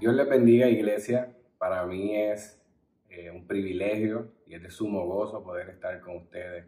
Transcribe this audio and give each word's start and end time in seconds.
Dios 0.00 0.14
les 0.14 0.28
bendiga, 0.28 0.68
iglesia. 0.68 1.34
Para 1.58 1.84
mí 1.84 2.14
es 2.14 2.62
eh, 3.08 3.32
un 3.32 3.48
privilegio 3.48 4.30
y 4.46 4.54
es 4.54 4.62
de 4.62 4.70
sumo 4.70 5.04
gozo 5.06 5.42
poder 5.42 5.70
estar 5.70 6.00
con 6.00 6.18
ustedes 6.18 6.66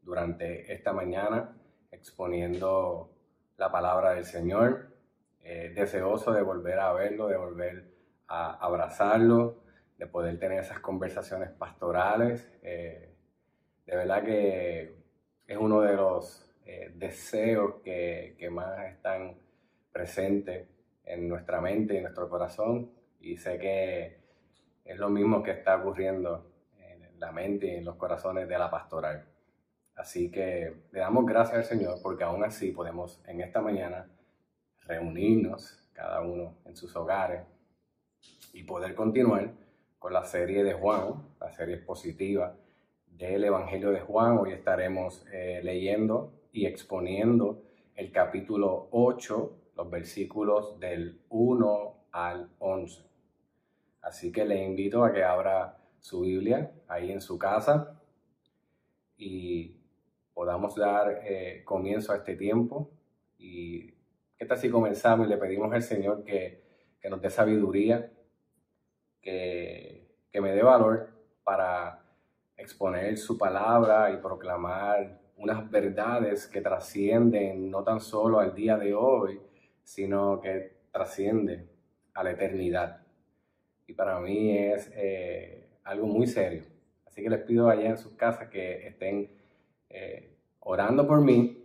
durante 0.00 0.72
esta 0.72 0.94
mañana 0.94 1.54
exponiendo 1.90 3.10
la 3.58 3.70
palabra 3.70 4.14
del 4.14 4.24
Señor. 4.24 4.86
Eh, 5.42 5.74
deseoso 5.74 6.32
de 6.32 6.40
volver 6.40 6.78
a 6.80 6.94
verlo, 6.94 7.28
de 7.28 7.36
volver 7.36 7.84
a 8.28 8.54
abrazarlo, 8.54 9.62
de 9.98 10.06
poder 10.06 10.38
tener 10.38 10.60
esas 10.60 10.80
conversaciones 10.80 11.50
pastorales. 11.50 12.50
Eh, 12.62 13.14
de 13.84 13.94
verdad 13.94 14.24
que 14.24 14.94
es 15.46 15.58
uno 15.58 15.82
de 15.82 15.96
los 15.96 16.50
deseos 16.94 17.74
que, 17.84 18.36
que 18.38 18.48
más 18.48 18.86
están 18.86 19.36
presentes 19.92 20.66
en 21.04 21.28
nuestra 21.28 21.60
mente 21.60 21.94
y 21.94 21.96
en 21.98 22.04
nuestro 22.04 22.28
corazón. 22.28 22.90
Y 23.20 23.36
sé 23.36 23.58
que 23.58 24.18
es 24.84 24.98
lo 24.98 25.08
mismo 25.08 25.42
que 25.42 25.52
está 25.52 25.76
ocurriendo 25.76 26.50
en 26.78 27.18
la 27.18 27.32
mente 27.32 27.66
y 27.66 27.76
en 27.76 27.84
los 27.84 27.96
corazones 27.96 28.48
de 28.48 28.58
la 28.58 28.70
pastoral. 28.70 29.24
Así 29.94 30.30
que 30.30 30.74
le 30.90 30.98
damos 30.98 31.24
gracias 31.24 31.58
al 31.58 31.64
Señor 31.64 31.98
porque 32.02 32.24
aún 32.24 32.44
así 32.44 32.72
podemos 32.72 33.22
en 33.26 33.40
esta 33.40 33.60
mañana 33.60 34.08
reunirnos 34.86 35.88
cada 35.92 36.20
uno 36.20 36.56
en 36.64 36.76
sus 36.76 36.94
hogares 36.96 37.42
y 38.52 38.64
poder 38.64 38.94
continuar 38.94 39.52
con 39.98 40.12
la 40.12 40.24
serie 40.24 40.64
de 40.64 40.74
Juan, 40.74 41.14
la 41.40 41.50
serie 41.52 41.76
expositiva 41.76 42.56
del 43.06 43.44
Evangelio 43.44 43.90
de 43.90 44.00
Juan. 44.00 44.38
Hoy 44.38 44.52
estaremos 44.52 45.24
eh, 45.32 45.60
leyendo 45.62 46.32
y 46.52 46.66
exponiendo 46.66 47.62
el 47.94 48.10
capítulo 48.10 48.88
8 48.90 49.63
los 49.76 49.90
versículos 49.90 50.78
del 50.78 51.20
1 51.28 51.96
al 52.12 52.50
11. 52.58 53.02
Así 54.02 54.30
que 54.30 54.44
le 54.44 54.62
invito 54.62 55.04
a 55.04 55.12
que 55.12 55.24
abra 55.24 55.78
su 55.98 56.20
Biblia 56.20 56.70
ahí 56.86 57.10
en 57.10 57.20
su 57.20 57.38
casa 57.38 58.00
y 59.16 59.76
podamos 60.34 60.74
dar 60.74 61.20
eh, 61.24 61.62
comienzo 61.64 62.12
a 62.12 62.16
este 62.16 62.36
tiempo. 62.36 62.90
Y 63.38 63.92
qué 64.36 64.44
tal 64.46 64.58
si 64.58 64.70
comenzamos 64.70 65.26
y 65.26 65.30
le 65.30 65.38
pedimos 65.38 65.72
al 65.72 65.82
Señor 65.82 66.24
que, 66.24 66.62
que 67.00 67.08
nos 67.08 67.20
dé 67.20 67.30
sabiduría, 67.30 68.12
que, 69.22 70.06
que 70.30 70.40
me 70.40 70.52
dé 70.52 70.62
valor 70.62 71.08
para 71.42 72.04
exponer 72.56 73.16
su 73.16 73.38
palabra 73.38 74.10
y 74.12 74.18
proclamar 74.18 75.20
unas 75.36 75.68
verdades 75.70 76.46
que 76.46 76.60
trascienden 76.60 77.70
no 77.70 77.82
tan 77.82 78.00
solo 78.00 78.38
al 78.38 78.54
día 78.54 78.76
de 78.76 78.94
hoy, 78.94 79.40
sino 79.84 80.40
que 80.40 80.72
trasciende 80.90 81.68
a 82.14 82.24
la 82.24 82.32
eternidad. 82.32 83.02
Y 83.86 83.92
para 83.92 84.18
mí 84.20 84.56
es 84.56 84.90
eh, 84.94 85.68
algo 85.84 86.06
muy 86.06 86.26
serio. 86.26 86.64
Así 87.06 87.22
que 87.22 87.30
les 87.30 87.42
pido 87.42 87.68
allá 87.68 87.90
en 87.90 87.98
sus 87.98 88.14
casas 88.14 88.48
que 88.48 88.88
estén 88.88 89.30
eh, 89.90 90.36
orando 90.60 91.06
por 91.06 91.20
mí 91.20 91.62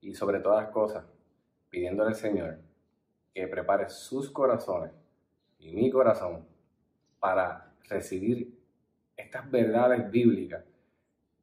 y 0.00 0.14
sobre 0.14 0.40
todas 0.40 0.64
las 0.64 0.72
cosas, 0.72 1.04
pidiéndole 1.68 2.10
al 2.10 2.14
Señor 2.14 2.58
que 3.34 3.46
prepare 3.48 3.88
sus 3.88 4.30
corazones 4.30 4.92
y 5.58 5.72
mi 5.72 5.90
corazón 5.90 6.46
para 7.18 7.72
recibir 7.88 8.58
estas 9.16 9.50
verdades 9.50 10.10
bíblicas 10.10 10.64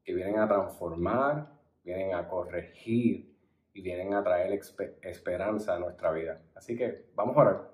que 0.03 0.13
vienen 0.13 0.39
a 0.39 0.47
transformar, 0.47 1.51
vienen 1.83 2.13
a 2.13 2.27
corregir 2.27 3.36
y 3.77 3.81
vienen 3.81 4.15
a 4.15 4.23
traer 4.23 4.59
esperanza 5.03 5.75
a 5.75 5.79
nuestra 5.79 6.11
vida. 6.11 6.41
Así 6.55 6.75
que 6.75 7.11
vamos 7.13 7.37
a 7.37 7.41
orar. 7.41 7.71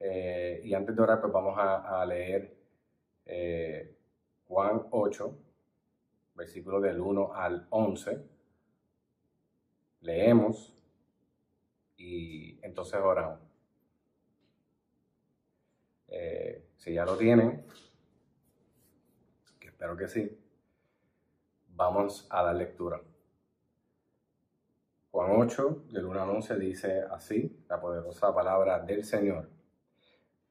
Eh, 0.00 0.62
y 0.64 0.74
antes 0.74 0.96
de 0.96 1.02
orar, 1.02 1.20
pues 1.20 1.32
vamos 1.32 1.54
a, 1.56 2.04
leer 2.04 2.56
eh, 3.24 3.96
Juan 4.48 4.82
8, 4.90 5.38
versículos 6.34 6.82
del 6.82 7.00
1 7.00 7.32
al 7.32 7.68
11. 7.70 8.20
Leemos 10.00 10.76
y 11.96 12.58
entonces 12.64 12.98
oramos. 13.00 13.38
Eh, 16.08 16.66
si 16.78 16.94
ya 16.94 17.04
lo 17.04 17.16
tienen, 17.16 17.64
que 19.60 19.68
espero 19.68 19.96
que 19.96 20.08
sí, 20.08 20.36
vamos 21.68 22.26
a 22.28 22.42
dar 22.42 22.56
lectura. 22.56 23.00
Juan 25.18 25.32
8, 25.34 25.86
del 25.90 26.04
1 26.04 26.22
al 26.22 26.30
11 26.30 26.58
dice 26.60 27.02
así, 27.10 27.64
la 27.68 27.80
poderosa 27.80 28.32
palabra 28.32 28.78
del 28.78 29.02
Señor. 29.02 29.50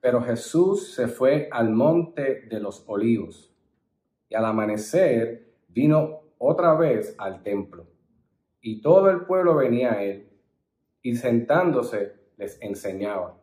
Pero 0.01 0.21
Jesús 0.21 0.93
se 0.93 1.07
fue 1.07 1.47
al 1.53 1.69
monte 1.69 2.41
de 2.49 2.59
los 2.59 2.83
olivos 2.85 3.55
y 4.27 4.35
al 4.35 4.43
amanecer 4.43 5.53
vino 5.69 6.19
otra 6.37 6.73
vez 6.73 7.15
al 7.17 7.43
templo. 7.43 7.87
Y 8.59 8.81
todo 8.81 9.09
el 9.09 9.21
pueblo 9.21 9.55
venía 9.55 9.93
a 9.93 10.03
él 10.03 10.27
y 11.01 11.15
sentándose 11.15 12.15
les 12.35 12.61
enseñaba. 12.61 13.39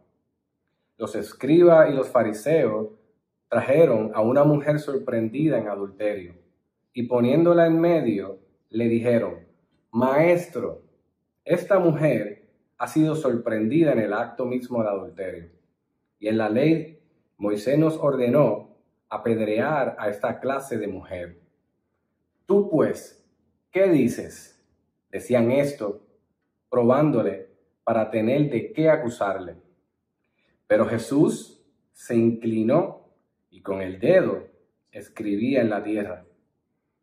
Los 0.98 1.14
escribas 1.14 1.88
y 1.88 1.94
los 1.94 2.10
fariseos 2.10 2.88
trajeron 3.48 4.12
a 4.14 4.20
una 4.20 4.44
mujer 4.44 4.78
sorprendida 4.78 5.56
en 5.56 5.68
adulterio 5.68 6.34
y 6.92 7.04
poniéndola 7.04 7.66
en 7.66 7.80
medio 7.80 8.40
le 8.68 8.88
dijeron, 8.88 9.46
Maestro, 9.90 10.83
esta 11.44 11.78
mujer 11.78 12.48
ha 12.78 12.86
sido 12.86 13.14
sorprendida 13.14 13.92
en 13.92 13.98
el 13.98 14.12
acto 14.12 14.46
mismo 14.46 14.82
de 14.82 14.88
adulterio. 14.88 15.50
Y 16.18 16.28
en 16.28 16.38
la 16.38 16.48
ley 16.48 17.00
Moisés 17.36 17.78
nos 17.78 17.96
ordenó 17.98 18.76
apedrear 19.08 19.96
a 19.98 20.08
esta 20.08 20.40
clase 20.40 20.78
de 20.78 20.88
mujer. 20.88 21.38
Tú 22.46 22.70
pues, 22.70 23.24
¿qué 23.70 23.88
dices? 23.88 24.62
Decían 25.10 25.50
esto, 25.50 26.06
probándole 26.70 27.48
para 27.84 28.10
tener 28.10 28.50
de 28.50 28.72
qué 28.72 28.88
acusarle. 28.88 29.56
Pero 30.66 30.86
Jesús 30.86 31.62
se 31.92 32.16
inclinó 32.16 33.10
y 33.50 33.60
con 33.60 33.82
el 33.82 34.00
dedo 34.00 34.48
escribía 34.90 35.60
en 35.60 35.70
la 35.70 35.82
tierra. 35.82 36.24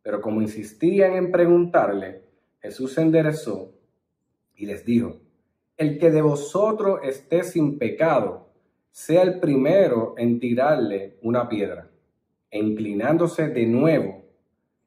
Pero 0.01 0.19
como 0.21 0.41
insistían 0.41 1.13
en 1.13 1.31
preguntarle, 1.31 2.23
Jesús 2.59 2.93
se 2.93 3.01
enderezó 3.01 3.70
y 4.55 4.65
les 4.65 4.85
dijo, 4.85 5.17
el 5.77 5.97
que 5.97 6.11
de 6.11 6.21
vosotros 6.21 6.99
esté 7.03 7.43
sin 7.43 7.79
pecado, 7.79 8.49
sea 8.91 9.23
el 9.23 9.39
primero 9.39 10.13
en 10.17 10.39
tirarle 10.39 11.17
una 11.21 11.47
piedra. 11.49 11.89
E 12.49 12.59
inclinándose 12.59 13.47
de 13.47 13.65
nuevo, 13.65 14.23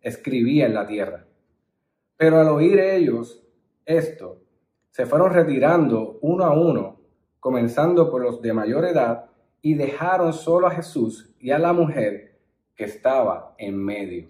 escribía 0.01 0.67
en 0.67 0.75
la 0.75 0.87
tierra. 0.87 1.27
Pero 2.17 2.39
al 2.39 2.49
oír 2.49 2.79
ellos 2.79 3.43
esto, 3.87 4.43
se 4.91 5.07
fueron 5.07 5.33
retirando 5.33 6.19
uno 6.21 6.45
a 6.45 6.55
uno, 6.55 7.01
comenzando 7.41 8.11
por 8.11 8.23
los 8.23 8.41
de 8.41 8.53
mayor 8.53 8.85
edad, 8.85 9.27
y 9.61 9.75
dejaron 9.75 10.33
solo 10.33 10.67
a 10.67 10.71
Jesús 10.71 11.35
y 11.41 11.51
a 11.51 11.59
la 11.59 11.73
mujer 11.73 12.39
que 12.77 12.85
estaba 12.85 13.55
en 13.59 13.77
medio. 13.83 14.29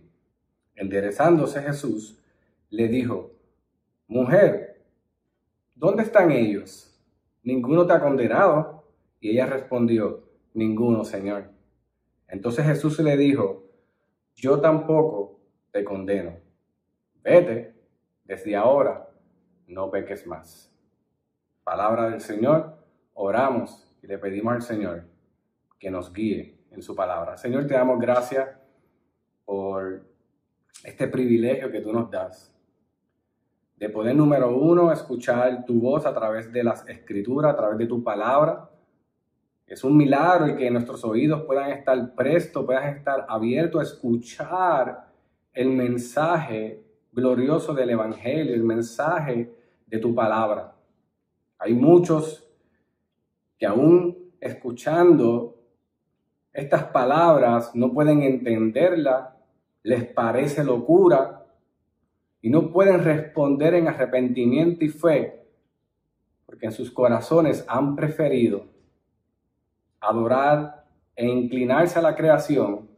Enderezándose 0.74 1.60
Jesús, 1.60 2.18
le 2.70 2.88
dijo, 2.88 3.32
Mujer, 4.06 4.73
¿dónde 5.74 6.02
están 6.02 6.30
ellos? 6.30 6.90
Ninguno 7.42 7.86
te 7.86 7.92
ha 7.92 8.00
condenado. 8.00 8.84
Y 9.20 9.30
ella 9.30 9.46
respondió, 9.46 10.24
ninguno, 10.52 11.04
Señor. 11.04 11.50
Entonces 12.28 12.66
Jesús 12.66 12.98
le 12.98 13.16
dijo, 13.16 13.64
yo 14.34 14.60
tampoco 14.60 15.40
te 15.70 15.84
condeno. 15.84 16.36
Vete, 17.22 17.74
desde 18.24 18.56
ahora 18.56 19.08
no 19.66 19.90
peques 19.90 20.26
más. 20.26 20.70
Palabra 21.62 22.10
del 22.10 22.20
Señor, 22.20 22.76
oramos 23.14 23.96
y 24.02 24.06
le 24.06 24.18
pedimos 24.18 24.54
al 24.54 24.62
Señor 24.62 25.04
que 25.78 25.90
nos 25.90 26.12
guíe 26.12 26.58
en 26.70 26.82
su 26.82 26.94
palabra. 26.94 27.36
Señor, 27.36 27.66
te 27.66 27.74
damos 27.74 27.98
gracias 27.98 28.48
por 29.44 30.04
este 30.84 31.08
privilegio 31.08 31.70
que 31.70 31.80
tú 31.80 31.92
nos 31.92 32.10
das 32.10 32.53
de 33.76 33.88
poder, 33.88 34.14
número 34.14 34.56
uno, 34.56 34.92
escuchar 34.92 35.64
tu 35.64 35.80
voz 35.80 36.06
a 36.06 36.14
través 36.14 36.52
de 36.52 36.62
las 36.62 36.88
escrituras, 36.88 37.52
a 37.52 37.56
través 37.56 37.78
de 37.78 37.86
tu 37.86 38.02
palabra. 38.02 38.70
Es 39.66 39.82
un 39.82 39.96
milagro 39.96 40.46
el 40.46 40.56
que 40.56 40.70
nuestros 40.70 41.04
oídos 41.04 41.42
puedan 41.42 41.70
estar 41.70 42.14
prestos, 42.14 42.64
puedan 42.64 42.96
estar 42.96 43.26
abiertos 43.28 43.80
a 43.80 43.84
escuchar 43.84 45.08
el 45.52 45.70
mensaje 45.70 46.84
glorioso 47.12 47.74
del 47.74 47.90
Evangelio, 47.90 48.54
el 48.54 48.64
mensaje 48.64 49.52
de 49.86 49.98
tu 49.98 50.14
palabra. 50.14 50.74
Hay 51.58 51.74
muchos 51.74 52.48
que 53.58 53.66
aún 53.66 54.32
escuchando 54.40 55.56
estas 56.52 56.84
palabras 56.84 57.74
no 57.74 57.92
pueden 57.92 58.22
entenderla, 58.22 59.36
les 59.82 60.04
parece 60.04 60.62
locura, 60.62 61.43
y 62.44 62.50
no 62.50 62.70
pueden 62.70 63.02
responder 63.02 63.72
en 63.72 63.88
arrepentimiento 63.88 64.84
y 64.84 64.90
fe, 64.90 65.46
porque 66.44 66.66
en 66.66 66.72
sus 66.72 66.90
corazones 66.90 67.64
han 67.66 67.96
preferido 67.96 68.66
adorar 69.98 70.84
e 71.16 71.24
inclinarse 71.24 71.98
a 71.98 72.02
la 72.02 72.14
creación 72.14 72.90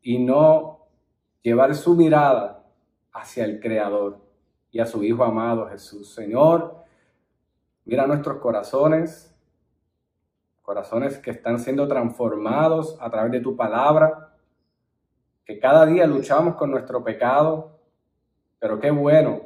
y 0.00 0.20
no 0.20 0.86
llevar 1.42 1.74
su 1.74 1.96
mirada 1.96 2.64
hacia 3.12 3.46
el 3.46 3.58
Creador 3.58 4.20
y 4.70 4.78
a 4.78 4.86
su 4.86 5.02
Hijo 5.02 5.24
amado 5.24 5.68
Jesús. 5.68 6.14
Señor, 6.14 6.84
mira 7.84 8.06
nuestros 8.06 8.36
corazones, 8.36 9.36
corazones 10.62 11.18
que 11.18 11.32
están 11.32 11.58
siendo 11.58 11.88
transformados 11.88 12.96
a 13.00 13.10
través 13.10 13.32
de 13.32 13.40
tu 13.40 13.56
palabra, 13.56 14.36
que 15.44 15.58
cada 15.58 15.84
día 15.84 16.06
luchamos 16.06 16.54
con 16.54 16.70
nuestro 16.70 17.02
pecado, 17.02 17.71
pero 18.62 18.78
qué 18.78 18.92
bueno 18.92 19.40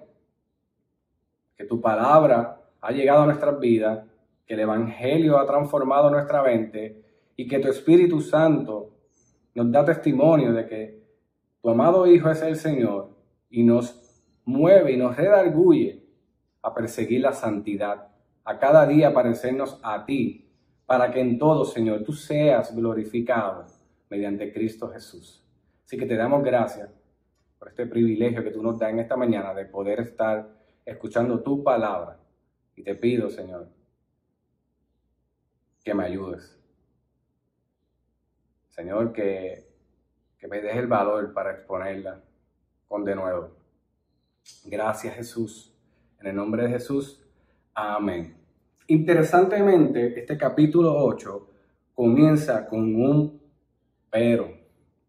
que 1.56 1.64
tu 1.64 1.80
palabra 1.80 2.60
ha 2.82 2.92
llegado 2.92 3.22
a 3.22 3.24
nuestras 3.24 3.58
vidas, 3.58 4.04
que 4.44 4.52
el 4.52 4.60
Evangelio 4.60 5.38
ha 5.38 5.46
transformado 5.46 6.10
nuestra 6.10 6.42
mente 6.42 7.02
y 7.34 7.48
que 7.48 7.58
tu 7.58 7.68
Espíritu 7.68 8.20
Santo 8.20 8.90
nos 9.54 9.72
da 9.72 9.86
testimonio 9.86 10.52
de 10.52 10.66
que 10.66 11.02
tu 11.62 11.70
amado 11.70 12.06
Hijo 12.06 12.28
es 12.28 12.42
el 12.42 12.56
Señor 12.56 13.08
y 13.48 13.62
nos 13.62 13.98
mueve 14.44 14.92
y 14.92 14.98
nos 14.98 15.16
redarguye 15.16 16.04
a 16.60 16.74
perseguir 16.74 17.22
la 17.22 17.32
santidad, 17.32 18.08
a 18.44 18.58
cada 18.58 18.86
día 18.86 19.14
parecernos 19.14 19.80
a 19.82 20.04
ti, 20.04 20.46
para 20.84 21.10
que 21.10 21.20
en 21.20 21.38
todo, 21.38 21.64
Señor, 21.64 22.04
tú 22.04 22.12
seas 22.12 22.76
glorificado 22.76 23.64
mediante 24.10 24.52
Cristo 24.52 24.90
Jesús. 24.90 25.42
Así 25.86 25.96
que 25.96 26.04
te 26.04 26.16
damos 26.16 26.44
gracias 26.44 26.90
este 27.68 27.86
privilegio 27.86 28.42
que 28.42 28.50
tú 28.50 28.62
nos 28.62 28.78
das 28.78 28.90
en 28.90 29.00
esta 29.00 29.16
mañana 29.16 29.54
de 29.54 29.64
poder 29.66 30.00
estar 30.00 30.48
escuchando 30.84 31.42
tu 31.42 31.62
palabra. 31.62 32.18
Y 32.74 32.82
te 32.82 32.94
pido, 32.94 33.30
Señor, 33.30 33.68
que 35.82 35.94
me 35.94 36.04
ayudes. 36.04 36.58
Señor, 38.70 39.12
que, 39.12 39.68
que 40.38 40.48
me 40.48 40.60
des 40.60 40.76
el 40.76 40.86
valor 40.86 41.32
para 41.32 41.52
exponerla 41.52 42.22
con 42.86 43.04
de 43.04 43.14
nuevo. 43.14 43.50
Gracias 44.64 45.14
Jesús. 45.14 45.72
En 46.20 46.28
el 46.28 46.36
nombre 46.36 46.64
de 46.64 46.70
Jesús. 46.70 47.22
Amén. 47.74 48.36
Interesantemente, 48.88 50.18
este 50.18 50.36
capítulo 50.36 50.94
8 50.94 51.50
comienza 51.94 52.66
con 52.66 52.94
un 52.94 53.40
pero. 54.10 54.54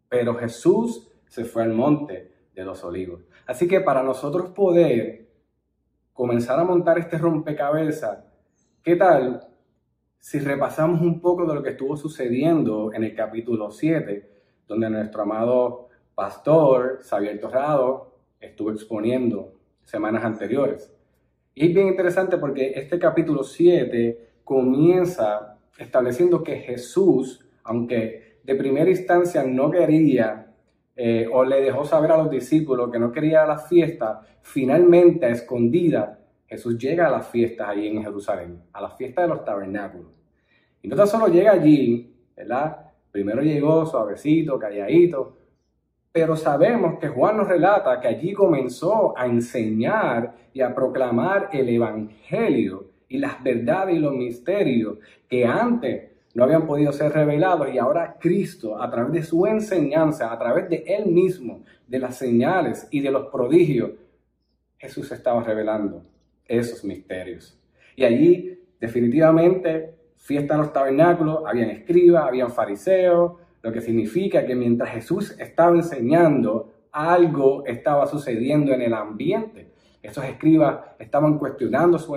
Pero 0.10 0.36
Jesús 0.36 1.12
se 1.28 1.46
fue 1.46 1.64
al 1.64 1.74
monte 1.74 2.37
de 2.58 2.66
los 2.66 2.84
olivos. 2.84 3.22
Así 3.46 3.68
que 3.68 3.82
para 3.82 4.02
nosotros 4.02 4.50
poder 4.50 5.28
comenzar 6.12 6.60
a 6.60 6.64
montar 6.64 6.98
este 6.98 7.20
rompecabezas, 7.20 8.26
¿qué 8.82 8.96
tal 8.96 9.48
si 10.18 10.40
repasamos 10.40 11.00
un 11.02 11.22
poco 11.22 11.46
de 11.46 11.54
lo 11.54 11.62
que 11.62 11.70
estuvo 11.70 11.96
sucediendo 11.96 12.92
en 12.94 13.04
el 13.04 13.14
capítulo 13.14 13.70
7, 13.70 14.32
donde 14.68 14.90
nuestro 14.90 15.22
amado 15.22 15.90
pastor 16.16 17.00
Xavier 17.04 17.40
Torrado 17.40 18.16
estuvo 18.40 18.72
exponiendo 18.72 19.54
semanas 19.84 20.26
anteriores? 20.26 20.92
Y 21.54 21.68
es 21.68 21.76
bien 21.76 21.90
interesante 21.90 22.38
porque 22.38 22.72
este 22.76 22.98
capítulo 22.98 23.44
7 23.44 24.40
comienza 24.44 25.60
estableciendo 25.78 26.42
que 26.42 26.56
Jesús, 26.56 27.46
aunque 27.64 28.40
de 28.44 28.56
primera 28.56 28.90
instancia 28.90 29.44
no 29.44 29.70
quería 29.70 30.47
eh, 31.00 31.30
o 31.32 31.46
le 31.46 31.62
dejó 31.62 31.86
saber 31.86 32.12
a 32.12 32.18
los 32.18 32.30
discípulos 32.30 32.92
que 32.92 32.98
no 32.98 33.12
quería 33.12 33.46
la 33.46 33.60
fiesta, 33.60 34.22
finalmente 34.42 35.28
a 35.28 35.30
escondida 35.30 36.20
Jesús 36.48 36.78
llega 36.78 37.08
a 37.08 37.12
las 37.12 37.28
fiestas 37.28 37.70
allí 37.70 37.88
en 37.88 38.02
Jerusalén, 38.02 38.64
a 38.74 38.82
la 38.82 38.90
fiesta 38.90 39.22
de 39.22 39.28
los 39.28 39.46
tabernáculos. 39.46 40.20
Y 40.82 40.88
no 40.88 40.96
tan 40.96 41.08
solo 41.08 41.28
llega 41.28 41.52
allí, 41.52 42.16
¿verdad? 42.36 42.78
Primero 43.12 43.42
llegó 43.42 43.86
suavecito, 43.86 44.58
calladito, 44.58 45.36
pero 46.12 46.36
sabemos 46.36 46.98
que 47.00 47.10
Juan 47.10 47.38
nos 47.38 47.48
relata 47.48 48.00
que 48.00 48.08
allí 48.08 48.34
comenzó 48.34 49.16
a 49.18 49.28
enseñar 49.28 50.36
y 50.54 50.62
a 50.62 50.74
proclamar 50.74 51.50
el 51.52 51.70
Evangelio 51.70 52.86
y 53.08 53.20
las 53.20 53.44
verdades 53.44 53.96
y 53.96 54.00
los 54.00 54.14
misterios 54.14 54.98
que 55.30 55.46
antes 55.46 56.17
no 56.38 56.44
habían 56.44 56.68
podido 56.68 56.94
ser 56.94 57.14
revelados 57.14 57.68
y 57.74 57.80
ahora 57.80 58.16
Cristo, 58.20 58.80
a 58.80 58.92
través 58.92 59.12
de 59.12 59.24
su 59.24 59.48
enseñanza, 59.48 60.32
a 60.32 60.38
través 60.38 60.70
de 60.70 60.84
Él 60.86 61.08
mismo, 61.08 61.64
de 61.88 61.98
las 61.98 62.16
señales 62.16 62.88
y 62.92 63.00
de 63.00 63.10
los 63.10 63.26
prodigios, 63.32 63.94
Jesús 64.78 65.12
estaba 65.12 65.42
revelando 65.42 66.04
esos 66.46 66.84
misterios. 66.84 67.60
Y 67.96 68.04
allí 68.06 68.60
definitivamente 68.80 69.96
fiesta 70.16 70.54
en 70.54 70.60
los 70.60 70.72
tabernáculos, 70.72 71.40
habían 71.44 71.72
escribas, 71.72 72.26
habían 72.26 72.52
fariseos, 72.52 73.32
lo 73.64 73.72
que 73.72 73.82
significa 73.82 74.46
que 74.46 74.54
mientras 74.54 74.92
Jesús 74.92 75.36
estaba 75.40 75.76
enseñando, 75.76 76.72
algo 76.92 77.66
estaba 77.66 78.06
sucediendo 78.06 78.74
en 78.74 78.84
el 78.84 78.94
ambiente. 78.94 79.72
Esos 80.04 80.24
escribas 80.24 80.82
estaban 81.00 81.40
cuestionando 81.40 81.98
su, 81.98 82.16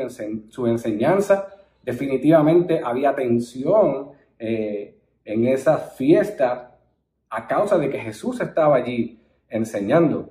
su 0.51 0.67
enseñanza. 0.67 1.49
Definitivamente 1.83 2.83
había 2.85 3.15
tensión 3.15 4.10
eh, 4.41 4.99
en 5.25 5.47
esa 5.47 5.79
fiesta 5.79 6.79
a 7.29 7.47
causa 7.47 7.79
de 7.79 7.91
que 7.91 7.99
Jesús 7.99 8.41
estaba 8.41 8.77
allí 8.77 9.21
enseñando. 9.49 10.31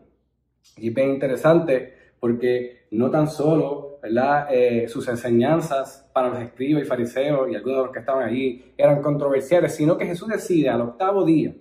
Y 0.75 0.89
es 0.89 0.93
bien 0.93 1.11
interesante 1.11 1.93
porque 2.19 2.87
no 2.91 3.09
tan 3.09 3.29
solo 3.29 3.99
eh, 4.49 4.87
sus 4.87 5.07
enseñanzas 5.07 6.09
para 6.13 6.29
los 6.29 6.39
escribas 6.39 6.83
y 6.83 6.85
fariseos 6.85 7.49
y 7.49 7.55
algunos 7.55 7.77
de 7.77 7.83
los 7.83 7.93
que 7.93 7.99
estaban 7.99 8.27
allí 8.27 8.73
eran 8.77 9.01
controversiales, 9.01 9.75
sino 9.75 9.97
que 9.97 10.05
Jesús 10.05 10.27
decide 10.27 10.69
al 10.69 10.81
octavo 10.81 11.25
día, 11.25 11.53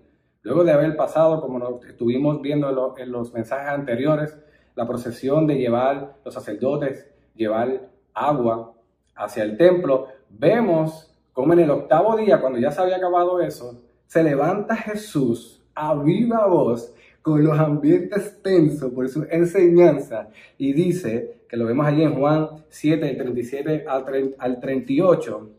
luego 0.42 0.64
de 0.64 0.72
haber 0.72 0.96
pasado, 0.96 1.40
como 1.40 1.80
estuvimos 1.86 2.40
viendo 2.40 2.96
en, 2.96 3.12
los 3.12 3.32
mensajes 3.32 3.68
anteriores, 3.68 4.38
la 4.74 4.86
procesión 4.86 5.46
de 5.46 5.56
llevar 5.56 6.16
los 6.24 6.32
sacerdotes, 6.32 7.10
llevar 7.34 7.90
agua 8.14 8.74
hacia 9.16 9.42
el 9.42 9.56
templo, 9.56 10.06
vemos 10.28 11.07
como 11.38 11.52
en 11.52 11.60
el 11.60 11.70
octavo 11.70 12.16
día, 12.16 12.40
cuando 12.40 12.58
ya 12.58 12.72
se 12.72 12.80
había 12.80 12.96
acabado 12.96 13.40
eso, 13.40 13.80
se 14.08 14.24
levanta 14.24 14.74
Jesús 14.74 15.62
a 15.72 15.94
viva 15.94 16.44
voz 16.48 16.92
con 17.22 17.44
los 17.44 17.56
ambientes 17.56 18.42
tensos 18.42 18.92
por 18.92 19.08
su 19.08 19.24
enseñanza 19.30 20.30
y 20.56 20.72
dice, 20.72 21.42
que 21.48 21.56
lo 21.56 21.66
vemos 21.66 21.86
allí 21.86 22.02
en 22.02 22.16
Juan 22.16 22.64
7, 22.68 23.06
del 23.06 23.18
37 23.18 23.84
al, 23.86 24.58
38, 24.58 25.50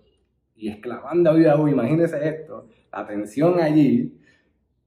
y 0.58 0.68
exclamando 0.68 1.30
a 1.30 1.34
viva 1.34 1.56
voz, 1.56 1.72
imagínense 1.72 2.28
esto, 2.28 2.68
la 2.92 3.00
atención 3.00 3.62
allí, 3.62 4.20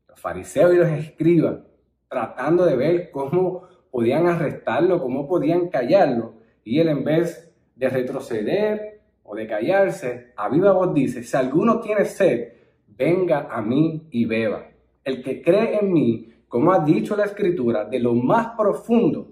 los 0.07 0.21
fariseos 0.21 0.75
y 0.75 0.77
los 0.77 0.89
escribas, 0.91 1.61
tratando 2.07 2.67
de 2.67 2.77
ver 2.77 3.11
cómo 3.11 3.63
podían 3.91 4.27
arrestarlo, 4.27 5.01
cómo 5.01 5.27
podían 5.27 5.71
callarlo, 5.71 6.35
y 6.63 6.81
él 6.81 6.91
en 6.91 7.03
vez 7.03 7.51
de 7.77 7.89
retroceder 7.89 8.92
o 9.25 9.35
de 9.35 9.47
callarse, 9.47 10.33
a 10.37 10.49
viva 10.49 10.73
voz 10.73 10.93
dice, 10.93 11.23
si 11.23 11.37
alguno 11.37 11.81
tiene 11.81 12.05
sed, 12.05 12.53
venga 12.89 13.49
a 13.51 13.63
mí 13.63 14.09
y 14.11 14.25
beba. 14.25 14.69
El 15.05 15.23
que 15.23 15.43
cree 15.43 15.79
en 15.79 15.93
mí, 15.93 16.33
como 16.49 16.73
ha 16.73 16.81
dicho 16.81 17.17
la 17.17 17.25
escritura, 17.25 17.85
de 17.85 17.99
lo 17.99 18.15
más 18.15 18.49
profundo 18.57 19.29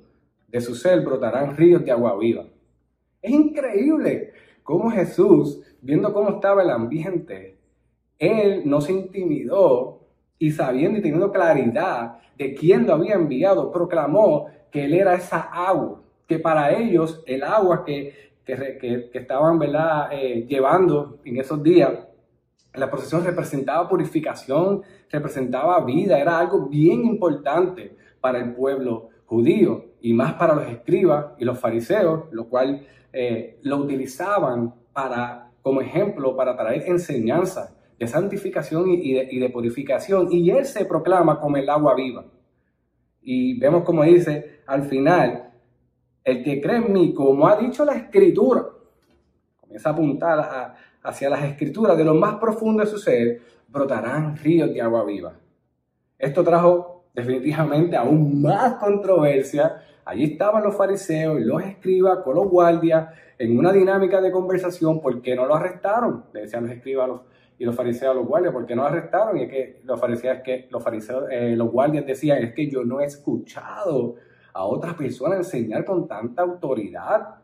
de 0.49 0.61
su 0.61 0.75
ser 0.75 1.00
brotarán 1.02 1.56
ríos 1.56 1.85
de 1.85 1.92
agua 1.92 2.18
viva. 2.18 2.47
Es 3.23 3.30
increíble 3.30 4.32
cómo 4.62 4.90
Jesús, 4.90 5.61
viendo 5.80 6.12
cómo 6.12 6.30
estaba 6.30 6.62
el 6.62 6.70
ambiente, 6.70 7.59
él 8.18 8.62
no 8.64 8.80
se 8.80 8.92
intimidó 8.92 10.00
y 10.38 10.50
sabiendo 10.50 10.99
y 10.99 11.02
teniendo 11.02 11.30
claridad 11.30 12.18
de 12.37 12.54
quién 12.54 12.87
lo 12.87 12.94
había 12.94 13.14
enviado, 13.14 13.70
proclamó 13.70 14.47
que 14.70 14.85
él 14.85 14.94
era 14.94 15.14
esa 15.14 15.40
agua, 15.40 16.02
que 16.26 16.38
para 16.38 16.73
ellos 16.73 17.23
el 17.26 17.42
agua 17.42 17.85
que, 17.85 18.29
que, 18.57 19.11
estaban 19.12 19.59
¿verdad? 19.59 20.09
Eh, 20.12 20.47
llevando 20.49 21.19
en 21.25 21.38
esos 21.38 21.62
días 21.62 21.90
la 22.75 22.88
procesión 22.88 23.25
representaba 23.25 23.88
purificación, 23.88 24.83
representaba 25.11 25.85
vida, 25.85 26.19
era 26.19 26.38
algo 26.38 26.69
bien 26.69 27.04
importante 27.04 27.97
para 28.21 28.38
el 28.38 28.54
pueblo 28.54 29.09
judío 29.26 29.87
y 30.00 30.12
más 30.12 30.35
para 30.35 30.54
los 30.54 30.69
escribas 30.69 31.26
y 31.38 31.45
los 31.45 31.59
fariseos, 31.59 32.25
lo 32.30 32.49
cual 32.49 32.87
eh, 33.12 33.59
lo 33.62 33.78
utilizaban 33.78 34.75
para, 34.92 35.50
como 35.62 35.80
ejemplo 35.80 36.37
para 36.37 36.57
traer 36.57 36.85
enseñanza 36.87 37.76
de 37.99 38.07
santificación 38.07 38.88
y, 38.88 39.14
de, 39.14 39.28
y 39.30 39.38
de 39.38 39.50
purificación. 39.50 40.28
Y 40.30 40.50
él 40.50 40.64
se 40.64 40.85
proclama 40.85 41.40
como 41.40 41.57
el 41.57 41.69
agua 41.69 41.95
viva. 41.95 42.25
Y 43.21 43.59
vemos 43.59 43.85
como 43.85 44.04
dice 44.04 44.61
al 44.66 44.85
final, 44.85 45.50
el 46.24 46.42
que 46.42 46.60
cree 46.60 46.76
en 46.76 46.92
mí, 46.92 47.14
como 47.14 47.46
ha 47.48 47.56
dicho 47.56 47.84
la 47.84 47.94
escritura, 47.94 48.66
comienza 49.60 49.90
a 49.90 49.92
apuntar 49.92 50.74
hacia 51.02 51.30
las 51.30 51.44
escrituras, 51.44 51.96
de 51.96 52.04
lo 52.04 52.14
más 52.14 52.36
profundo 52.36 52.82
de 52.82 52.90
su 52.90 52.98
ser, 52.98 53.40
brotarán 53.68 54.36
ríos 54.36 54.72
de 54.72 54.80
agua 54.80 55.04
viva. 55.04 55.32
Esto 56.18 56.44
trajo 56.44 57.04
definitivamente 57.14 57.96
aún 57.96 58.42
más 58.42 58.74
controversia. 58.74 59.82
Allí 60.04 60.24
estaban 60.24 60.62
los 60.62 60.76
fariseos 60.76 61.40
y 61.40 61.44
los 61.44 61.62
escribas 61.62 62.18
con 62.18 62.34
los 62.34 62.48
guardias 62.48 63.08
en 63.38 63.56
una 63.56 63.72
dinámica 63.72 64.20
de 64.20 64.30
conversación. 64.30 65.00
¿Por 65.00 65.22
qué 65.22 65.34
no 65.34 65.46
lo 65.46 65.54
arrestaron? 65.54 66.26
Le 66.32 66.42
decían 66.42 66.64
los 66.64 66.72
escribas 66.72 67.10
y 67.58 67.64
los 67.64 67.74
fariseos 67.74 68.12
a 68.12 68.14
los 68.14 68.26
guardias, 68.26 68.52
¿por 68.52 68.66
qué 68.66 68.74
no 68.74 68.82
lo 68.82 68.88
arrestaron? 68.88 69.36
Y 69.36 69.42
es 69.42 69.50
que 69.50 69.80
los 69.84 70.00
fariseos, 70.00 70.38
que 70.42 70.66
los 70.70 70.82
fariseos, 70.82 71.24
eh, 71.30 71.54
los 71.56 71.70
guardias 71.70 72.06
decían, 72.06 72.38
es 72.42 72.54
que 72.54 72.68
yo 72.68 72.84
no 72.84 73.00
he 73.00 73.04
escuchado 73.04 74.16
a 74.52 74.64
otras 74.64 74.95
personas 74.95 75.38
enseñar 75.38 75.85
con 75.85 76.07
tanta 76.07 76.42
autoridad. 76.42 77.37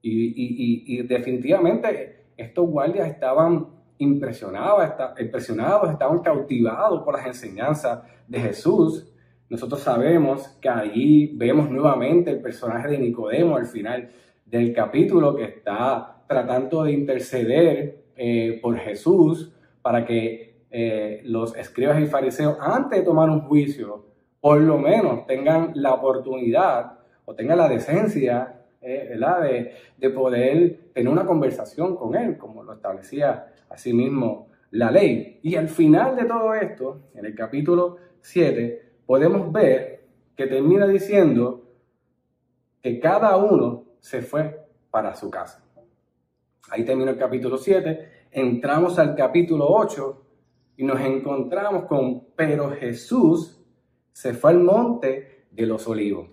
Y, 0.00 1.02
definitivamente 1.02 2.26
estos 2.36 2.68
guardias 2.68 3.08
estaban 3.08 3.66
impresionados, 3.98 4.92
impresionados, 5.18 5.90
estaban 5.90 6.20
cautivados 6.20 7.02
por 7.02 7.14
las 7.16 7.26
enseñanzas 7.26 8.02
de 8.28 8.40
Jesús. 8.40 9.12
Nosotros 9.48 9.80
sabemos 9.80 10.48
que 10.60 10.68
allí 10.68 11.32
vemos 11.36 11.68
nuevamente 11.68 12.30
el 12.30 12.40
personaje 12.40 12.88
de 12.88 12.98
Nicodemo 12.98 13.56
al 13.56 13.66
final 13.66 14.10
del 14.46 14.72
capítulo 14.72 15.34
que 15.34 15.44
está 15.44 16.22
tratando 16.28 16.84
de 16.84 16.92
interceder 16.92 18.04
eh, 18.16 18.58
por 18.62 18.76
Jesús 18.78 19.52
para 19.82 20.04
que 20.04 20.48
eh, 20.70 21.22
los 21.24 21.56
escribas 21.56 22.00
y 22.00 22.06
fariseos, 22.06 22.58
antes 22.60 22.98
de 22.98 23.04
tomar 23.04 23.30
un 23.30 23.40
juicio, 23.40 24.07
por 24.40 24.60
lo 24.60 24.78
menos 24.78 25.26
tengan 25.26 25.72
la 25.74 25.94
oportunidad 25.94 26.98
o 27.24 27.34
tengan 27.34 27.58
la 27.58 27.68
decencia 27.68 28.62
eh, 28.80 29.16
de, 29.18 29.72
de, 29.96 30.10
poder 30.10 30.90
tener 30.94 31.12
una 31.12 31.26
conversación 31.26 31.96
con 31.96 32.14
él, 32.14 32.38
como 32.38 32.62
lo 32.62 32.74
establecía 32.74 33.52
asimismo 33.68 34.48
la 34.70 34.90
ley. 34.90 35.40
Y 35.42 35.56
al 35.56 35.68
final 35.68 36.16
de 36.16 36.24
todo 36.24 36.54
esto, 36.54 37.10
en 37.14 37.26
el 37.26 37.34
capítulo 37.34 37.96
7, 38.20 38.82
podemos 39.06 39.50
ver 39.52 40.04
que 40.36 40.46
termina 40.46 40.86
diciendo 40.86 41.64
que 42.80 43.00
cada 43.00 43.36
uno 43.36 43.84
se 43.98 44.22
fue 44.22 44.66
para 44.90 45.14
su 45.14 45.30
casa. 45.30 45.64
Ahí 46.70 46.84
termina 46.84 47.10
el 47.10 47.18
capítulo 47.18 47.58
7, 47.58 48.26
entramos 48.30 48.98
al 48.98 49.14
capítulo 49.14 49.66
8 49.68 50.24
y 50.76 50.84
nos 50.84 51.00
encontramos 51.00 51.84
con, 51.86 52.28
pero 52.36 52.70
Jesús 52.70 53.57
se 54.18 54.34
fue 54.34 54.50
al 54.50 54.58
monte 54.58 55.44
de 55.52 55.64
los 55.64 55.86
olivos. 55.86 56.26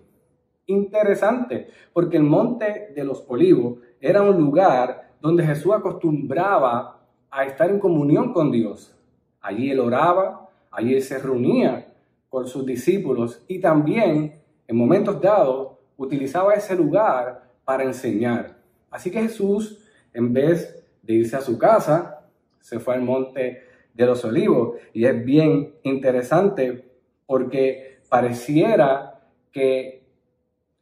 Interesante, 0.65 1.67
porque 1.93 2.17
el 2.17 2.23
monte 2.23 2.91
de 2.95 3.03
los 3.03 3.23
olivos 3.27 3.77
era 4.01 4.23
un 4.23 4.41
lugar 4.41 5.11
donde 5.21 5.45
Jesús 5.45 5.71
acostumbraba 5.71 7.05
a 7.29 7.45
estar 7.45 7.69
en 7.69 7.77
comunión 7.77 8.33
con 8.33 8.51
Dios. 8.51 8.97
Allí 9.39 9.69
él 9.69 9.79
oraba, 9.79 10.49
allí 10.71 10.95
él 10.95 11.03
se 11.03 11.19
reunía 11.19 11.93
con 12.27 12.47
sus 12.47 12.65
discípulos 12.65 13.43
y 13.47 13.59
también 13.59 14.41
en 14.67 14.75
momentos 14.75 15.21
dados 15.21 15.73
utilizaba 15.95 16.55
ese 16.55 16.75
lugar 16.75 17.51
para 17.63 17.83
enseñar. 17.83 18.57
Así 18.89 19.11
que 19.11 19.21
Jesús, 19.21 19.87
en 20.11 20.33
vez 20.33 20.83
de 21.03 21.13
irse 21.13 21.35
a 21.35 21.41
su 21.41 21.59
casa, 21.59 22.25
se 22.61 22.79
fue 22.79 22.95
al 22.95 23.03
monte 23.03 23.61
de 23.93 24.05
los 24.07 24.25
olivos. 24.25 24.79
Y 24.91 25.05
es 25.05 25.23
bien 25.23 25.75
interesante 25.83 26.84
porque 27.25 27.99
pareciera 28.09 29.21
que 29.51 30.05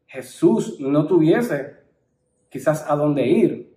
Jesús 0.08 0.80
no 0.80 1.08
tuviese 1.08 1.78
quizás 2.50 2.90
a 2.90 2.96
dónde 2.96 3.26
ir, 3.26 3.76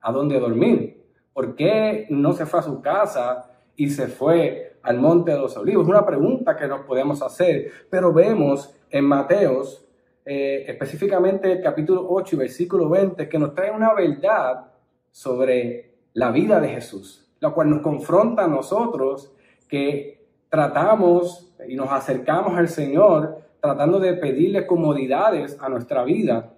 a 0.00 0.12
dónde 0.12 0.38
dormir. 0.38 1.02
¿Por 1.32 1.54
qué 1.54 2.06
no 2.10 2.32
se 2.32 2.46
fue 2.46 2.60
a 2.60 2.64
su 2.64 2.82
casa 2.82 3.50
y 3.76 3.88
se 3.88 4.08
fue 4.08 4.78
al 4.82 4.98
Monte 4.98 5.32
de 5.32 5.38
los 5.38 5.56
Olivos? 5.56 5.84
Es 5.84 5.88
una 5.88 6.04
pregunta 6.04 6.56
que 6.56 6.66
nos 6.66 6.82
podemos 6.82 7.22
hacer, 7.22 7.70
pero 7.88 8.12
vemos 8.12 8.74
en 8.90 9.04
Mateos, 9.04 9.86
eh, 10.24 10.64
específicamente 10.68 11.52
el 11.52 11.62
capítulo 11.62 12.06
8 12.10 12.36
y 12.36 12.38
versículo 12.38 12.88
20, 12.90 13.28
que 13.28 13.38
nos 13.38 13.54
trae 13.54 13.70
una 13.70 13.94
verdad 13.94 14.66
sobre 15.10 15.94
la 16.12 16.30
vida 16.30 16.60
de 16.60 16.68
Jesús, 16.68 17.32
la 17.40 17.50
cual 17.50 17.70
nos 17.70 17.80
confronta 17.80 18.44
a 18.44 18.48
nosotros 18.48 19.32
que 19.66 20.19
tratamos 20.50 21.54
y 21.66 21.76
nos 21.76 21.90
acercamos 21.90 22.58
al 22.58 22.68
Señor 22.68 23.40
tratando 23.60 24.00
de 24.00 24.14
pedirle 24.14 24.66
comodidades 24.66 25.56
a 25.60 25.68
nuestra 25.68 26.02
vida, 26.04 26.54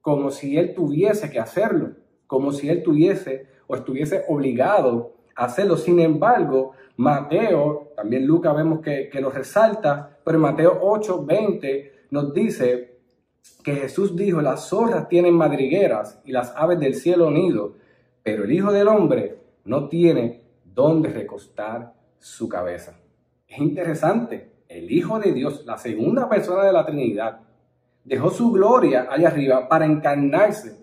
como 0.00 0.30
si 0.30 0.56
Él 0.56 0.74
tuviese 0.74 1.30
que 1.30 1.38
hacerlo, 1.38 1.90
como 2.26 2.52
si 2.52 2.68
Él 2.68 2.82
tuviese 2.82 3.46
o 3.66 3.76
estuviese 3.76 4.24
obligado 4.28 5.14
a 5.36 5.44
hacerlo. 5.44 5.76
Sin 5.76 6.00
embargo, 6.00 6.72
Mateo, 6.96 7.92
también 7.96 8.26
Lucas 8.26 8.56
vemos 8.56 8.80
que, 8.80 9.08
que 9.10 9.20
lo 9.20 9.30
resalta, 9.30 10.18
pero 10.24 10.36
en 10.36 10.42
Mateo 10.42 10.78
8, 10.80 11.24
20 11.24 11.92
nos 12.10 12.32
dice 12.32 12.98
que 13.62 13.74
Jesús 13.74 14.16
dijo, 14.16 14.40
las 14.40 14.68
zorras 14.68 15.08
tienen 15.08 15.34
madrigueras 15.34 16.20
y 16.24 16.32
las 16.32 16.54
aves 16.56 16.78
del 16.80 16.94
cielo 16.94 17.30
nido, 17.30 17.74
pero 18.22 18.44
el 18.44 18.52
Hijo 18.52 18.72
del 18.72 18.88
Hombre 18.88 19.38
no 19.64 19.88
tiene 19.88 20.42
dónde 20.64 21.10
recostar 21.10 21.92
su 22.18 22.48
cabeza. 22.48 23.03
Es 23.54 23.60
interesante, 23.60 24.50
el 24.68 24.90
Hijo 24.90 25.20
de 25.20 25.32
Dios, 25.32 25.64
la 25.64 25.78
segunda 25.78 26.28
persona 26.28 26.64
de 26.64 26.72
la 26.72 26.84
Trinidad, 26.84 27.38
dejó 28.02 28.30
su 28.30 28.50
gloria 28.50 29.06
allá 29.08 29.28
arriba 29.28 29.68
para 29.68 29.86
encarnarse, 29.86 30.76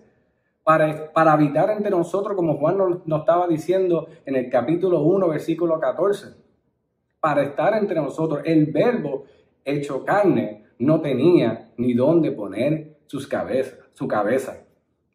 para, 0.64 1.12
para 1.12 1.34
habitar 1.34 1.68
entre 1.68 1.90
nosotros, 1.90 2.34
como 2.34 2.56
Juan 2.56 2.78
nos, 2.78 3.20
estaba 3.20 3.46
diciendo 3.46 4.06
en 4.24 4.36
el 4.36 4.48
capítulo 4.48 5.02
1, 5.02 5.28
versículo 5.28 5.78
14, 5.78 6.28
para 7.20 7.42
estar 7.42 7.74
entre 7.74 7.96
nosotros. 7.96 8.40
El 8.42 8.72
verbo 8.72 9.26
hecho 9.66 10.02
carne 10.02 10.64
no 10.78 11.02
tenía 11.02 11.72
ni 11.76 11.92
dónde 11.92 12.32
poner 12.32 13.00
sus 13.04 13.26
cabezas, 13.28 13.80
su 13.92 14.08
cabeza. 14.08 14.64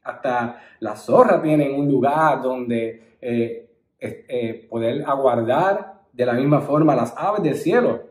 Hasta 0.04 0.62
las 0.80 1.04
zorras 1.04 1.42
tienen 1.42 1.74
un 1.74 1.92
lugar 1.92 2.40
donde 2.40 3.18
eh, 3.20 3.68
eh, 4.00 4.68
poder 4.70 5.04
aguardar 5.08 5.97
de 6.17 6.25
la 6.25 6.33
misma 6.33 6.62
forma, 6.62 6.95
las 6.95 7.13
aves 7.15 7.43
del 7.43 7.55
cielo 7.55 8.09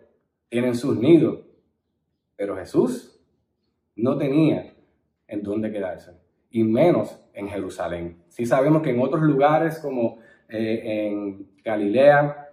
tienen 0.48 0.76
sus 0.76 0.96
nidos, 0.96 1.40
pero 2.36 2.56
Jesús 2.56 3.20
no 3.96 4.16
tenía 4.16 4.74
en 5.26 5.42
dónde 5.42 5.72
quedarse, 5.72 6.12
y 6.50 6.62
menos 6.62 7.20
en 7.34 7.48
Jerusalén. 7.48 8.22
Sí 8.28 8.46
sabemos 8.46 8.82
que 8.82 8.90
en 8.90 9.00
otros 9.00 9.22
lugares 9.22 9.80
como 9.80 10.18
eh, 10.48 11.08
en 11.08 11.50
Galilea 11.64 12.50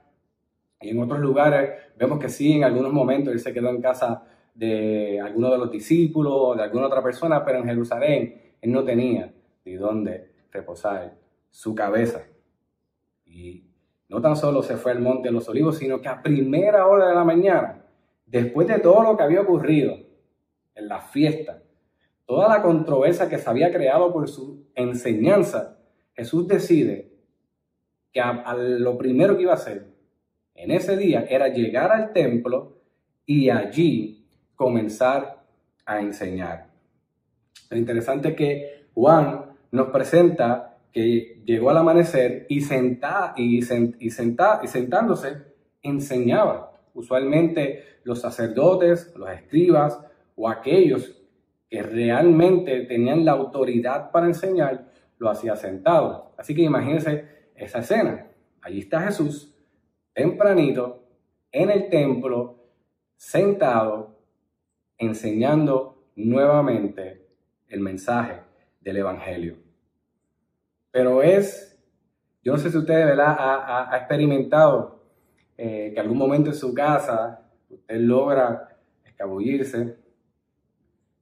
y 0.82 0.90
en 0.90 1.00
otros 1.00 1.20
lugares 1.20 1.70
vemos 2.00 2.18
que 2.18 2.30
sí, 2.30 2.54
en 2.54 2.64
algunos 2.64 2.92
momentos 2.92 3.32
él 3.32 3.40
se 3.40 3.54
quedó 3.54 3.70
en 3.70 3.80
casa 3.80 4.24
de 4.56 5.22
alguno 5.22 5.52
de 5.52 5.60
los 5.60 5.70
discípulos 5.70 6.34
o 6.36 6.56
de 6.56 6.64
alguna 6.64 6.88
otra 6.88 7.04
persona, 7.04 7.46
pero 7.46 7.60
en 7.60 7.66
Jerusalén 7.66 8.42
él 8.60 8.72
no 8.72 8.84
tenía 8.84 9.32
de 9.64 9.78
dónde 9.78 10.32
reposar 10.52 11.16
su 11.52 11.76
cabeza. 11.76 12.24
Y 13.28 13.73
no 14.14 14.22
tan 14.22 14.36
solo 14.36 14.62
se 14.62 14.78
fue 14.78 14.92
al 14.92 15.00
monte 15.00 15.30
de 15.30 15.34
los 15.34 15.50
olivos, 15.50 15.80
sino 15.80 16.00
que 16.00 16.08
a 16.08 16.22
primera 16.22 16.86
hora 16.86 17.08
de 17.08 17.16
la 17.16 17.24
mañana, 17.24 17.84
después 18.28 18.68
de 18.68 18.78
todo 18.78 19.02
lo 19.02 19.18
que 19.18 19.24
había 19.24 19.42
ocurrido 19.42 19.98
en 20.76 20.88
la 20.88 21.02
fiesta, 21.02 21.64
toda 22.28 22.48
la 22.48 22.62
controversia 22.62 23.28
que 23.28 23.40
se 23.40 23.50
había 23.50 23.72
creado 23.72 24.14
por 24.14 24.30
su 24.30 24.68
enseñanza, 24.76 25.80
Jesús 26.14 26.48
decide 26.48 27.12
que 28.12 28.22
a, 28.22 28.54
lo 28.54 29.00
primero 29.00 29.36
que 29.36 29.42
iba 29.42 29.54
a 29.54 29.56
hacer 29.56 29.88
en 30.54 30.70
ese 30.70 30.96
día 30.96 31.26
era 31.28 31.48
llegar 31.48 31.92
al 31.92 32.14
templo 32.14 32.78
y 33.26 33.50
allí 33.50 34.28
comenzar 34.56 35.44
a 35.88 36.00
enseñar. 36.00 36.68
Lo 37.72 37.78
interesante 37.78 38.28
es 38.28 38.36
que 38.36 38.86
Juan 38.94 39.56
nos 39.72 39.88
presenta 39.88 40.73
que 40.94 41.42
llegó 41.44 41.72
al 41.72 41.78
amanecer 41.78 42.46
y, 42.48 42.62
senta, 42.62 43.34
y, 43.36 43.58
y, 43.58 44.10
senta, 44.12 44.62
y 44.64 44.68
sentándose 44.68 45.38
enseñaba. 45.82 46.72
Usualmente 46.94 47.84
los 48.04 48.22
sacerdotes, 48.22 49.12
los 49.16 49.30
escribas 49.32 50.00
o 50.36 50.48
aquellos 50.48 51.20
que 51.68 51.82
realmente 51.82 52.82
tenían 52.82 53.26
la 53.26 53.32
autoridad 53.32 54.12
para 54.12 54.28
enseñar, 54.28 54.92
lo 55.18 55.30
hacía 55.30 55.56
sentado. 55.56 56.32
Así 56.38 56.54
que 56.54 56.62
imagínense 56.62 57.28
esa 57.56 57.80
escena. 57.80 58.28
Allí 58.62 58.80
está 58.80 59.02
Jesús, 59.02 59.54
tempranito, 60.14 61.04
en 61.52 61.72
el 61.72 61.90
templo, 61.90 62.68
sentado, 63.16 64.20
enseñando 64.98 66.04
nuevamente 66.16 67.26
el 67.68 67.80
mensaje 67.80 68.42
del 68.80 68.98
Evangelio. 68.98 69.63
Pero 70.94 71.24
es, 71.24 71.76
yo 72.44 72.52
no 72.52 72.60
sé 72.60 72.70
si 72.70 72.78
usted 72.78 72.94
¿verdad? 72.94 73.36
Ha, 73.40 73.98
experimentado 73.98 75.02
eh, 75.58 75.90
que 75.92 76.00
algún 76.00 76.20
momento 76.20 76.52
en 76.52 76.56
su 76.56 76.72
casa 76.72 77.50
usted 77.68 78.00
logra 78.00 78.78
escabullirse 79.04 79.98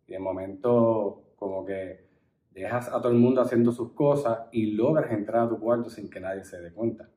y 0.07 0.11
de 0.11 0.19
momento 0.19 1.23
como 1.37 1.63
que 1.63 2.05
dejas 2.49 2.89
a 2.89 3.01
todo 3.01 3.13
el 3.13 3.17
mundo 3.17 3.39
haciendo 3.39 3.71
sus 3.71 3.93
cosas 3.93 4.39
y 4.51 4.73
logras 4.73 5.09
entrar 5.09 5.45
a 5.45 5.49
tu 5.49 5.57
cuarto 5.57 5.89
sin 5.89 6.09
que 6.09 6.19
nadie 6.19 6.43
se 6.43 6.59
dé 6.59 6.73
cuenta. 6.73 7.09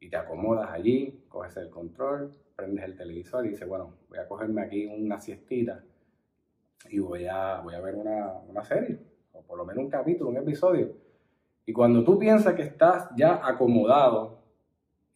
y 0.00 0.10
te 0.10 0.16
acomodas 0.16 0.70
allí, 0.72 1.24
coges 1.28 1.56
el 1.56 1.70
control, 1.70 2.32
prendes 2.56 2.84
el 2.84 2.96
televisor 2.96 3.46
y 3.46 3.50
dices, 3.50 3.68
bueno, 3.68 3.94
voy 4.08 4.18
a 4.18 4.26
cogerme 4.26 4.60
aquí 4.62 4.86
una 4.86 5.20
siestita 5.20 5.84
y 6.90 6.98
voy 6.98 7.26
a, 7.26 7.60
voy 7.60 7.74
a 7.74 7.80
ver 7.80 7.94
una, 7.94 8.32
una 8.48 8.64
serie, 8.64 8.98
o 9.32 9.42
por 9.42 9.56
lo 9.56 9.64
menos 9.64 9.84
un 9.84 9.90
capítulo, 9.90 10.30
un 10.30 10.38
episodio. 10.38 11.03
Y 11.66 11.72
cuando 11.72 12.04
tú 12.04 12.18
piensas 12.18 12.54
que 12.54 12.62
estás 12.62 13.08
ya 13.16 13.40
acomodado 13.42 14.42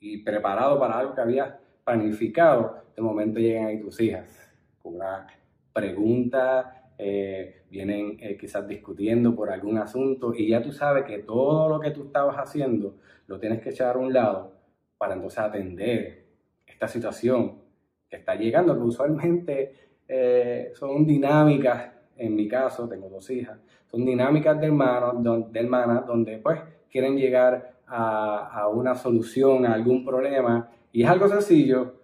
y 0.01 0.19
preparado 0.19 0.79
para 0.79 0.99
algo 0.99 1.15
que 1.15 1.21
habías 1.21 1.55
planificado, 1.85 2.85
de 2.97 3.03
momento 3.03 3.39
llegan 3.39 3.67
ahí 3.67 3.81
tus 3.81 4.01
hijas 4.01 4.51
con 4.83 4.97
una 4.97 5.27
pregunta, 5.73 6.91
eh, 6.97 7.63
vienen 7.71 8.17
eh, 8.21 8.37
quizás 8.37 8.67
discutiendo 8.67 9.37
por 9.37 9.51
algún 9.51 9.79
asunto 9.79 10.35
y 10.35 10.49
ya 10.49 10.63
tú 10.63 10.73
sabes 10.73 11.05
que 11.05 11.19
todo 11.19 11.69
lo 11.69 11.79
que 11.79 11.93
tú 11.93 12.07
estabas 12.07 12.37
haciendo 12.37 12.97
lo 13.27 13.39
tienes 13.39 13.63
que 13.63 13.71
echar 13.71 13.95
a 13.95 13.99
un 13.99 14.13
lado 14.13 14.53
para 14.97 15.15
entonces 15.15 15.39
atender 15.39 16.25
esta 16.67 16.89
situación 16.89 17.63
que 18.09 18.17
está 18.17 18.35
llegando, 18.35 18.75
que 18.75 18.83
usualmente 18.83 19.75
eh, 20.09 20.73
son 20.75 21.07
dinámicas, 21.07 21.93
en 22.19 22.35
mi 22.35 22.49
caso, 22.49 22.89
tengo 22.89 23.09
dos 23.09 23.31
hijas, 23.31 23.59
son 23.91 24.05
dinámicas 24.05 24.61
de 24.61 24.67
hermanos, 24.67 25.53
de 25.53 25.61
hermanas, 25.61 26.07
donde 26.07 26.39
pues 26.39 26.61
quieren 26.91 27.17
llegar 27.17 27.79
a, 27.87 28.69
una 28.69 28.95
solución 28.95 29.65
a 29.65 29.73
algún 29.73 30.05
problema. 30.05 30.71
Y 30.93 31.03
es 31.03 31.09
algo 31.09 31.29
sencillo, 31.29 31.95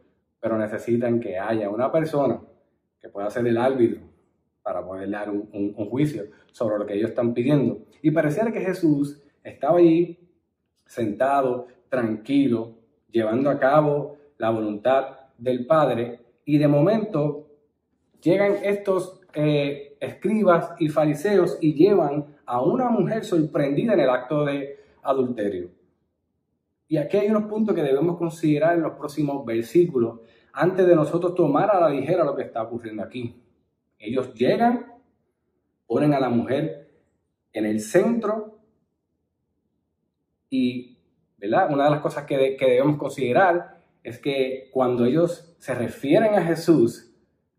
pero 0.41 0.59
necesitan 0.59 1.21
que 1.21 1.39
haya 1.39 1.69
una 1.69 1.91
persona 1.91 2.41
que 3.01 3.09
pueda 3.09 3.31
ser 3.31 3.47
el 3.47 3.59
árbitro 3.59 4.03
para 4.63 4.85
poder 4.85 5.11
dar 5.11 5.31
un, 5.31 5.75
juicio 5.91 6.25
sobre 6.51 6.79
lo 6.79 6.87
que 6.87 6.95
ellos 6.95 7.11
están 7.11 7.35
pidiendo. 7.35 7.85
Y 8.01 8.11
pareciera 8.11 8.51
que 8.51 8.61
Jesús 8.61 9.23
estaba 9.43 9.79
allí 9.79 10.19
sentado, 10.87 11.67
tranquilo, 11.89 12.79
llevando 13.11 13.51
a 13.51 13.59
cabo 13.59 14.17
la 14.39 14.51
voluntad 14.51 15.19
del 15.37 15.67
Padre, 15.67 16.21
y 16.47 16.59
de 16.59 16.69
momento 16.69 17.49
llegan 18.21 18.57
estos 18.63 19.21
eh, 19.35 19.84
escribas 20.01 20.71
y 20.79 20.89
fariseos 20.89 21.59
y 21.61 21.75
llevan 21.75 22.27
a 22.47 22.63
una 22.63 22.89
mujer 22.89 23.25
sorprendida 23.25 23.95
en 23.95 24.01
el 24.01 24.11
acto 24.11 24.45
de 24.45 24.79
adulterio. 25.03 25.71
Y 26.89 26.97
aquí 26.97 27.17
hay 27.17 27.29
unos 27.29 27.45
puntos 27.45 27.75
que 27.75 27.83
debemos 27.83 28.17
considerar 28.19 28.75
en 28.75 28.83
los 28.83 28.93
próximos 28.93 29.45
versículos 29.45 30.21
antes 30.53 30.87
de 30.87 30.95
nosotros 30.95 31.35
tomar 31.35 31.71
a 31.71 31.81
la 31.81 31.89
ligera 31.89 32.25
lo 32.25 32.37
que 32.37 32.43
está 32.43 32.63
ocurriendo 32.63 33.03
aquí. 33.03 33.35
Ellos 33.99 34.33
llegan, 34.35 34.93
ponen 35.87 36.15
a 36.15 36.21
la 36.21 36.29
mujer 36.29 36.91
en 37.53 37.67
el 37.67 37.81
centro 37.81 38.59
y 40.51 40.99
¿verdad? 41.39 41.73
una 41.73 41.85
de 41.85 41.91
las 41.91 42.01
cosas 42.01 42.25
que, 42.25 42.57
que 42.57 42.67
debemos 42.67 42.97
considerar 42.97 43.83
es 44.03 44.19
que 44.19 44.69
cuando 44.71 45.05
ellos 45.07 45.57
se 45.59 45.75
refieren 45.75 46.35
a 46.35 46.43
Jesús, 46.43 47.13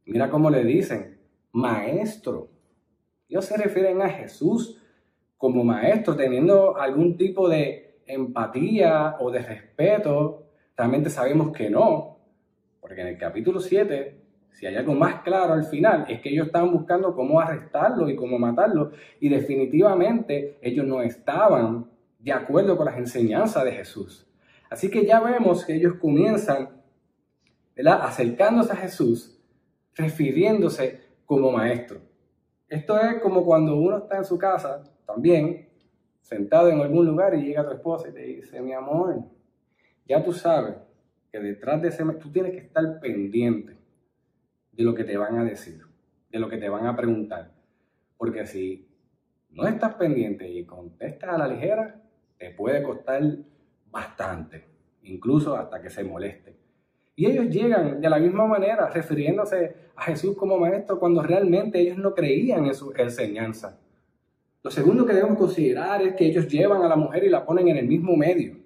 mira 0.05 0.29
cómo 0.29 0.49
le 0.49 0.63
dicen, 0.63 1.14
maestro. 1.55 2.50
Ellos 3.29 3.45
se 3.45 3.57
refieren 3.57 4.01
a 4.01 4.09
Jesús 4.09 4.81
como 5.38 5.63
maestro, 5.63 6.15
teniendo 6.15 6.77
algún 6.77 7.15
tipo 7.15 7.47
de 7.47 8.01
empatía 8.05 9.15
o 9.19 9.31
de 9.31 9.39
respeto. 9.39 10.47
Realmente 10.75 11.09
sabemos 11.09 11.55
que 11.55 11.69
no, 11.69 12.17
porque 12.81 13.01
en 13.01 13.07
el 13.07 13.17
capítulo 13.17 13.59
7, 13.59 14.21
si 14.51 14.65
hay 14.65 14.75
algo 14.75 14.93
más 14.95 15.21
claro 15.21 15.53
al 15.53 15.63
final, 15.63 16.05
es 16.09 16.19
que 16.19 16.29
ellos 16.29 16.47
estaban 16.47 16.71
buscando 16.71 17.15
cómo 17.15 17.39
arrestarlo 17.39 18.09
y 18.09 18.15
cómo 18.15 18.38
matarlo, 18.38 18.91
y 19.19 19.29
definitivamente 19.29 20.57
ellos 20.62 20.85
no 20.85 21.01
estaban 21.01 21.89
de 22.19 22.33
acuerdo 22.33 22.75
con 22.75 22.85
las 22.85 22.97
enseñanzas 22.97 23.63
de 23.63 23.71
Jesús. 23.71 24.27
Así 24.69 24.89
que 24.89 25.05
ya 25.05 25.21
vemos 25.21 25.65
que 25.65 25.75
ellos 25.75 25.95
comienzan, 26.01 26.81
¿verdad? 27.75 28.01
acercándose 28.03 28.74
a 28.74 28.77
Jesús, 28.77 29.39
refiriéndose 29.93 31.04
como 31.25 31.51
maestro. 31.51 32.00
Esto 32.67 33.00
es 33.00 33.22
como 33.22 33.46
cuando 33.46 33.75
uno 33.75 33.98
está 33.98 34.17
en 34.17 34.25
su 34.25 34.38
casa, 34.38 34.84
también, 35.05 35.70
sentado 36.22 36.70
en 36.70 36.82
algún 36.82 37.05
lugar 37.05 37.36
y 37.36 37.44
llega 37.44 37.67
tu 37.67 37.74
esposa 37.74 38.10
y 38.10 38.13
te 38.13 38.22
dice, 38.22 38.62
mi 38.62 38.74
amor, 38.74 39.24
ya 40.08 40.24
tú 40.24 40.34
sabes 40.34 40.75
que 41.32 41.39
detrás 41.39 41.82
de 41.82 41.89
ese, 41.89 42.03
tú 42.20 42.32
tienes 42.32 42.51
que 42.51 42.60
estar 42.60 43.00
pendiente 43.00 43.77
de 44.72 44.83
lo 44.83 44.96
que 44.96 45.03
te 45.03 45.18
van 45.18 45.38
a 45.38 45.44
decir, 45.44 45.81
de 46.29 46.40
lo 46.40 46.50
que 46.50 46.57
te 46.57 46.70
van 46.70 46.88
a 46.88 46.96
preguntar. 46.96 47.51
Porque 48.18 48.46
si 48.46 48.88
no 49.51 49.68
estás 49.68 49.96
pendiente 49.96 50.50
y 50.50 50.66
contestas 50.66 51.29
a 51.29 51.38
la 51.38 51.48
ligera, 51.48 52.01
te 52.38 52.51
puede 52.51 52.83
costar 52.83 53.22
bastante, 53.90 54.66
incluso 55.03 55.55
hasta 55.55 55.81
que 55.81 55.90
se 55.90 56.03
moleste. 56.03 56.64
Y 57.15 57.27
ellos 57.27 57.47
llegan 57.49 58.01
de 58.01 58.09
la 58.09 58.19
misma 58.19 58.45
manera 58.45 58.89
refiriéndose 58.89 59.75
a 59.95 60.03
Jesús 60.03 60.35
como 60.35 60.57
maestro 60.57 60.99
cuando 60.99 61.23
realmente 61.23 61.79
ellos 61.79 61.97
no 61.97 62.13
creían 62.13 62.65
en 62.65 62.75
su 62.75 62.91
enseñanza. 62.95 63.79
Lo 64.61 64.71
segundo 64.71 65.05
que 65.05 65.13
debemos 65.13 65.37
considerar 65.37 66.01
es 66.01 66.15
que 66.15 66.25
ellos 66.25 66.47
llevan 66.47 66.81
a 66.81 66.89
la 66.89 66.95
mujer 66.95 67.23
y 67.23 67.29
la 67.29 67.45
ponen 67.45 67.67
en 67.69 67.77
el 67.77 67.87
mismo 67.87 68.17
medio. 68.17 68.57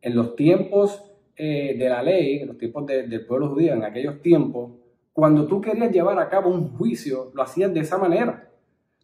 En 0.00 0.16
los 0.16 0.34
tiempos 0.34 1.12
eh, 1.36 1.76
de 1.78 1.88
la 1.88 2.02
ley, 2.02 2.40
en 2.40 2.48
los 2.48 2.58
tiempos 2.58 2.86
del 2.86 3.26
pueblo 3.26 3.50
judío, 3.50 3.74
en 3.74 3.84
aquellos 3.84 4.20
tiempos, 4.22 4.72
cuando 5.12 5.46
tú 5.46 5.60
querías 5.60 5.92
llevar 5.92 6.18
a 6.18 6.28
cabo 6.28 6.50
un 6.50 6.76
juicio, 6.76 7.30
lo 7.34 7.42
hacías 7.42 7.72
de 7.72 7.80
esa 7.80 7.98
manera. 7.98 8.50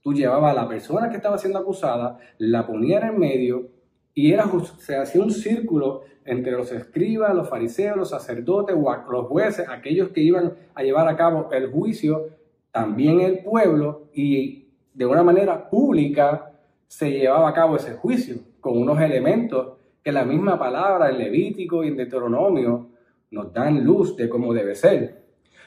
Tú 0.02 0.12
llevabas 0.12 0.56
a 0.56 0.62
la 0.62 0.68
persona 0.68 1.08
que 1.08 1.16
estaba 1.16 1.38
siendo 1.38 1.58
acusada, 1.58 2.18
la 2.38 2.66
ponías 2.66 3.02
en 3.02 3.10
el 3.10 3.18
medio 3.18 3.68
y 4.14 4.32
era, 4.32 4.50
se 4.78 4.96
hacía 4.96 5.22
un 5.22 5.30
círculo 5.30 6.02
entre 6.30 6.52
los 6.52 6.70
escribas, 6.70 7.34
los 7.34 7.48
fariseos, 7.48 7.96
los 7.96 8.10
sacerdotes, 8.10 8.76
los 8.76 9.26
jueces, 9.26 9.68
aquellos 9.68 10.10
que 10.10 10.20
iban 10.20 10.54
a 10.74 10.82
llevar 10.82 11.08
a 11.08 11.16
cabo 11.16 11.48
el 11.50 11.70
juicio, 11.70 12.28
también 12.70 13.20
el 13.20 13.40
pueblo, 13.40 14.04
y 14.14 14.68
de 14.94 15.06
una 15.06 15.24
manera 15.24 15.68
pública 15.68 16.52
se 16.86 17.10
llevaba 17.10 17.48
a 17.48 17.52
cabo 17.52 17.76
ese 17.76 17.94
juicio, 17.94 18.36
con 18.60 18.78
unos 18.78 19.00
elementos 19.00 19.78
que 20.04 20.12
la 20.12 20.24
misma 20.24 20.56
palabra 20.56 21.10
en 21.10 21.18
Levítico 21.18 21.82
y 21.82 21.88
en 21.88 21.96
Deuteronomio 21.96 22.90
nos 23.32 23.52
dan 23.52 23.84
luz 23.84 24.16
de 24.16 24.28
cómo 24.28 24.54
debe 24.54 24.76
ser. 24.76 25.24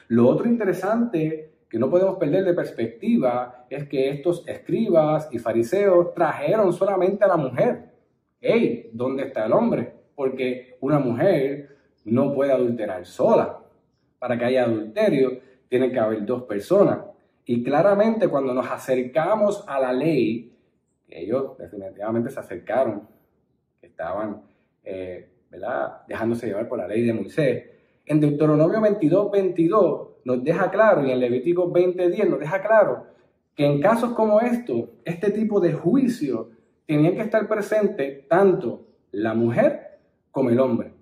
Lo 0.08 0.28
otro 0.28 0.48
interesante 0.48 1.52
que 1.68 1.78
no 1.78 1.90
podemos 1.90 2.16
perder 2.16 2.44
de 2.44 2.54
perspectiva 2.54 3.66
es 3.68 3.86
que 3.86 4.08
estos 4.08 4.48
escribas 4.48 5.28
y 5.30 5.38
fariseos 5.38 6.14
trajeron 6.14 6.72
solamente 6.72 7.24
a 7.24 7.28
la 7.28 7.36
mujer. 7.36 7.92
Hey, 8.40 8.90
¿dónde 8.92 9.24
está 9.24 9.44
el 9.44 9.52
hombre? 9.52 9.93
Porque 10.14 10.76
una 10.80 10.98
mujer 10.98 11.76
no 12.04 12.32
puede 12.34 12.52
adulterar 12.52 13.04
sola. 13.06 13.60
Para 14.18 14.38
que 14.38 14.44
haya 14.44 14.64
adulterio, 14.64 15.40
tiene 15.68 15.90
que 15.90 15.98
haber 15.98 16.24
dos 16.24 16.44
personas. 16.44 17.00
Y 17.44 17.62
claramente 17.62 18.28
cuando 18.28 18.54
nos 18.54 18.70
acercamos 18.70 19.64
a 19.66 19.78
la 19.78 19.92
ley, 19.92 20.52
ellos 21.08 21.58
definitivamente 21.58 22.30
se 22.30 22.40
acercaron, 22.40 23.06
estaban 23.82 24.42
eh, 24.82 25.28
¿verdad? 25.50 26.02
dejándose 26.08 26.46
llevar 26.46 26.68
por 26.68 26.78
la 26.78 26.88
ley 26.88 27.02
de 27.02 27.12
Moisés. 27.12 27.64
En 28.06 28.20
Deuteronomio 28.20 28.80
22, 28.80 29.30
22 29.30 30.08
nos 30.24 30.42
deja 30.42 30.70
claro, 30.70 31.06
y 31.06 31.10
en 31.10 31.20
Levítico 31.20 31.70
20, 31.70 32.10
10 32.10 32.30
nos 32.30 32.40
deja 32.40 32.62
claro, 32.62 33.06
que 33.54 33.66
en 33.66 33.80
casos 33.80 34.12
como 34.12 34.40
estos, 34.40 34.88
este 35.04 35.30
tipo 35.30 35.60
de 35.60 35.72
juicio 35.72 36.50
tenía 36.86 37.14
que 37.14 37.20
estar 37.20 37.46
presente 37.46 38.26
tanto 38.28 38.86
la 39.12 39.34
mujer 39.34 39.93
como 40.34 40.50
el 40.50 40.58
hombre, 40.58 40.92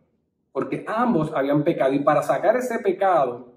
porque 0.53 0.85
ambos 0.87 1.33
habían 1.35 1.65
pecado 1.65 1.95
y 1.95 2.01
para 2.01 2.23
sacar 2.23 2.55
ese 2.57 2.79
pecado 2.81 3.55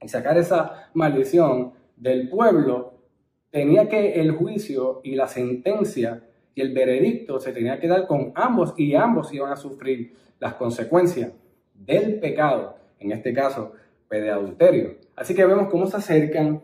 y 0.00 0.08
sacar 0.08 0.38
esa 0.38 0.88
maldición 0.94 1.74
del 1.94 2.30
pueblo, 2.30 2.94
tenía 3.50 3.86
que 3.86 4.14
el 4.14 4.32
juicio 4.32 5.02
y 5.04 5.16
la 5.16 5.28
sentencia 5.28 6.24
y 6.54 6.62
el 6.62 6.72
veredicto 6.72 7.38
se 7.38 7.52
tenía 7.52 7.78
que 7.78 7.86
dar 7.86 8.06
con 8.06 8.32
ambos 8.34 8.72
y 8.78 8.94
ambos 8.94 9.32
iban 9.34 9.52
a 9.52 9.56
sufrir 9.56 10.14
las 10.38 10.54
consecuencias 10.54 11.32
del 11.74 12.18
pecado, 12.18 12.76
en 12.98 13.12
este 13.12 13.34
caso, 13.34 13.72
pues, 14.08 14.22
de 14.22 14.30
adulterio. 14.30 14.96
Así 15.16 15.34
que 15.34 15.44
vemos 15.44 15.68
cómo 15.68 15.86
se 15.86 15.98
acercan 15.98 16.62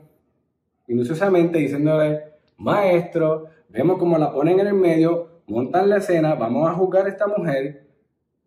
minuciosamente 0.86 1.58
diciéndole, 1.58 2.22
maestro, 2.56 3.48
vemos 3.68 3.98
cómo 3.98 4.16
la 4.16 4.32
ponen 4.32 4.60
en 4.60 4.68
el 4.68 4.74
medio, 4.74 5.42
montan 5.46 5.90
la 5.90 5.98
escena, 5.98 6.34
vamos 6.34 6.66
a 6.70 6.72
juzgar 6.72 7.04
a 7.04 7.10
esta 7.10 7.26
mujer, 7.26 7.85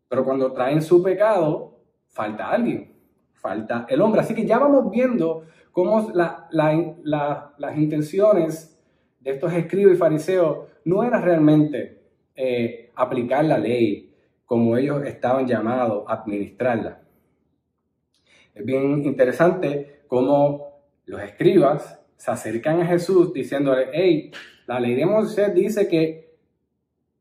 pero 0.10 0.26
cuando 0.26 0.52
traen 0.52 0.82
su 0.82 1.02
pecado, 1.02 1.80
falta 2.08 2.50
alguien, 2.50 2.92
falta 3.34 3.86
el 3.88 4.02
hombre. 4.02 4.22
Así 4.22 4.34
que 4.34 4.46
ya 4.46 4.58
vamos 4.58 4.90
viendo 4.92 5.46
cómo 5.72 6.12
las 6.14 7.78
intenciones 7.78 8.78
de 9.20 9.32
estos 9.32 9.54
escribas 9.54 9.94
y 9.94 9.98
fariseos 9.98 10.68
no 10.86 11.04
era 11.04 11.22
realmente 11.22 12.02
eh, 12.36 12.92
aplicar 12.96 13.46
la 13.46 13.58
ley 13.58 14.12
como 14.46 14.76
ellos 14.76 15.06
estaban 15.06 15.48
llamados 15.48 16.06
a 16.08 16.16
administrarla. 16.16 17.02
Es 18.56 18.66
bien 18.66 19.04
interesante 19.06 20.02
cómo 20.08 20.70
los 21.06 21.22
escribas 21.22 22.02
se 22.18 22.32
acercan 22.32 22.82
a 22.82 22.86
Jesús 22.88 23.32
diciéndole, 23.32 23.90
hey, 23.94 24.32
la 24.66 24.80
ley 24.80 24.96
de 24.96 25.06
Moisés 25.06 25.54
dice 25.54 25.88
que 25.88 26.36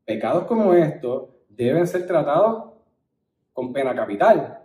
pecados 0.05 0.45
como 0.45 0.73
estos 0.73 1.29
deben 1.49 1.85
ser 1.85 2.07
tratados 2.07 2.68
con 3.59 3.73
pena 3.73 3.93
capital, 3.93 4.57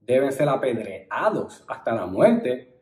deben 0.00 0.32
ser 0.32 0.48
apedreados 0.48 1.64
hasta 1.68 1.94
la 1.94 2.06
muerte. 2.06 2.74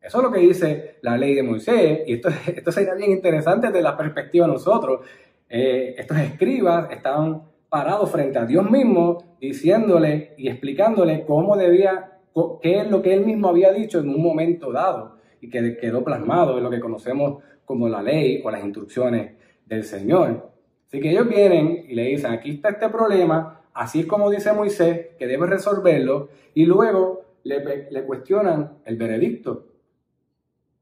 Eso 0.00 0.18
es 0.18 0.24
lo 0.24 0.32
que 0.32 0.40
dice 0.40 0.96
la 1.02 1.16
ley 1.16 1.32
de 1.32 1.44
Moisés, 1.44 2.00
y 2.08 2.14
esto, 2.14 2.28
esto 2.46 2.72
sería 2.72 2.94
bien 2.94 3.12
interesante 3.12 3.68
desde 3.68 3.82
la 3.82 3.96
perspectiva 3.96 4.48
de 4.48 4.54
nosotros. 4.54 5.06
Eh, 5.48 5.94
estos 5.96 6.18
escribas 6.18 6.90
estaban 6.90 7.40
parados 7.68 8.10
frente 8.10 8.36
a 8.40 8.46
Dios 8.46 8.68
mismo, 8.68 9.36
diciéndole 9.40 10.34
y 10.38 10.48
explicándole 10.48 11.24
cómo 11.24 11.56
debía, 11.56 12.18
qué 12.60 12.78
es 12.80 12.90
lo 12.90 13.00
que 13.00 13.14
él 13.14 13.24
mismo 13.24 13.50
había 13.50 13.70
dicho 13.72 14.00
en 14.00 14.08
un 14.08 14.20
momento 14.20 14.72
dado, 14.72 15.18
y 15.40 15.48
que 15.48 15.76
quedó 15.76 16.02
plasmado 16.02 16.58
en 16.58 16.64
lo 16.64 16.70
que 16.70 16.80
conocemos 16.80 17.44
como 17.64 17.88
la 17.88 18.02
ley 18.02 18.42
o 18.44 18.50
las 18.50 18.64
instrucciones 18.64 19.36
del 19.66 19.84
Señor. 19.84 20.50
Así 20.88 20.98
que 20.98 21.12
ellos 21.12 21.28
vienen 21.28 21.84
y 21.88 21.94
le 21.94 22.06
dicen, 22.06 22.32
aquí 22.32 22.50
está 22.50 22.70
este 22.70 22.88
problema, 22.88 23.55
así 23.76 24.00
es 24.00 24.06
como 24.06 24.30
dice 24.30 24.52
Moisés, 24.52 25.08
que 25.18 25.26
debe 25.26 25.46
resolverlo, 25.46 26.30
y 26.54 26.64
luego 26.64 27.26
le, 27.44 28.04
cuestionan 28.06 28.78
el 28.84 28.96
veredicto. 28.96 29.66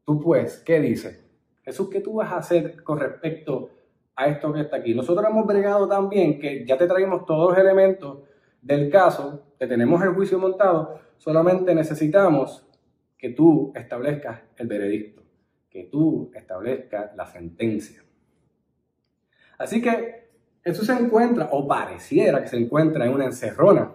Tú 0.04 0.20
pues, 0.20 0.62
¿qué 0.64 0.80
dices? 0.80 1.22
Jesús, 1.62 1.88
¿qué 1.90 2.00
tú 2.00 2.14
vas 2.14 2.30
a 2.32 2.36
hacer 2.36 2.82
con 2.82 3.00
respecto 3.00 3.70
a 4.14 4.28
esto 4.28 4.52
que 4.52 4.60
está 4.60 4.76
aquí? 4.76 4.94
Nosotros 4.94 5.26
hemos 5.28 5.46
bregado 5.46 5.88
también 5.88 6.38
que 6.38 6.64
ya 6.64 6.78
te 6.78 6.86
traímos 6.86 7.26
todos 7.26 7.50
los 7.50 7.58
elementos 7.58 8.20
del 8.62 8.90
caso, 8.90 9.48
que 9.58 9.66
tenemos 9.66 10.02
el 10.02 10.10
juicio 10.10 10.38
montado, 10.38 11.00
solamente 11.16 11.74
necesitamos 11.74 12.66
que 13.18 13.30
tú 13.30 13.72
establezcas 13.74 14.40
el 14.56 14.68
veredicto, 14.68 15.22
que 15.68 15.84
tú 15.84 16.30
establezcas 16.34 17.14
la 17.16 17.26
sentencia. 17.26 18.04
Así 19.58 19.82
que 19.82 20.23
eso 20.64 20.82
se 20.84 20.92
encuentra, 20.92 21.48
o 21.52 21.68
pareciera 21.68 22.40
que 22.42 22.48
se 22.48 22.56
encuentra 22.56 23.04
en 23.04 23.12
una 23.12 23.26
encerrona. 23.26 23.92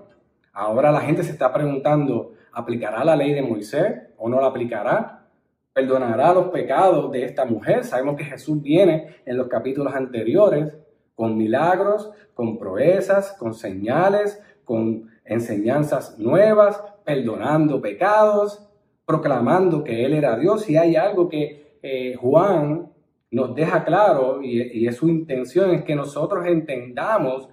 Ahora 0.53 0.91
la 0.91 1.01
gente 1.01 1.23
se 1.23 1.31
está 1.31 1.51
preguntando, 1.51 2.33
¿aplicará 2.51 3.03
la 3.03 3.15
ley 3.15 3.33
de 3.33 3.41
Moisés 3.41 4.01
o 4.17 4.29
no 4.29 4.39
la 4.39 4.47
aplicará? 4.47 5.27
¿Perdonará 5.73 6.33
los 6.33 6.47
pecados 6.49 7.11
de 7.11 7.23
esta 7.25 7.45
mujer? 7.45 7.85
Sabemos 7.85 8.15
que 8.15 8.25
Jesús 8.25 8.61
viene 8.61 9.15
en 9.25 9.37
los 9.37 9.47
capítulos 9.47 9.95
anteriores 9.95 10.71
con 11.15 11.37
milagros, 11.37 12.11
con 12.33 12.59
proezas, 12.59 13.33
con 13.33 13.53
señales, 13.53 14.41
con 14.63 15.09
enseñanzas 15.25 16.19
nuevas, 16.19 16.83
perdonando 17.03 17.81
pecados, 17.81 18.69
proclamando 19.05 19.83
que 19.83 20.05
Él 20.05 20.13
era 20.13 20.37
Dios. 20.37 20.69
Y 20.69 20.77
hay 20.77 20.95
algo 20.95 21.29
que 21.29 21.77
eh, 21.81 22.15
Juan 22.15 22.88
nos 23.31 23.53
deja 23.53 23.83
claro, 23.83 24.41
y, 24.41 24.87
es 24.87 24.95
su 24.95 25.07
intención, 25.07 25.71
es 25.71 25.83
que 25.83 25.95
nosotros 25.95 26.45
entendamos 26.47 27.49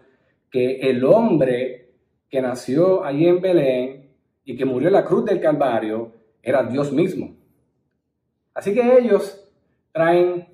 que 0.51 0.77
el 0.81 1.05
hombre 1.05 1.91
que 2.31 2.41
nació 2.41 3.05
allí 3.05 3.27
en 3.27 3.41
Belén 3.41 4.11
y 4.45 4.57
que 4.57 4.65
murió 4.65 4.89
en 4.89 4.95
la 4.95 5.05
cruz 5.05 5.25
del 5.25 5.41
Calvario 5.41 6.13
era 6.43 6.63
Dios 6.63 6.93
mismo. 6.93 7.35
Así 8.55 8.73
que 8.73 8.99
ellos 8.99 9.53
traen 9.93 10.49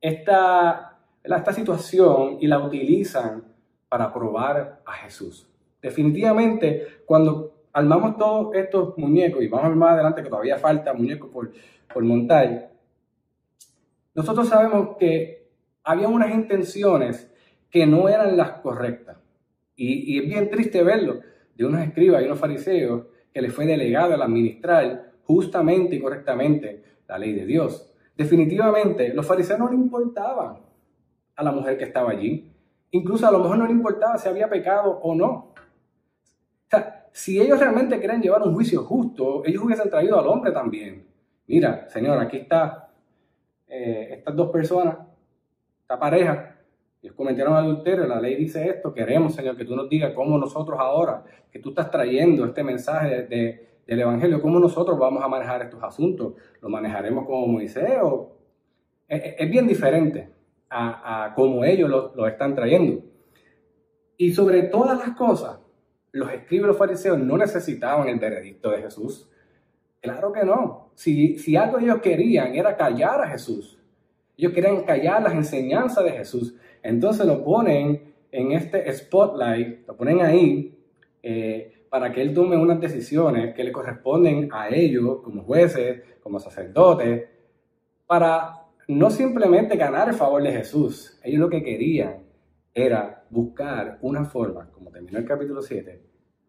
esta, 0.00 1.00
esta 1.24 1.52
situación 1.52 2.38
y 2.40 2.46
la 2.46 2.60
utilizan 2.60 3.44
para 3.88 4.12
probar 4.12 4.80
a 4.84 4.92
Jesús. 4.92 5.48
Definitivamente, 5.82 7.02
cuando 7.04 7.62
armamos 7.72 8.16
todos 8.16 8.54
estos 8.54 8.96
muñecos, 8.96 9.42
y 9.42 9.48
vamos 9.48 9.66
a 9.66 9.68
ver 9.70 9.78
más 9.78 9.92
adelante 9.94 10.22
que 10.22 10.28
todavía 10.28 10.58
falta 10.58 10.94
muñecos 10.94 11.30
por, 11.30 11.50
por 11.92 12.04
montar, 12.04 12.67
nosotros 14.18 14.48
sabemos 14.48 14.96
que 14.98 15.48
había 15.84 16.08
unas 16.08 16.34
intenciones 16.34 17.32
que 17.70 17.86
no 17.86 18.08
eran 18.08 18.36
las 18.36 18.50
correctas. 18.54 19.16
Y, 19.76 20.18
es 20.18 20.28
bien 20.28 20.50
triste 20.50 20.82
verlo 20.82 21.20
de 21.54 21.64
unos 21.64 21.82
escribas 21.82 22.22
y 22.22 22.24
unos 22.24 22.40
fariseos 22.40 23.06
que 23.32 23.40
les 23.40 23.54
fue 23.54 23.64
delegado 23.64 24.14
el 24.14 24.22
administrar 24.22 25.12
justamente 25.22 25.94
y 25.94 26.00
correctamente 26.00 26.82
la 27.06 27.16
ley 27.16 27.32
de 27.32 27.46
Dios. 27.46 27.94
Definitivamente, 28.16 29.14
los 29.14 29.24
fariseos 29.24 29.60
no 29.60 29.68
le 29.68 29.76
importaban 29.76 30.62
a 31.36 31.42
la 31.44 31.52
mujer 31.52 31.78
que 31.78 31.84
estaba 31.84 32.10
allí. 32.10 32.52
Incluso 32.90 33.24
a 33.24 33.30
lo 33.30 33.38
mejor 33.38 33.58
no 33.58 33.66
le 33.66 33.72
importaba 33.72 34.18
si 34.18 34.28
había 34.28 34.50
pecado 34.50 34.98
o 35.00 35.14
no. 35.14 35.28
O 35.28 36.68
sea, 36.68 37.06
si 37.12 37.40
ellos 37.40 37.60
realmente 37.60 38.00
querían 38.00 38.20
llevar 38.20 38.42
un 38.42 38.52
juicio 38.52 38.82
justo, 38.82 39.44
ellos 39.44 39.62
hubiesen 39.62 39.88
traído 39.88 40.18
al 40.18 40.26
hombre 40.26 40.50
también. 40.50 41.06
Mira, 41.46 41.88
Señor, 41.88 42.18
aquí 42.18 42.38
está 42.38 42.87
eh, 43.68 44.08
estas 44.12 44.34
dos 44.34 44.50
personas, 44.50 44.98
esta 45.82 45.98
pareja, 45.98 46.56
ellos 47.02 47.14
cometieron 47.14 47.54
adulterio, 47.54 48.06
la 48.06 48.20
ley 48.20 48.34
dice 48.34 48.68
esto, 48.68 48.92
queremos, 48.92 49.34
Señor, 49.34 49.56
que 49.56 49.64
tú 49.64 49.76
nos 49.76 49.88
digas 49.88 50.12
cómo 50.14 50.36
nosotros 50.38 50.78
ahora, 50.80 51.24
que 51.50 51.58
tú 51.58 51.70
estás 51.70 51.90
trayendo 51.90 52.44
este 52.44 52.64
mensaje 52.64 53.22
de, 53.24 53.68
del 53.86 54.00
Evangelio, 54.00 54.42
cómo 54.42 54.58
nosotros 54.58 54.98
vamos 54.98 55.24
a 55.24 55.28
manejar 55.28 55.62
estos 55.62 55.82
asuntos. 55.82 56.34
¿Lo 56.60 56.68
manejaremos 56.68 57.24
como 57.26 57.46
Moisés 57.46 57.98
o...? 58.02 58.36
Es, 59.08 59.50
bien 59.50 59.66
diferente 59.66 60.30
a, 60.68 61.24
a 61.24 61.34
cómo 61.34 61.64
ellos 61.64 61.88
lo, 61.88 62.26
están 62.26 62.54
trayendo. 62.54 63.02
Y 64.18 64.32
sobre 64.32 64.64
todas 64.64 64.98
las 64.98 65.16
cosas, 65.16 65.60
los 66.12 66.30
escribas 66.30 66.68
los 66.68 66.76
fariseos 66.76 67.18
no 67.18 67.38
necesitaban 67.38 68.08
el 68.08 68.18
veredicto 68.18 68.70
de 68.70 68.82
Jesús. 68.82 69.30
Claro 70.02 70.32
que 70.32 70.44
no. 70.44 70.87
Si, 70.98 71.54
algo 71.54 71.78
ellos 71.78 72.00
querían 72.00 72.56
era 72.56 72.76
callar 72.76 73.22
a 73.22 73.28
Jesús, 73.28 73.78
ellos 74.36 74.52
querían 74.52 74.82
callar 74.82 75.22
las 75.22 75.32
enseñanzas 75.32 76.02
de 76.02 76.10
Jesús, 76.10 76.56
entonces 76.82 77.24
lo 77.24 77.44
ponen 77.44 78.14
en 78.32 78.50
este 78.50 78.92
spotlight, 78.92 79.86
lo 79.86 79.96
ponen 79.96 80.22
ahí 80.22 80.76
eh, 81.22 81.84
para 81.88 82.10
que 82.10 82.20
él 82.20 82.34
tome 82.34 82.56
unas 82.56 82.80
decisiones 82.80 83.54
que 83.54 83.62
le 83.62 83.70
corresponden 83.70 84.48
a 84.50 84.70
ellos 84.70 85.20
como 85.22 85.44
jueces, 85.44 86.02
como 86.20 86.40
sacerdotes, 86.40 87.28
para 88.04 88.66
no 88.88 89.08
simplemente 89.08 89.76
ganar 89.76 90.08
el 90.08 90.16
favor 90.16 90.42
de 90.42 90.50
Jesús. 90.50 91.20
Ellos 91.22 91.38
lo 91.38 91.48
que 91.48 91.62
querían 91.62 92.24
era 92.74 93.24
buscar 93.30 93.98
una 94.02 94.24
forma, 94.24 94.68
como 94.72 94.90
terminó 94.90 95.18
el 95.18 95.24
capítulo 95.24 95.62
7, 95.62 96.02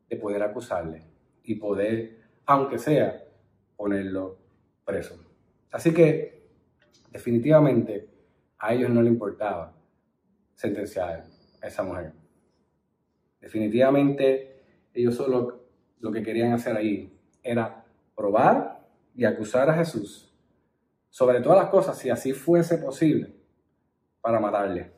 de 0.09 0.15
poder 0.15 0.41
acusarle 0.41 1.03
y 1.43 1.53
poder, 1.53 2.17
aunque 2.47 2.79
sea, 2.79 3.25
ponerlo 3.77 4.38
preso. 4.89 5.15
Así 5.71 5.93
que 5.93 6.49
definitivamente 7.11 8.09
a 8.57 8.73
ellos 8.73 8.89
no 8.89 9.01
les 9.01 9.13
importaba 9.13 9.73
sentenciar 10.55 11.23
a 11.61 11.67
esa 11.67 11.83
mujer. 11.83 12.11
Definitivamente 13.39 14.63
ellos 14.93 15.15
solo 15.15 15.65
lo 15.99 16.11
que 16.11 16.23
querían 16.23 16.53
hacer 16.53 16.75
ahí 16.75 17.17
era 17.43 17.85
probar 18.15 18.87
y 19.15 19.25
acusar 19.25 19.69
a 19.69 19.75
Jesús 19.75 20.33
sobre 21.09 21.41
todas 21.41 21.59
las 21.59 21.69
cosas, 21.69 21.97
si 21.97 22.09
así 22.09 22.33
fuese 22.33 22.77
posible, 22.77 23.33
para 24.21 24.39
matarle. 24.39 24.91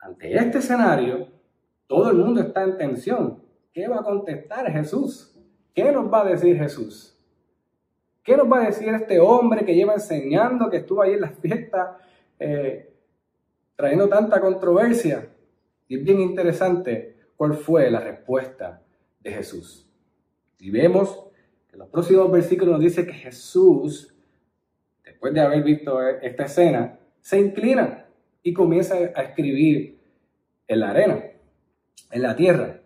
Ante 0.00 0.34
este 0.34 0.58
escenario, 0.58 1.28
todo 1.86 2.10
el 2.10 2.16
mundo 2.16 2.40
está 2.40 2.62
en 2.62 2.76
tensión. 2.76 3.42
¿Qué 3.72 3.88
va 3.88 4.00
a 4.00 4.04
contestar 4.04 4.70
Jesús? 4.70 5.33
¿Qué 5.74 5.90
nos 5.90 6.12
va 6.12 6.22
a 6.22 6.30
decir 6.30 6.56
Jesús? 6.56 7.14
¿Qué 8.22 8.36
nos 8.36 8.50
va 8.50 8.62
a 8.62 8.66
decir 8.66 8.88
este 8.88 9.20
hombre 9.20 9.64
que 9.64 9.74
lleva 9.74 9.94
enseñando, 9.94 10.70
que 10.70 10.78
estuvo 10.78 11.02
ahí 11.02 11.14
en 11.14 11.20
las 11.20 11.38
fiestas, 11.38 11.96
eh, 12.38 12.94
trayendo 13.76 14.08
tanta 14.08 14.40
controversia? 14.40 15.28
Y 15.88 15.98
es 15.98 16.04
bien 16.04 16.20
interesante 16.20 17.16
cuál 17.36 17.54
fue 17.54 17.90
la 17.90 18.00
respuesta 18.00 18.82
de 19.20 19.32
Jesús. 19.32 19.90
Y 20.58 20.70
vemos 20.70 21.26
que 21.68 21.74
en 21.74 21.80
los 21.80 21.88
próximos 21.88 22.30
versículos 22.30 22.72
nos 22.72 22.80
dice 22.80 23.04
que 23.04 23.12
Jesús, 23.12 24.14
después 25.04 25.34
de 25.34 25.40
haber 25.40 25.62
visto 25.62 26.00
esta 26.08 26.44
escena, 26.44 26.98
se 27.20 27.40
inclina 27.40 28.06
y 28.42 28.54
comienza 28.54 28.94
a 28.94 29.22
escribir 29.22 29.98
en 30.68 30.80
la 30.80 30.90
arena, 30.90 31.24
en 32.10 32.22
la 32.22 32.36
tierra. 32.36 32.80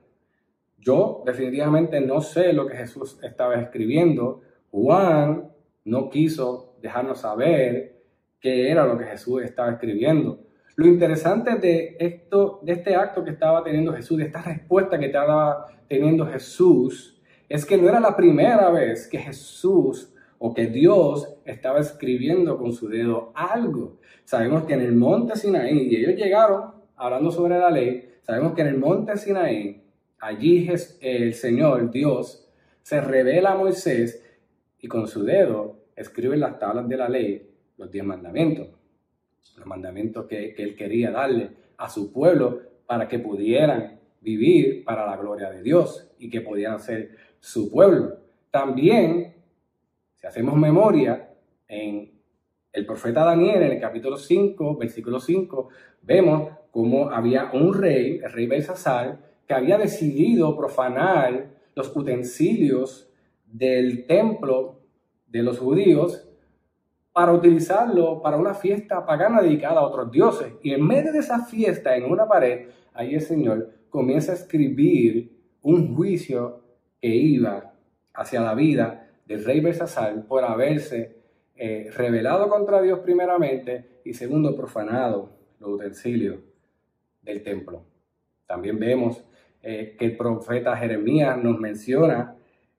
Yo 0.79 1.23
definitivamente 1.27 2.01
no 2.01 2.21
sé 2.21 2.53
lo 2.53 2.67
que 2.67 2.77
Jesús 2.77 3.19
estaba 3.23 3.57
escribiendo. 3.57 4.41
Juan 4.71 5.51
no 5.85 6.09
quiso 6.09 6.77
dejarnos 6.81 7.21
saber 7.21 8.03
qué 8.41 8.71
era 8.71 8.87
lo 8.87 8.97
que 8.97 9.05
Jesús 9.05 9.43
estaba 9.43 9.73
escribiendo. 9.73 10.41
Lo 10.77 10.87
interesante 10.87 11.57
de 11.57 11.97
esto, 11.99 12.61
de 12.63 12.73
este 12.73 12.95
acto 12.95 13.25
que 13.25 13.31
estaba 13.31 13.65
teniendo 13.65 13.93
Jesús, 13.93 14.19
de 14.19 14.25
esta 14.25 14.43
respuesta 14.43 14.99
que 14.99 15.07
estaba 15.07 15.67
teniendo 15.89 16.25
Jesús, 16.27 17.21
es 17.49 17.67
que 17.67 17.77
no 17.77 17.89
era 17.89 17.99
la 17.99 18.15
primera 18.15 18.71
vez 18.71 19.09
que 19.09 19.19
Jesús 19.19 20.15
o 20.39 20.55
que 20.55 20.67
Dios 20.67 21.37
estaba 21.45 21.81
escribiendo 21.81 22.57
con 22.57 22.73
su 22.73 22.89
dedo 22.89 23.33
algo. 23.35 23.99
Sabemos 24.25 24.65
que 24.65 24.75
en 24.75 24.83
el 24.83 24.95
monte 24.95 25.37
Sinaí, 25.37 25.89
y 25.89 25.97
ellos 25.97 26.15
llegaron 26.15 26.75
hablando 26.95 27.33
sobre 27.33 27.59
la 27.59 27.71
ley, 27.71 28.09
sabemos 28.23 28.53
que 28.53 28.61
en 28.61 28.69
el 28.69 28.79
monte 28.79 29.17
Sinaí 29.17 29.83
Allí 30.21 30.69
el 31.01 31.35
Señor, 31.35 31.91
Dios, 31.91 32.49
se 32.83 33.01
revela 33.01 33.53
a 33.53 33.57
Moisés 33.57 34.25
y 34.81 34.89
con 34.89 35.07
su 35.07 35.25
dedo 35.25 35.77
escribe 35.95 36.37
las 36.37 36.59
tablas 36.59 36.89
de 36.89 36.97
la 36.97 37.09
ley 37.09 37.49
los 37.77 37.91
diez 37.91 38.05
mandamientos. 38.05 38.69
Los 39.57 39.67
mandamientos 39.67 40.27
que, 40.27 40.55
él 40.57 40.77
quería 40.77 41.11
darle 41.11 41.51
a 41.77 41.89
su 41.89 42.13
pueblo 42.13 42.61
para 42.87 43.09
que 43.09 43.19
pudieran 43.19 44.01
vivir 44.21 44.85
para 44.85 45.07
la 45.07 45.17
gloria 45.17 45.51
de 45.51 45.63
Dios 45.63 46.11
y 46.19 46.29
que 46.29 46.41
pudieran 46.41 46.81
ser 46.81 47.17
su 47.41 47.71
pueblo. 47.71 48.19
También, 48.51 49.35
si 50.17 50.27
hacemos 50.27 50.57
memoria, 50.57 51.29
en 51.69 52.11
el 52.73 52.87
profeta 52.87 53.25
Daniel, 53.25 53.63
en 53.63 53.73
el 53.73 53.81
capítulo 53.81 54.17
5, 54.17 54.77
versículo 54.77 55.21
5, 55.21 55.69
vemos 56.03 56.51
cómo 56.71 57.11
había 57.11 57.51
un 57.53 57.75
rey, 57.75 58.21
el 58.23 58.33
rey 58.33 58.47
Belsasar, 58.47 59.28
que 59.49 59.55
había 59.55 59.79
decidido 59.79 60.55
profanar 60.55 61.49
los 61.75 61.97
utensilios 61.97 63.11
del 63.47 64.07
templo 64.07 64.83
de 65.27 65.43
los 65.43 65.59
judíos 65.59 66.29
para 67.15 67.33
utilizarlo 67.33 68.21
para 68.21 68.37
una 68.37 68.53
fiesta 68.53 69.07
pagana 69.07 69.41
dedicada 69.41 69.81
a 69.81 69.87
otros 69.87 70.13
dioses. 70.13 70.53
Y 70.63 70.73
en 70.73 70.87
medio 70.87 71.13
de 71.13 71.21
esa 71.21 71.47
fiesta, 71.47 71.97
en 71.97 72.05
una 72.05 72.29
pared, 72.29 72.69
ahí 72.93 73.15
el 73.15 73.23
Señor 73.23 73.73
comienza 73.89 74.33
a 74.33 74.35
escribir 74.35 75.33
un 75.63 75.97
juicio 75.97 76.63
que 77.01 77.09
iba 77.09 77.73
hacia 78.13 78.41
la 78.43 78.55
vida 78.55 79.11
del 79.25 79.45
rey 79.45 79.61
Belsasar 79.61 80.27
por 80.27 80.45
haberse 80.45 81.17
eh, 81.57 81.91
revelado 81.97 82.49
contra 82.51 82.83
Dios 82.83 83.01
primeramente 83.01 84.01
y 84.05 84.13
segundo 84.13 84.55
profanado 84.55 85.31
los 85.59 85.71
utensilios 85.71 86.39
del 87.23 87.43
templo. 87.43 87.83
También 88.47 88.79
vemos 88.79 89.25
eh, 89.63 89.97
que 89.99 90.05
el 90.05 90.17
profeta 90.17 90.77
Jeremías 90.77 91.37
nos 91.43 91.59
menciona 91.59 92.37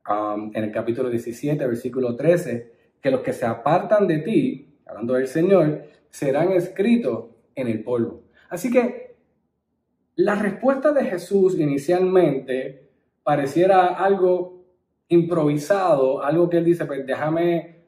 um, 0.09 0.51
en 0.53 0.63
el 0.63 0.71
capítulo 0.71 1.09
17, 1.09 1.65
versículo 1.67 2.15
13, 2.15 2.71
que 3.01 3.11
los 3.11 3.21
que 3.21 3.33
se 3.33 3.45
apartan 3.45 4.07
de 4.07 4.19
ti, 4.19 4.67
hablando 4.85 5.13
del 5.13 5.27
Señor, 5.27 5.83
serán 6.09 6.51
escritos 6.51 7.25
en 7.55 7.67
el 7.67 7.83
polvo. 7.83 8.23
Así 8.49 8.71
que 8.71 9.15
la 10.15 10.35
respuesta 10.35 10.91
de 10.91 11.05
Jesús 11.05 11.57
inicialmente 11.59 12.89
pareciera 13.23 13.87
algo 13.87 14.63
improvisado, 15.07 16.23
algo 16.23 16.49
que 16.49 16.57
él 16.57 16.65
dice, 16.65 16.85
pues 16.85 17.05
déjame 17.05 17.83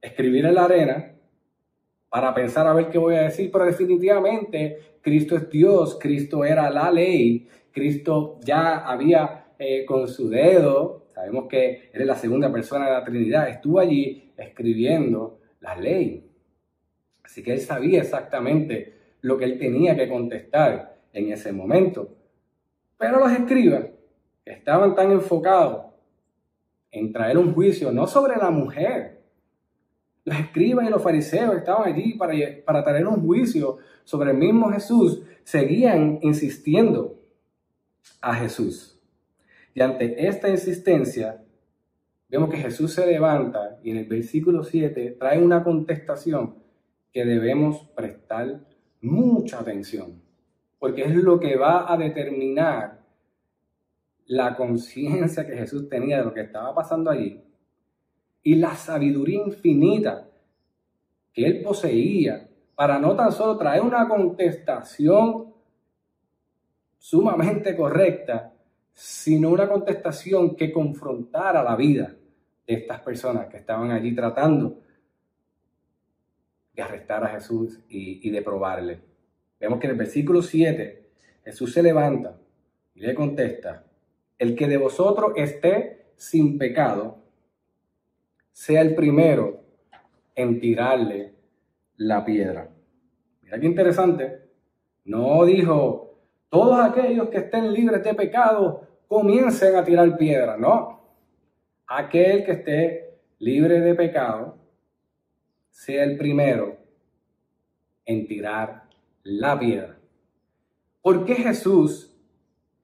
escribir 0.00 0.46
en 0.46 0.54
la 0.54 0.64
arena 0.64 1.14
para 2.08 2.34
pensar 2.34 2.66
a 2.66 2.72
ver 2.72 2.88
qué 2.88 2.98
voy 2.98 3.14
a 3.14 3.22
decir, 3.22 3.50
pero 3.52 3.64
definitivamente 3.64 4.78
Cristo 5.00 5.36
es 5.36 5.48
Dios, 5.48 5.96
Cristo 6.00 6.44
era 6.44 6.68
la 6.70 6.90
ley, 6.90 7.48
Cristo 7.72 8.38
ya 8.42 8.78
había 8.78 9.52
eh, 9.58 9.84
con 9.84 10.08
su 10.08 10.28
dedo, 10.28 11.06
sabemos 11.14 11.46
que 11.48 11.90
Él 11.92 12.00
es 12.00 12.06
la 12.06 12.14
segunda 12.14 12.50
persona 12.50 12.86
de 12.86 12.92
la 12.92 13.04
Trinidad, 13.04 13.48
estuvo 13.48 13.78
allí 13.78 14.32
escribiendo 14.36 15.38
la 15.60 15.76
ley. 15.76 16.26
Así 17.22 17.42
que 17.42 17.52
Él 17.52 17.60
sabía 17.60 18.00
exactamente 18.00 18.94
lo 19.20 19.36
que 19.36 19.44
Él 19.44 19.58
tenía 19.58 19.94
que 19.94 20.08
contestar 20.08 20.98
en 21.12 21.30
ese 21.30 21.52
momento. 21.52 22.16
Pero 22.96 23.20
los 23.20 23.32
escribas 23.32 23.84
estaban 24.44 24.94
tan 24.94 25.12
enfocados 25.12 25.86
en 26.90 27.12
traer 27.12 27.38
un 27.38 27.52
juicio 27.52 27.92
no 27.92 28.06
sobre 28.06 28.36
la 28.36 28.50
mujer, 28.50 29.20
los 30.24 30.38
escribas 30.38 30.86
y 30.86 30.90
los 30.90 31.02
fariseos 31.02 31.56
estaban 31.56 31.92
allí 31.92 32.14
para, 32.14 32.34
para 32.64 32.82
traer 32.82 33.06
un 33.06 33.26
juicio 33.26 33.78
sobre 34.04 34.30
el 34.30 34.36
mismo 34.38 34.70
Jesús, 34.70 35.22
seguían 35.44 36.18
insistiendo 36.22 37.19
a 38.20 38.34
Jesús. 38.34 39.00
Y 39.74 39.80
ante 39.80 40.26
esta 40.26 40.48
insistencia, 40.48 41.42
vemos 42.28 42.50
que 42.50 42.58
Jesús 42.58 42.92
se 42.92 43.06
levanta 43.06 43.78
y 43.82 43.90
en 43.90 43.98
el 43.98 44.06
versículo 44.06 44.64
7 44.64 45.16
trae 45.18 45.42
una 45.42 45.62
contestación 45.62 46.56
que 47.12 47.24
debemos 47.24 47.88
prestar 47.94 48.60
mucha 49.00 49.60
atención, 49.60 50.22
porque 50.78 51.02
es 51.02 51.14
lo 51.14 51.40
que 51.40 51.56
va 51.56 51.92
a 51.92 51.96
determinar 51.96 53.00
la 54.26 54.54
conciencia 54.56 55.46
que 55.46 55.56
Jesús 55.56 55.88
tenía 55.88 56.18
de 56.18 56.24
lo 56.24 56.32
que 56.32 56.42
estaba 56.42 56.74
pasando 56.74 57.10
allí 57.10 57.42
y 58.42 58.54
la 58.54 58.74
sabiduría 58.74 59.42
infinita 59.44 60.28
que 61.32 61.46
él 61.46 61.62
poseía 61.62 62.48
para 62.74 62.98
no 62.98 63.14
tan 63.14 63.32
solo 63.32 63.56
traer 63.58 63.82
una 63.82 64.08
contestación 64.08 65.49
sumamente 67.00 67.74
correcta, 67.74 68.52
sino 68.92 69.48
una 69.48 69.66
contestación 69.66 70.54
que 70.54 70.70
confrontara 70.70 71.62
la 71.62 71.74
vida 71.74 72.14
de 72.66 72.74
estas 72.74 73.00
personas 73.00 73.48
que 73.48 73.56
estaban 73.56 73.90
allí 73.90 74.14
tratando 74.14 74.82
de 76.74 76.82
arrestar 76.82 77.24
a 77.24 77.28
Jesús 77.28 77.80
y, 77.88 78.28
de 78.28 78.42
probarle. 78.42 79.00
Vemos 79.58 79.80
que 79.80 79.86
en 79.86 79.92
el 79.92 79.98
versículo 79.98 80.42
7 80.42 81.10
Jesús 81.42 81.72
se 81.72 81.82
levanta 81.82 82.38
y 82.94 83.00
le 83.00 83.14
contesta, 83.14 83.86
el 84.38 84.54
que 84.54 84.68
de 84.68 84.76
vosotros 84.76 85.32
esté 85.36 86.12
sin 86.16 86.58
pecado, 86.58 87.24
sea 88.52 88.82
el 88.82 88.94
primero 88.94 89.64
en 90.34 90.60
tirarle 90.60 91.32
la 91.96 92.26
piedra. 92.26 92.68
Mira 93.40 93.58
qué 93.58 93.66
interesante. 93.66 94.50
No 95.04 95.46
dijo, 95.46 96.09
todos 96.50 96.80
aquellos 96.80 97.28
que 97.30 97.38
estén 97.38 97.72
libres 97.72 98.02
de 98.02 98.12
pecado 98.12 98.86
comiencen 99.06 99.76
a 99.76 99.84
tirar 99.84 100.16
piedra. 100.16 100.56
No. 100.56 101.00
Aquel 101.86 102.44
que 102.44 102.52
esté 102.52 103.18
libre 103.38 103.80
de 103.80 103.94
pecado 103.94 104.58
sea 105.70 106.04
el 106.04 106.18
primero 106.18 106.76
en 108.04 108.26
tirar 108.26 108.84
la 109.22 109.58
piedra. 109.58 109.96
¿Por 111.00 111.24
qué 111.24 111.36
Jesús 111.36 112.14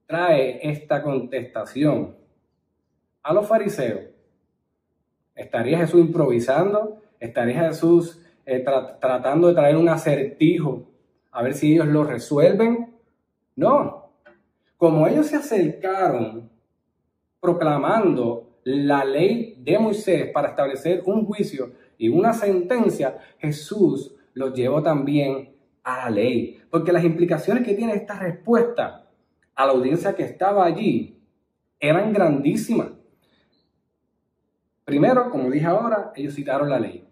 trae 0.07 0.61
esta 0.63 1.03
contestación 1.03 2.17
a 3.23 3.35
los 3.35 3.47
fariseos? 3.47 4.03
¿Estaría 5.35 5.79
Jesús 5.79 6.01
improvisando? 6.01 7.03
¿Estaría 7.19 7.69
Jesús 7.69 8.23
eh, 8.47 8.65
tratando 9.01 9.49
de 9.49 9.55
traer 9.55 9.77
un 9.77 9.89
acertijo 9.89 10.89
a 11.33 11.43
ver 11.43 11.55
si 11.55 11.75
ellos 11.75 11.87
lo 11.89 12.05
resuelven? 12.05 12.86
No. 13.57 14.13
Como 14.77 15.07
ellos 15.09 15.27
se 15.27 15.37
acercaron 15.37 16.51
proclamando 17.41 18.59
la 18.65 19.05
ley 19.05 19.57
de 19.59 19.79
Moisés 19.79 20.31
para 20.33 20.49
establecer 20.49 21.03
un 21.07 21.25
juicio 21.25 21.73
y 21.97 22.09
una 22.09 22.33
sentencia, 22.33 23.19
Jesús 23.39 24.15
los 24.35 24.53
llevó 24.53 24.83
también 24.83 25.57
a 25.83 26.05
la 26.05 26.11
ley. 26.11 26.61
Porque 26.71 26.93
las 26.93 27.05
implicaciones 27.05 27.65
que 27.65 27.75
tiene 27.75 27.95
esta 27.95 28.19
respuesta 28.19 29.09
a 29.55 29.67
la 29.67 29.73
audiencia 29.73 30.15
que 30.15 30.25
estaba 30.25 30.67
allí 30.67 31.23
eran 31.81 32.13
grandísimas. 32.13 32.91
Primero, 34.85 35.31
como 35.31 35.51
dije 35.51 35.67
ahora, 35.67 36.13
ellos 36.15 36.35
citaron 36.35 36.69
la 36.69 36.79
ley. 36.79 37.09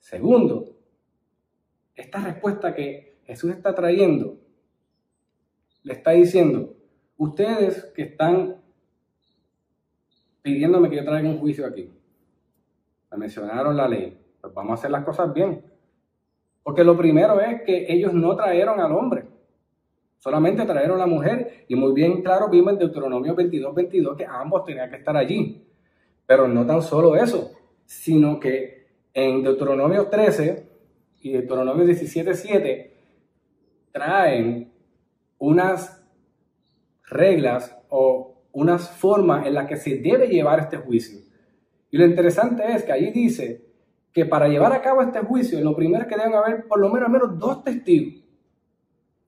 Segundo, 0.00 0.76
esta 1.94 2.18
respuesta 2.18 2.74
que 2.74 3.20
Jesús 3.24 3.52
está 3.52 3.74
trayendo, 3.74 4.38
le 5.84 5.92
está 5.92 6.10
diciendo, 6.12 6.74
ustedes 7.16 7.92
que 7.94 8.02
están 8.02 8.56
pidiéndome 10.42 10.90
que 10.90 10.96
yo 10.96 11.04
traiga 11.04 11.28
un 11.28 11.38
juicio 11.38 11.66
aquí, 11.66 11.90
me 13.10 13.18
mencionaron 13.18 13.76
la 13.76 13.86
ley, 13.86 14.18
pues 14.40 14.52
vamos 14.52 14.72
a 14.72 14.74
hacer 14.74 14.90
las 14.90 15.04
cosas 15.04 15.32
bien. 15.32 15.62
Porque 16.62 16.82
lo 16.82 16.96
primero 16.96 17.40
es 17.40 17.62
que 17.62 17.86
ellos 17.92 18.12
no 18.14 18.34
trajeron 18.34 18.80
al 18.80 18.92
hombre, 18.92 19.26
solamente 20.18 20.64
trajeron 20.64 20.96
a 20.96 21.06
la 21.06 21.06
mujer, 21.06 21.64
y 21.68 21.76
muy 21.76 21.92
bien 21.92 22.22
claro 22.22 22.48
vimos 22.48 22.72
en 22.72 22.78
Deuteronomio 22.78 23.34
22, 23.34 23.74
22 23.74 24.16
que 24.16 24.26
ambos 24.26 24.64
tenían 24.64 24.90
que 24.90 24.96
estar 24.96 25.16
allí. 25.16 25.66
Pero 26.26 26.48
no 26.48 26.66
tan 26.66 26.80
solo 26.80 27.14
eso, 27.14 27.52
sino 27.84 28.40
que 28.40 28.86
en 29.12 29.42
Deuteronomio 29.42 30.08
13 30.08 30.66
y 31.20 31.32
Deuteronomio 31.32 31.84
17, 31.84 32.34
7 32.34 32.96
traen 33.92 34.73
unas 35.44 36.02
reglas 37.08 37.76
o 37.90 38.44
unas 38.52 38.90
formas 38.90 39.46
en 39.46 39.54
las 39.54 39.66
que 39.66 39.76
se 39.76 39.98
debe 39.98 40.26
llevar 40.28 40.60
este 40.60 40.78
juicio. 40.78 41.20
Y 41.90 41.98
lo 41.98 42.06
interesante 42.06 42.64
es 42.72 42.82
que 42.82 42.92
allí 42.92 43.10
dice 43.10 43.62
que 44.12 44.24
para 44.24 44.48
llevar 44.48 44.72
a 44.72 44.80
cabo 44.80 45.02
este 45.02 45.20
juicio, 45.20 45.60
lo 45.60 45.76
primero 45.76 46.02
es 46.02 46.08
que 46.08 46.16
deben 46.16 46.34
haber 46.34 46.66
por 46.66 46.80
lo 46.80 46.88
menos, 46.88 47.38
dos 47.38 47.62
testigos. 47.62 48.24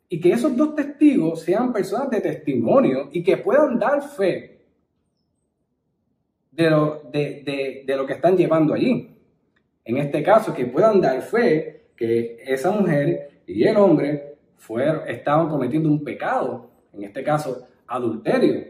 Y 0.09 0.21
que 0.21 0.33
esos 0.33 0.57
dos 0.57 0.75
testigos 0.75 1.43
sean 1.43 1.73
personas 1.73 2.09
de 2.11 2.21
testimonio 2.21 3.11
y 3.13 3.23
que 3.23 3.37
puedan 3.37 3.79
dar 3.79 4.03
fe 4.03 4.65
de 6.51 6.71
lo, 6.71 7.03
de, 7.11 7.85
lo 7.89 8.07
que 8.07 8.15
están 8.15 8.37
llevando 8.37 8.73
allí. 8.73 9.19
En 9.85 9.97
este 9.99 10.23
caso, 10.23 10.55
que 10.55 10.67
puedan 10.67 11.01
dar 11.01 11.21
fe 11.23 11.89
que 11.97 12.39
esa 12.47 12.71
mujer 12.71 13.43
y 13.47 13.65
el 13.65 13.77
hombre 13.77 14.36
estaban 15.07 15.49
cometiendo 15.49 15.89
un 15.89 16.03
pecado, 16.03 16.71
en 16.93 17.05
este 17.05 17.23
caso, 17.23 17.67
adulterio. 17.87 18.65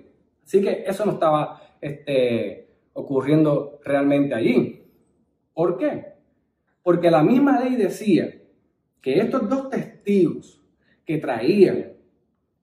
Así 0.44 0.60
que 0.60 0.84
eso 0.86 1.04
no 1.04 1.12
estaba 1.12 1.60
este, 1.80 2.68
ocurriendo 2.92 3.78
realmente 3.84 4.34
allí. 4.34 4.82
¿Por 5.54 5.76
qué? 5.78 6.14
Porque 6.82 7.10
la 7.10 7.22
misma 7.22 7.60
ley 7.60 7.76
decía 7.76 8.32
que 9.00 9.18
estos 9.18 9.48
dos 9.48 9.70
testigos 9.70 10.62
que 11.04 11.18
traían 11.18 11.92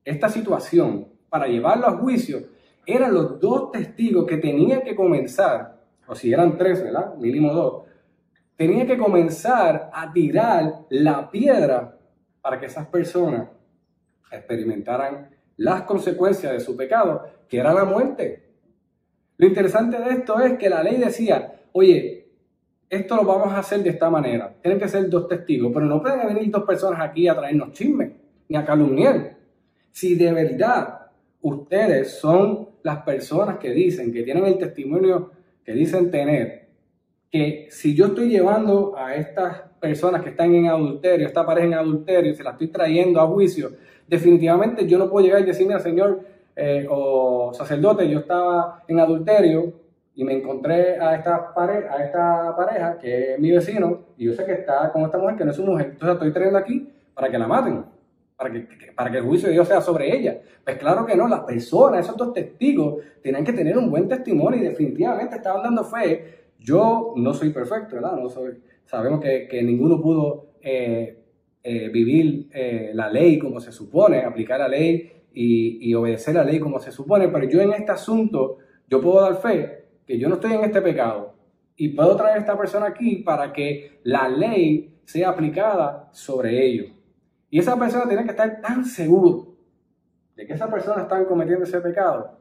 esta 0.04 0.30
situación 0.30 1.08
para 1.30 1.48
llevarlo 1.48 1.88
a 1.88 1.98
juicio 1.98 2.40
eran 2.86 3.14
los 3.14 3.40
dos 3.40 3.72
testigos 3.72 4.26
que 4.26 4.38
tenían 4.38 4.82
que 4.82 4.96
comenzar, 4.96 5.82
o 6.06 6.16
si 6.16 6.32
eran 6.34 6.58
tres, 6.58 6.84
¿verdad? 6.84 7.16
Mínimo 7.16 7.54
dos, 7.54 7.84
tenían 8.56 8.86
que 8.86 8.98
comenzar 8.98 9.90
a 9.94 10.12
tirar 10.12 10.86
la 10.90 11.32
piedra 11.32 11.98
para 12.44 12.60
que 12.60 12.66
esas 12.66 12.86
personas 12.88 13.48
experimentaran 14.30 15.30
las 15.56 15.84
consecuencias 15.84 16.52
de 16.52 16.60
su 16.60 16.76
pecado, 16.76 17.26
que 17.48 17.58
era 17.58 17.74
la 17.74 17.86
muerte. 17.86 18.44
Lo 19.38 19.48
interesante 19.48 19.98
de 19.98 20.10
esto 20.10 20.38
es 20.42 20.58
que 20.58 20.70
la 20.70 20.84
ley 20.84 20.98
decía, 20.98 21.62
oye, 21.72 22.28
esto 22.90 23.16
lo 23.16 23.24
vamos 23.24 23.54
a 23.54 23.60
hacer 23.60 23.82
de 23.82 23.92
esta 23.92 24.10
manera. 24.10 24.54
Tienen 24.62 24.78
que 24.78 24.90
ser 24.90 25.10
dos 25.10 25.30
testigos, 25.30 25.72
pero 25.74 25.86
no 25.86 26.02
pueden 26.02 26.28
venir 26.28 26.52
dos 26.52 26.64
personas 26.64 27.00
aquí 27.00 27.30
a 27.30 27.36
traernos 27.36 27.72
chismes, 27.72 28.12
ni 28.50 28.58
a 28.58 28.66
calumniar. 28.66 29.38
Si 29.92 30.16
de 30.16 30.34
verdad 30.34 31.08
ustedes 31.42 32.20
son 32.20 32.68
las 32.84 33.04
personas 33.04 33.58
que 33.58 33.72
dicen, 33.72 34.12
que 34.12 34.24
tienen 34.24 34.46
el 34.46 34.58
testimonio 34.58 35.32
que 35.64 35.72
dicen 35.72 36.12
tener, 36.12 36.68
que 37.32 37.68
si 37.72 37.96
yo 37.96 38.08
estoy 38.08 38.28
llevando 38.28 38.98
a 38.98 39.16
estas 39.16 39.62
personas 39.84 40.22
que 40.22 40.30
están 40.30 40.56
en 40.56 40.68
adulterio, 40.68 41.28
esta 41.28 41.46
pareja 41.46 41.68
en 41.68 41.74
adulterio, 41.74 42.34
se 42.34 42.42
la 42.42 42.52
estoy 42.52 42.70
trayendo 42.70 43.20
a 43.20 43.28
juicio, 43.28 43.72
definitivamente 44.08 44.88
yo 44.88 44.98
no 44.98 45.10
puedo 45.10 45.26
llegar 45.26 45.42
y 45.42 45.46
decirme 45.46 45.74
al 45.74 45.82
Señor 45.82 46.22
eh, 46.56 46.88
o 46.90 47.52
sacerdote, 47.54 48.10
yo 48.10 48.20
estaba 48.20 48.82
en 48.88 49.02
adulterio 49.02 49.74
y 50.16 50.24
me 50.24 50.38
encontré 50.38 50.98
a 50.98 51.16
esta, 51.16 51.54
pareja, 51.54 51.94
a 51.94 52.02
esta 52.02 52.56
pareja 52.56 52.98
que 52.98 53.34
es 53.34 53.40
mi 53.40 53.52
vecino 53.52 54.00
y 54.16 54.24
yo 54.28 54.34
sé 54.34 54.46
que 54.46 54.54
está 54.54 54.90
con 54.94 55.02
esta 55.02 55.18
mujer 55.18 55.36
que 55.36 55.44
no 55.44 55.52
es 55.52 55.58
su 55.58 55.66
mujer, 55.66 55.88
entonces 55.92 56.14
estoy 56.14 56.32
trayendo 56.32 56.60
aquí 56.60 56.90
para 57.14 57.30
que 57.30 57.38
la 57.38 57.48
maten, 57.48 57.84
para 58.38 58.54
que, 58.54 58.66
para 58.96 59.12
que 59.12 59.18
el 59.18 59.26
juicio 59.26 59.50
de 59.50 59.54
Dios 59.54 59.68
sea 59.68 59.82
sobre 59.82 60.16
ella. 60.16 60.40
Pues 60.64 60.78
claro 60.78 61.06
que 61.06 61.18
no, 61.18 61.28
las 61.28 61.42
personas, 61.42 62.06
esos 62.06 62.16
dos 62.16 62.32
testigos, 62.32 63.04
tienen 63.22 63.44
que 63.44 63.52
tener 63.52 63.78
un 63.78 63.92
buen 63.92 64.08
testimonio 64.08 64.62
y 64.62 64.64
definitivamente 64.64 65.36
estaban 65.36 65.62
dando 65.62 65.84
fe. 65.84 66.44
Yo 66.58 67.14
no 67.18 67.34
soy 67.34 67.50
perfecto, 67.50 67.96
¿verdad? 67.96 68.14
No 68.14 68.30
soy, 68.30 68.54
sabemos 68.86 69.20
que, 69.22 69.48
que 69.48 69.64
ninguno 69.64 70.02
pudo 70.02 70.54
eh, 70.62 71.24
eh, 71.64 71.90
vivir 71.90 72.50
eh, 72.54 72.92
la 72.94 73.10
ley 73.10 73.40
como 73.40 73.60
se 73.60 73.72
supone, 73.72 74.22
aplicar 74.22 74.60
la 74.60 74.68
ley 74.68 75.12
y, 75.34 75.90
y 75.90 75.94
obedecer 75.96 76.36
la 76.36 76.44
ley 76.44 76.60
como 76.60 76.80
se 76.80 76.92
supone, 76.92 77.30
pero 77.30 77.48
yo 77.50 77.62
en 77.62 77.74
este 77.74 77.92
asunto, 77.92 78.58
yo 78.90 79.02
puedo 79.02 79.22
dar 79.22 79.36
fe 79.38 79.86
que 80.06 80.18
yo 80.18 80.28
no 80.30 80.36
estoy 80.36 80.54
en 80.54 80.64
este 80.64 80.82
pecado 80.82 81.34
y 81.76 81.90
puedo 81.90 82.16
traer 82.16 82.38
a 82.38 82.40
esta 82.40 82.58
persona 82.58 82.88
aquí 82.88 83.18
para 83.18 83.52
que 83.52 84.00
la 84.04 84.28
ley 84.28 85.00
sea 85.06 85.30
aplicada 85.30 86.10
sobre 86.12 86.66
ellos. 86.66 86.88
Y 87.50 87.60
esa 87.60 87.78
persona 87.78 88.08
tiene 88.08 88.24
que 88.24 88.32
estar 88.32 88.62
tan 88.62 88.86
seguro 88.86 89.56
de 90.36 90.46
que 90.46 90.54
esa 90.54 90.70
persona 90.70 91.04
está 91.04 91.26
cometiendo 91.26 91.64
ese 91.64 91.80
pecado, 91.80 92.40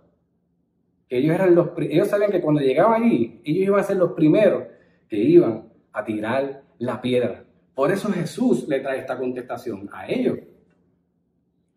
ellos, 1.18 1.34
eran 1.34 1.54
los, 1.54 1.68
ellos 1.78 2.08
sabían 2.08 2.30
que 2.30 2.40
cuando 2.40 2.62
llegaban 2.62 3.02
allí, 3.02 3.40
ellos 3.44 3.66
iban 3.66 3.80
a 3.80 3.82
ser 3.82 3.98
los 3.98 4.12
primeros 4.12 4.64
que 5.08 5.18
iban 5.18 5.61
a 5.92 6.04
tirar 6.04 6.62
la 6.78 7.00
piedra. 7.00 7.44
Por 7.74 7.90
eso 7.90 8.10
Jesús 8.12 8.66
le 8.68 8.80
trae 8.80 8.98
esta 8.98 9.18
contestación 9.18 9.88
a 9.92 10.06
ellos. 10.06 10.38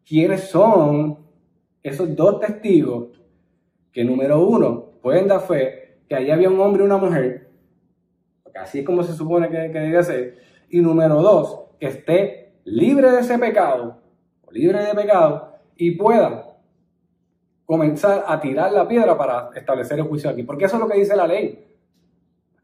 ¿Quiénes 0.05 0.49
son 0.49 1.17
esos 1.81 2.15
dos 2.15 2.39
testigos 2.39 3.19
que 3.91 4.03
número 4.03 4.45
uno 4.45 4.91
pueden 5.01 5.27
dar 5.27 5.41
fe 5.41 5.99
que 6.07 6.15
allí 6.15 6.31
había 6.31 6.49
un 6.49 6.59
hombre 6.59 6.83
y 6.83 6.85
una 6.85 6.97
mujer, 6.97 7.49
porque 8.43 8.59
así 8.59 8.79
es 8.79 8.85
como 8.85 9.03
se 9.03 9.13
supone 9.13 9.49
que, 9.49 9.71
que 9.71 9.79
debe 9.79 10.03
ser, 10.03 10.37
y 10.69 10.79
número 10.79 11.21
dos, 11.21 11.61
que 11.79 11.87
esté 11.87 12.53
libre 12.63 13.11
de 13.11 13.19
ese 13.19 13.37
pecado, 13.39 14.01
o 14.43 14.51
libre 14.51 14.83
de 14.83 14.93
pecado, 14.93 15.55
y 15.75 15.91
pueda 15.91 16.57
comenzar 17.65 18.23
a 18.27 18.39
tirar 18.39 18.71
la 18.71 18.87
piedra 18.87 19.17
para 19.17 19.49
establecer 19.55 19.99
el 19.99 20.05
juicio 20.05 20.29
aquí, 20.29 20.43
porque 20.43 20.65
eso 20.65 20.75
es 20.75 20.81
lo 20.81 20.87
que 20.87 20.99
dice 20.99 21.15
la 21.15 21.27
ley. 21.27 21.65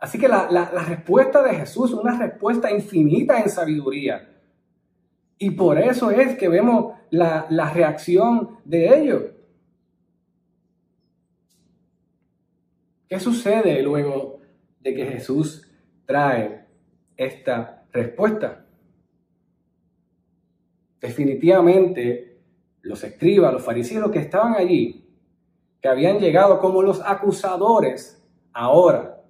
Así 0.01 0.17
que 0.17 0.27
la, 0.27 0.47
respuesta 0.87 1.43
de 1.43 1.53
Jesús 1.53 1.91
es 1.91 1.95
una 1.95 2.17
respuesta 2.17 2.71
infinita 2.71 3.39
en 3.39 3.47
sabiduría. 3.49 4.27
Y 5.37 5.51
por 5.51 5.77
eso 5.77 6.09
es 6.09 6.35
que 6.39 6.49
vemos 6.49 6.95
la, 7.11 7.45
la 7.51 7.71
reacción 7.71 8.57
de 8.65 8.99
ellos. 8.99 9.23
¿Qué 13.07 13.19
sucede 13.19 13.83
luego 13.83 14.39
de 14.79 14.95
que 14.95 15.05
Jesús 15.05 15.69
trae 16.07 16.65
esta 17.15 17.85
respuesta? 17.91 18.65
Definitivamente, 20.99 22.39
los 22.81 23.03
escribas, 23.03 23.53
los 23.53 23.63
fariseos 23.63 24.09
que 24.09 24.19
estaban 24.19 24.55
allí, 24.55 25.07
que 25.79 25.87
habían 25.87 26.17
llegado 26.17 26.57
como 26.57 26.81
los 26.81 27.01
acusadores, 27.05 28.19
ahora 28.51 29.20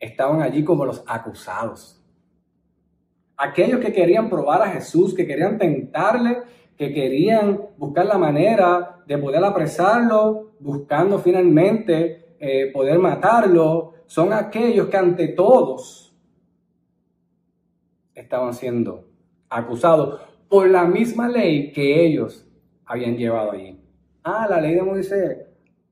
estaban 0.00 0.42
allí 0.42 0.64
como 0.64 0.84
los 0.84 1.04
acusados. 1.06 2.02
Aquellos 3.36 3.80
que 3.80 3.92
querían 3.92 4.28
probar 4.28 4.62
a 4.62 4.70
Jesús, 4.70 5.14
que 5.14 5.26
querían 5.26 5.58
tentarle, 5.58 6.38
que 6.76 6.92
querían 6.92 7.60
buscar 7.76 8.06
la 8.06 8.18
manera 8.18 9.02
de 9.06 9.18
poder 9.18 9.44
apresarlo, 9.44 10.52
buscando 10.58 11.18
finalmente 11.18 12.36
eh, 12.40 12.70
poder 12.72 12.98
matarlo, 12.98 13.94
son 14.06 14.32
aquellos 14.32 14.88
que 14.88 14.96
ante 14.96 15.28
todos 15.28 16.16
estaban 18.14 18.54
siendo 18.54 19.08
acusados 19.48 20.20
por 20.48 20.68
la 20.68 20.84
misma 20.84 21.28
ley 21.28 21.72
que 21.72 22.04
ellos 22.04 22.46
habían 22.84 23.16
llevado 23.16 23.52
allí. 23.52 23.80
Ah, 24.22 24.46
la 24.48 24.60
ley 24.60 24.74
de 24.74 24.82
Moisés. 24.82 25.38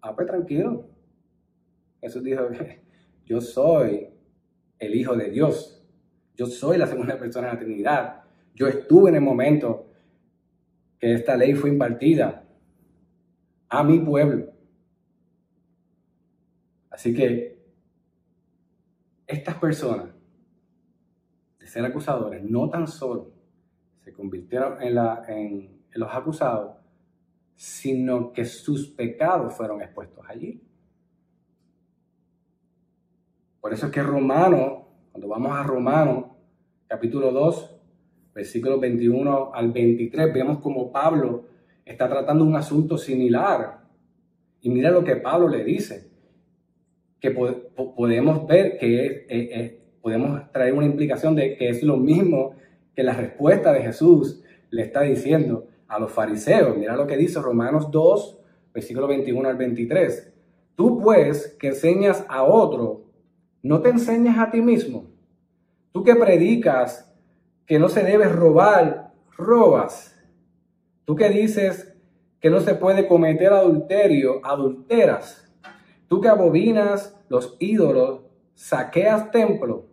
Ah, 0.00 0.14
pues 0.14 0.26
tranquilo. 0.26 0.84
Jesús 2.00 2.22
dijo, 2.22 2.42
yo 3.28 3.42
soy 3.42 4.08
el 4.78 4.94
Hijo 4.94 5.14
de 5.14 5.30
Dios. 5.30 5.86
Yo 6.34 6.46
soy 6.46 6.78
la 6.78 6.86
segunda 6.86 7.18
persona 7.20 7.48
de 7.48 7.52
la 7.52 7.58
Trinidad. 7.60 8.22
Yo 8.54 8.66
estuve 8.66 9.10
en 9.10 9.16
el 9.16 9.20
momento 9.20 9.90
que 10.98 11.12
esta 11.12 11.36
ley 11.36 11.54
fue 11.54 11.68
impartida 11.68 12.48
a 13.68 13.84
mi 13.84 13.98
pueblo. 13.98 14.50
Así 16.90 17.14
que 17.14 17.62
estas 19.26 19.56
personas, 19.56 20.08
de 21.60 21.66
ser 21.66 21.84
acusadores, 21.84 22.42
no 22.42 22.70
tan 22.70 22.88
solo 22.88 23.34
se 24.02 24.12
convirtieron 24.12 24.82
en, 24.82 24.94
la, 24.94 25.22
en, 25.28 25.82
los 25.92 26.08
acusados, 26.12 26.76
sino 27.54 28.32
que 28.32 28.44
sus 28.46 28.88
pecados 28.88 29.54
fueron 29.54 29.82
expuestos 29.82 30.24
allí. 30.28 30.62
Por 33.68 33.74
eso 33.74 33.84
es 33.84 33.92
que 33.92 34.02
Romano, 34.02 34.88
cuando 35.12 35.28
vamos 35.28 35.52
a 35.52 35.62
Romano, 35.62 36.38
capítulo 36.86 37.30
2, 37.32 37.76
versículos 38.34 38.80
21 38.80 39.50
al 39.52 39.72
23, 39.72 40.32
vemos 40.32 40.60
como 40.60 40.90
Pablo 40.90 41.44
está 41.84 42.08
tratando 42.08 42.46
un 42.46 42.56
asunto 42.56 42.96
similar. 42.96 43.80
Y 44.62 44.70
mira 44.70 44.90
lo 44.90 45.04
que 45.04 45.16
Pablo 45.16 45.48
le 45.48 45.64
dice 45.64 46.08
que 47.20 47.30
podemos 47.30 48.46
ver 48.46 48.78
que 48.78 49.82
podemos 50.00 50.50
traer 50.50 50.72
una 50.72 50.86
implicación 50.86 51.34
de 51.36 51.54
que 51.58 51.68
es 51.68 51.82
lo 51.82 51.98
mismo 51.98 52.54
que 52.96 53.02
la 53.02 53.12
respuesta 53.12 53.70
de 53.74 53.82
Jesús 53.82 54.42
le 54.70 54.80
está 54.80 55.02
diciendo 55.02 55.66
a 55.88 55.98
los 55.98 56.10
fariseos. 56.10 56.74
Mira 56.74 56.96
lo 56.96 57.06
que 57.06 57.18
dice 57.18 57.38
Romanos 57.38 57.90
2, 57.90 58.40
versículo 58.72 59.06
21 59.08 59.46
al 59.46 59.58
23. 59.58 60.32
Tú 60.74 60.98
pues 60.98 61.54
que 61.60 61.66
enseñas 61.66 62.24
a 62.30 62.44
otro, 62.44 63.07
no 63.62 63.80
te 63.80 63.90
enseñas 63.90 64.38
a 64.38 64.50
ti 64.50 64.60
mismo. 64.60 65.06
Tú 65.92 66.02
que 66.04 66.14
predicas 66.14 67.12
que 67.66 67.78
no 67.78 67.88
se 67.88 68.02
debe 68.02 68.28
robar, 68.28 69.12
robas. 69.36 70.16
Tú 71.04 71.16
que 71.16 71.28
dices 71.28 71.94
que 72.40 72.50
no 72.50 72.60
se 72.60 72.74
puede 72.74 73.06
cometer 73.06 73.52
adulterio, 73.52 74.44
adulteras. 74.44 75.48
Tú 76.08 76.20
que 76.20 76.28
abominas 76.28 77.16
los 77.28 77.56
ídolos, 77.58 78.22
saqueas 78.54 79.30
templos, 79.30 79.84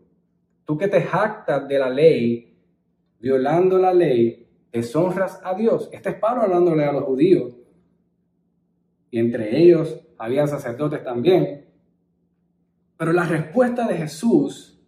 tú 0.63 0.77
que 0.77 0.87
te 0.87 1.01
jactas 1.01 1.67
de 1.67 1.79
la 1.79 1.89
ley, 1.89 2.57
violando 3.19 3.77
la 3.77 3.93
ley, 3.93 4.47
deshonras 4.71 5.41
a 5.43 5.53
Dios. 5.53 5.89
Este 5.91 6.09
es 6.09 6.15
Pablo 6.15 6.43
hablándole 6.43 6.85
a 6.85 6.91
los 6.91 7.03
judíos. 7.03 7.55
Y 9.11 9.19
entre 9.19 9.57
ellos 9.57 9.99
habían 10.17 10.47
sacerdotes 10.47 11.03
también. 11.03 11.64
Pero 12.97 13.11
la 13.13 13.23
respuesta 13.23 13.87
de 13.87 13.95
Jesús 13.95 14.79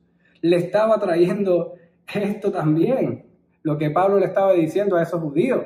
le 0.41 0.57
estaba 0.57 0.99
trayendo 0.99 1.73
esto 2.13 2.51
también. 2.51 3.25
Lo 3.63 3.77
que 3.77 3.89
Pablo 3.89 4.19
le 4.19 4.25
estaba 4.25 4.53
diciendo 4.53 4.95
a 4.95 5.03
esos 5.03 5.21
judíos. 5.21 5.65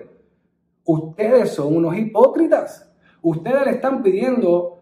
Ustedes 0.86 1.52
son 1.52 1.76
unos 1.76 1.96
hipócritas. 1.98 2.92
Ustedes 3.22 3.66
le 3.66 3.72
están 3.72 4.02
pidiendo 4.02 4.80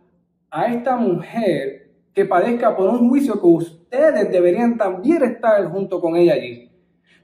a 0.50 0.68
esta 0.68 0.96
mujer 0.96 1.92
que 2.14 2.26
padezca 2.26 2.76
por 2.76 2.90
un 2.90 3.10
juicio 3.10 3.40
que 3.40 3.48
ustedes 3.48 4.32
deberían 4.32 4.78
también 4.78 5.24
estar 5.24 5.66
junto 5.70 6.00
con 6.00 6.16
ella 6.16 6.34
allí. 6.34 6.72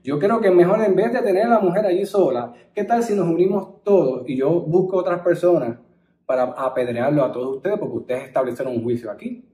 Yo 0.04 0.18
creo 0.18 0.40
que 0.40 0.50
mejor 0.50 0.80
en 0.82 0.94
vez 0.94 1.12
de 1.12 1.20
tener 1.20 1.46
a 1.46 1.48
la 1.48 1.58
mujer 1.58 1.84
allí 1.84 2.06
sola, 2.06 2.52
¿qué 2.74 2.84
tal 2.84 3.02
si 3.02 3.14
nos 3.14 3.26
unimos 3.26 3.82
todos 3.82 4.28
y 4.28 4.36
yo 4.36 4.60
busco 4.60 4.98
otras 4.98 5.20
personas 5.20 5.78
para 6.24 6.44
apedrearlo 6.44 7.24
a 7.24 7.32
todos 7.32 7.56
ustedes 7.56 7.78
porque 7.78 7.96
ustedes 7.96 8.24
establecieron 8.24 8.76
un 8.76 8.84
juicio 8.84 9.10
aquí? 9.10 9.44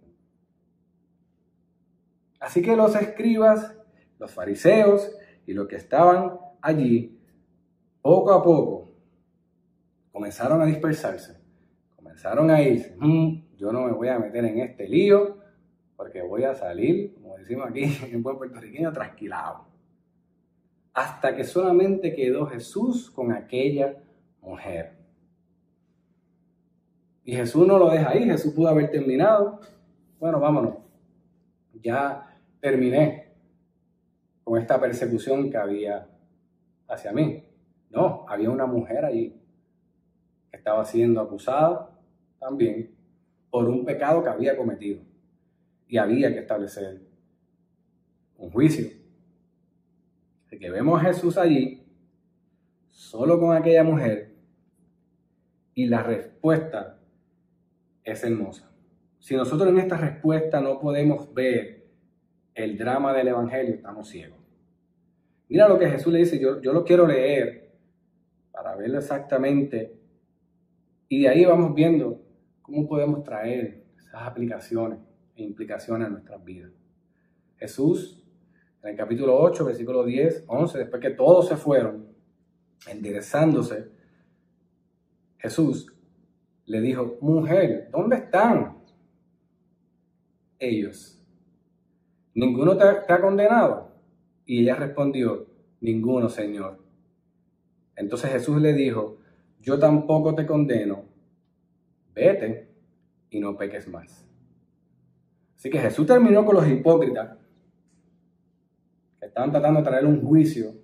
Así 2.43 2.61
que 2.61 2.75
los 2.75 2.97
escribas, 2.97 3.73
los 4.19 4.33
fariseos 4.33 5.17
y 5.47 5.53
los 5.53 5.69
que 5.69 5.77
estaban 5.77 6.41
allí, 6.61 7.17
poco 8.03 8.33
a 8.33 8.43
poco, 8.43 8.91
comenzaron 10.11 10.61
a 10.61 10.67
dispersarse, 10.67 11.41
comenzaron 11.95 12.51
a 12.51 12.61
irse. 12.61 12.97
Mm, 12.99 13.57
yo 13.57 13.71
no 13.71 13.83
me 13.83 13.93
voy 13.93 14.09
a 14.09 14.19
meter 14.19 14.45
en 14.45 14.59
este 14.59 14.89
lío 14.89 15.39
porque 15.97 16.21
voy 16.21 16.43
a 16.43 16.53
salir, 16.57 17.15
como 17.15 17.37
decimos 17.37 17.69
aquí 17.71 17.85
en 18.11 18.25
buen 18.25 18.37
puertorriqueño, 18.37 18.93
trasquilado. 18.93 19.69
Hasta 20.95 21.37
que 21.37 21.45
solamente 21.45 22.13
quedó 22.13 22.47
Jesús 22.47 23.09
con 23.13 23.31
aquella 23.31 24.03
mujer. 24.41 24.99
Y 27.23 27.37
Jesús 27.37 27.65
no 27.69 27.79
lo 27.79 27.89
deja 27.89 28.11
ahí, 28.11 28.25
Jesús 28.25 28.53
pudo 28.53 28.67
haber 28.67 28.91
terminado. 28.91 29.61
Bueno, 30.19 30.41
vámonos. 30.41 30.79
Ya 31.81 32.29
terminé 32.63 33.35
con 34.45 34.59
esta 34.61 34.81
persecución 34.81 35.51
que 35.51 35.57
había 35.57 36.09
hacia 36.87 37.13
mí. 37.13 37.45
No, 37.91 38.25
había 38.29 38.51
una 38.51 38.67
mujer 38.67 39.05
allí 39.05 39.37
que 40.49 40.57
estaba 40.57 40.85
siendo 40.85 41.21
acusada 41.21 41.91
también 42.39 42.95
por 43.51 43.69
un 43.69 43.85
pecado 43.85 44.23
que 44.23 44.31
había 44.31 44.57
cometido. 44.57 45.03
Y 45.89 45.99
había 45.99 46.33
que 46.33 46.39
establecer 46.39 47.03
un 48.39 48.51
juicio. 48.51 48.87
Así 50.47 50.59
que 50.59 50.71
vemos 50.71 51.01
a 51.01 51.07
Jesús 51.07 51.37
allí, 51.37 51.85
solo 52.91 53.41
con 53.41 53.57
aquella 53.57 53.83
mujer, 53.83 54.37
y 55.75 55.87
la 55.87 56.03
respuesta 56.03 57.01
es 58.05 58.23
hermosa. 58.23 58.71
Si 59.19 59.35
nosotros 59.35 59.69
en 59.69 59.79
esta 59.79 59.97
respuesta 59.97 60.61
no 60.61 60.79
podemos 60.79 61.33
ver 61.35 61.82
el 62.55 62.77
drama 62.77 63.13
del 63.13 63.29
Evangelio, 63.29 63.75
estamos 63.75 64.09
ciegos. 64.09 64.39
Mira 65.49 65.69
lo 65.69 65.79
que 65.79 65.89
Jesús 65.89 66.13
le 66.13 66.21
dice, 66.21 66.39
yo, 66.39 66.61
yo 66.61 66.73
lo 66.73 66.85
quiero 66.85 67.07
leer 67.07 67.73
para 68.51 68.75
verlo 68.77 68.99
exactamente. 68.99 69.99
Y 71.09 71.23
de 71.23 71.29
ahí 71.29 71.45
vamos 71.45 71.75
viendo 71.75 72.23
cómo 72.63 72.89
podemos 72.89 73.23
traer 73.23 73.85
esas 73.97 74.23
aplicaciones 74.23 74.99
e 75.37 75.43
implicaciones 75.43 76.07
a 76.07 76.11
nuestras 76.11 76.43
vidas. 76.45 76.73
Jesús, 77.57 78.25
en 78.83 78.91
el 78.91 78.97
capítulo 78.97 79.39
8, 79.39 79.65
versículo 79.65 80.05
10, 80.05 80.45
11, 80.47 80.79
después 80.79 81.01
que 81.01 81.11
todos 81.11 81.49
se 81.49 81.57
fueron, 81.57 82.09
enderezándose, 82.89 83.89
Jesús 85.39 85.93
le 86.67 86.81
dijo, 86.81 87.19
mujer, 87.21 87.89
¿dónde 87.91 88.17
están 88.17 88.79
ellos? 90.59 91.22
¿Ninguno 92.35 92.77
te 92.77 92.85
ha, 92.85 93.21
condenado? 93.21 93.93
Y 94.47 94.63
ella 94.63 94.77
respondió, 94.77 95.47
ninguno, 95.81 96.29
Señor. 96.29 96.79
Entonces 97.97 98.31
Jesús 98.31 98.61
le 98.61 98.73
dijo, 98.73 99.19
yo 99.61 99.79
tampoco 99.79 100.35
te 100.35 100.47
condeno, 100.47 101.05
vete 102.15 102.69
y 103.31 103.41
no 103.41 103.57
peques 103.57 103.89
más. 103.89 104.27
Así 105.57 105.71
que 105.71 105.79
Jesús 105.79 106.07
terminó 106.07 106.45
con 106.45 106.57
los 106.57 106.69
hipócritas 106.69 107.39
que 109.21 109.27
estaban 109.27 109.53
tratando 109.53 109.81
de 109.81 109.87
traer 109.87 110.07
un 110.07 110.21
juicio 110.23 110.75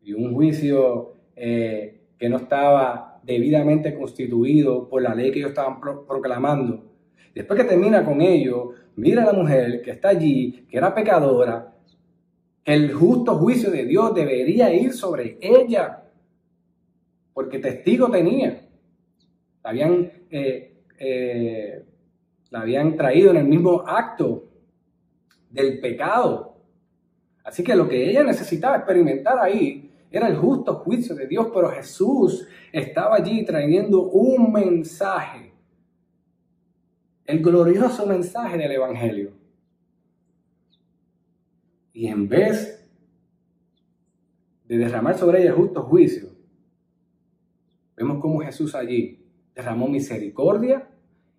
y 0.00 0.14
un 0.14 0.32
juicio 0.32 1.12
eh, 1.36 2.08
que 2.18 2.28
no 2.30 2.38
estaba 2.38 3.20
debidamente 3.22 3.94
constituido 3.94 4.88
por 4.88 5.02
la 5.02 5.14
ley 5.14 5.30
que 5.30 5.40
ellos 5.40 5.50
estaban 5.50 5.78
proclamando. 5.80 6.87
Después 7.34 7.60
que 7.60 7.68
termina 7.68 8.04
con 8.04 8.20
ello, 8.20 8.72
mira 8.96 9.22
a 9.22 9.26
la 9.26 9.32
mujer 9.32 9.80
que 9.82 9.92
está 9.92 10.08
allí, 10.08 10.66
que 10.68 10.76
era 10.76 10.94
pecadora, 10.94 11.72
el 12.64 12.92
justo 12.92 13.36
juicio 13.38 13.70
de 13.70 13.84
Dios 13.84 14.14
debería 14.14 14.74
ir 14.74 14.92
sobre 14.92 15.38
ella, 15.40 16.02
porque 17.32 17.58
testigo 17.60 18.10
tenía. 18.10 18.60
La 19.62 19.70
habían, 19.70 20.10
eh, 20.30 20.82
eh, 20.98 21.84
la 22.50 22.60
habían 22.60 22.96
traído 22.96 23.30
en 23.30 23.38
el 23.38 23.46
mismo 23.46 23.84
acto 23.86 24.48
del 25.48 25.80
pecado. 25.80 26.56
Así 27.44 27.62
que 27.62 27.74
lo 27.74 27.88
que 27.88 28.10
ella 28.10 28.22
necesitaba 28.24 28.76
experimentar 28.76 29.38
ahí 29.38 29.90
era 30.10 30.28
el 30.28 30.36
justo 30.36 30.74
juicio 30.74 31.14
de 31.14 31.26
Dios, 31.26 31.48
pero 31.54 31.70
Jesús 31.70 32.46
estaba 32.72 33.16
allí 33.16 33.44
trayendo 33.44 34.02
un 34.02 34.52
mensaje 34.52 35.47
el 37.28 37.42
glorioso 37.42 38.06
mensaje 38.06 38.56
del 38.56 38.72
Evangelio. 38.72 39.32
Y 41.92 42.06
en 42.06 42.26
vez 42.26 42.90
de 44.64 44.78
derramar 44.78 45.18
sobre 45.18 45.42
ella 45.42 45.52
justo 45.52 45.82
juicio, 45.82 46.30
vemos 47.96 48.18
cómo 48.20 48.40
Jesús 48.40 48.74
allí 48.74 49.26
derramó 49.54 49.88
misericordia 49.88 50.88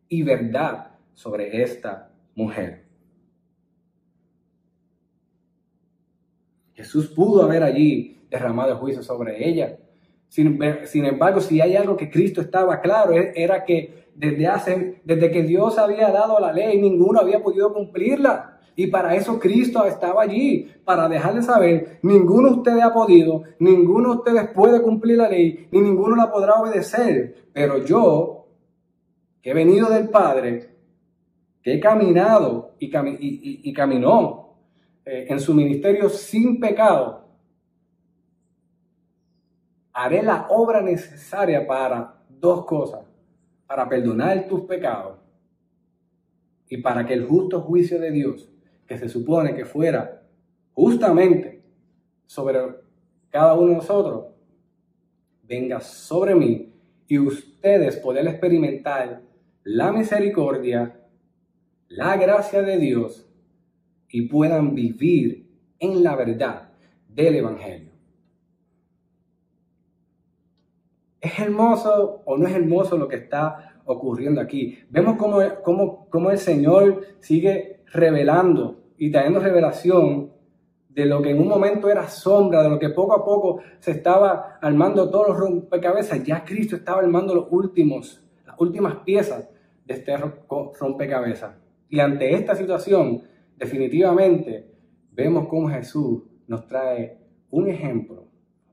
y 0.07 0.21
verdad 0.21 0.91
sobre 1.15 1.63
esta 1.63 2.11
mujer. 2.35 2.85
Jesús 6.75 7.07
pudo 7.07 7.43
haber 7.43 7.63
allí 7.63 8.19
derramado 8.29 8.77
juicio 8.77 9.01
sobre 9.01 9.49
ella. 9.49 9.79
Sin, 10.27 10.59
sin, 10.85 11.05
embargo, 11.05 11.41
si 11.41 11.59
hay 11.59 11.75
algo 11.75 11.97
que 11.97 12.11
Cristo 12.11 12.41
estaba 12.41 12.79
claro, 12.79 13.13
era 13.13 13.65
que 13.65 14.08
desde, 14.19 14.47
hace, 14.47 15.01
desde 15.05 15.31
que 15.31 15.43
Dios 15.43 15.79
había 15.79 16.11
dado 16.11 16.41
la 16.41 16.51
ley, 16.51 16.79
ninguno 16.79 17.21
había 17.21 17.41
podido 17.41 17.73
cumplirla. 17.73 18.59
Y 18.75 18.87
para 18.87 19.15
eso 19.15 19.39
Cristo 19.39 19.85
estaba 19.85 20.23
allí, 20.23 20.69
para 20.83 21.07
dejarles 21.07 21.45
saber, 21.45 21.99
ninguno 22.01 22.49
de 22.49 22.55
ustedes 22.55 22.83
ha 22.83 22.93
podido, 22.93 23.43
ninguno 23.59 24.09
de 24.09 24.15
ustedes 24.17 24.49
puede 24.53 24.81
cumplir 24.81 25.17
la 25.17 25.29
ley, 25.29 25.69
ni 25.71 25.79
ninguno 25.79 26.17
la 26.17 26.29
podrá 26.29 26.55
obedecer. 26.55 27.49
Pero 27.53 27.85
yo, 27.85 28.47
que 29.41 29.51
he 29.51 29.53
venido 29.53 29.89
del 29.89 30.09
Padre, 30.09 30.69
que 31.63 31.75
he 31.75 31.79
caminado 31.79 32.71
y, 32.77 32.89
y, 33.69 33.73
caminó 33.73 34.57
eh, 35.05 35.27
en 35.29 35.39
su 35.39 35.53
ministerio 35.53 36.09
sin 36.09 36.59
pecado, 36.59 37.25
haré 39.93 40.23
la 40.23 40.47
obra 40.49 40.81
necesaria 40.81 41.65
para 41.65 42.15
dos 42.29 42.65
cosas 42.65 43.08
para 43.69 43.87
perdonar 43.87 44.47
tus 44.47 44.61
pecados 44.61 45.19
y 46.67 46.77
para 46.77 47.05
que 47.05 47.13
el 47.13 47.27
justo 47.27 47.61
juicio 47.61 47.99
de 47.99 48.09
Dios, 48.09 48.49
que 48.87 48.97
se 48.97 49.07
supone 49.07 49.53
que 49.53 49.63
fuera 49.63 50.23
justamente 50.73 51.61
sobre 52.25 52.57
cada 53.29 53.53
uno 53.53 53.67
de 53.67 53.75
nosotros, 53.75 54.25
venga 55.43 55.79
sobre 55.81 56.33
mí 56.33 56.73
y 57.07 57.19
ustedes 57.19 57.97
poder 57.97 58.27
experimentar 58.27 59.21
la 59.63 59.91
misericordia, 59.91 61.01
la 61.89 62.17
gracia 62.17 62.63
de 62.63 62.75
Dios 62.79 63.29
y 64.09 64.23
puedan 64.23 64.73
vivir 64.73 65.47
en 65.77 66.03
la 66.03 66.15
verdad 66.15 66.71
del 67.07 67.35
Evangelio. 67.35 67.88
¿Es 71.21 71.37
hermoso 71.37 72.21
o 72.23 72.37
no 72.37 72.47
es 72.47 72.55
hermoso 72.55 72.97
lo 72.97 73.07
que 73.07 73.17
está 73.17 73.81
ocurriendo 73.85 74.39
aquí? 74.39 74.79
Vemos 74.89 75.17
cómo, 75.17 75.39
cómo, 75.63 76.07
cómo 76.09 76.31
el 76.31 76.37
Señor 76.37 77.01
sigue 77.19 77.81
revelando 77.87 78.83
y 78.97 79.11
trayendo 79.11 79.41
revelación 79.41 80.31
de 80.87 81.05
lo 81.05 81.21
que 81.21 81.31
en 81.31 81.39
un 81.39 81.47
momento 81.47 81.89
era 81.89 82.07
sombra, 82.07 82.63
de 82.63 82.69
lo 82.69 82.79
que 82.79 82.89
poco 82.89 83.13
a 83.13 83.25
poco 83.25 83.61
se 83.79 83.91
estaba 83.91 84.57
armando 84.61 85.09
todos 85.09 85.29
los 85.29 85.37
rompecabezas. 85.37 86.23
Ya 86.23 86.43
Cristo 86.45 86.77
estaba 86.77 86.99
armando 86.99 87.35
los 87.35 87.47
últimos, 87.51 88.25
las 88.45 88.55
últimas 88.59 88.95
piezas 89.05 89.49
de 89.85 89.93
este 89.93 90.15
rompecabezas. 90.17 91.55
Y 91.89 91.99
ante 91.99 92.33
esta 92.33 92.55
situación, 92.55 93.23
definitivamente 93.57 94.71
vemos 95.11 95.47
cómo 95.47 95.67
Jesús 95.69 96.23
nos 96.47 96.65
trae 96.65 97.17
un 97.49 97.67
ejemplo, 97.67 98.25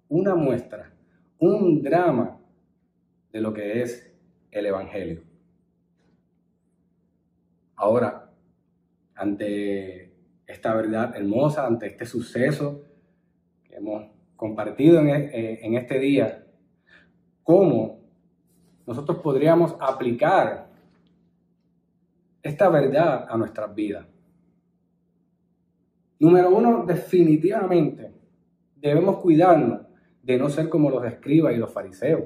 una 0.09 0.35
muestra 0.35 0.96
un 1.39 1.83
drama 1.83 2.39
de 3.33 3.41
lo 3.41 3.53
que 3.53 3.83
es 3.83 4.13
el 4.51 4.67
Evangelio. 4.67 5.23
Ahora, 7.77 8.31
ante 9.15 10.13
esta 10.47 10.75
verdad 10.75 11.15
hermosa, 11.17 11.67
ante 11.67 11.87
este 11.87 12.07
suceso 12.07 12.83
que 13.65 13.77
hemos 13.77 14.07
compartido 14.37 15.01
en, 15.01 15.09
e, 15.09 15.77
este 15.77 15.99
día, 15.99 16.47
¿cómo 17.43 18.01
nosotros 18.87 19.19
podríamos 19.19 19.77
aplicar 19.81 20.69
esta 22.43 22.69
verdad 22.69 23.27
a 23.29 23.37
nuestras 23.37 23.75
vidas? 23.75 24.07
Número 26.19 26.49
uno, 26.55 26.87
definitivamente 26.87 28.15
debemos 28.77 29.19
cuidarnos 29.19 29.83
de 30.27 30.39
no 30.39 30.49
ser 30.49 30.69
como 30.69 30.91
los 30.91 31.05
escribas 31.05 31.55
y 31.55 31.59
los 31.59 31.73
fariseos, 31.73 32.25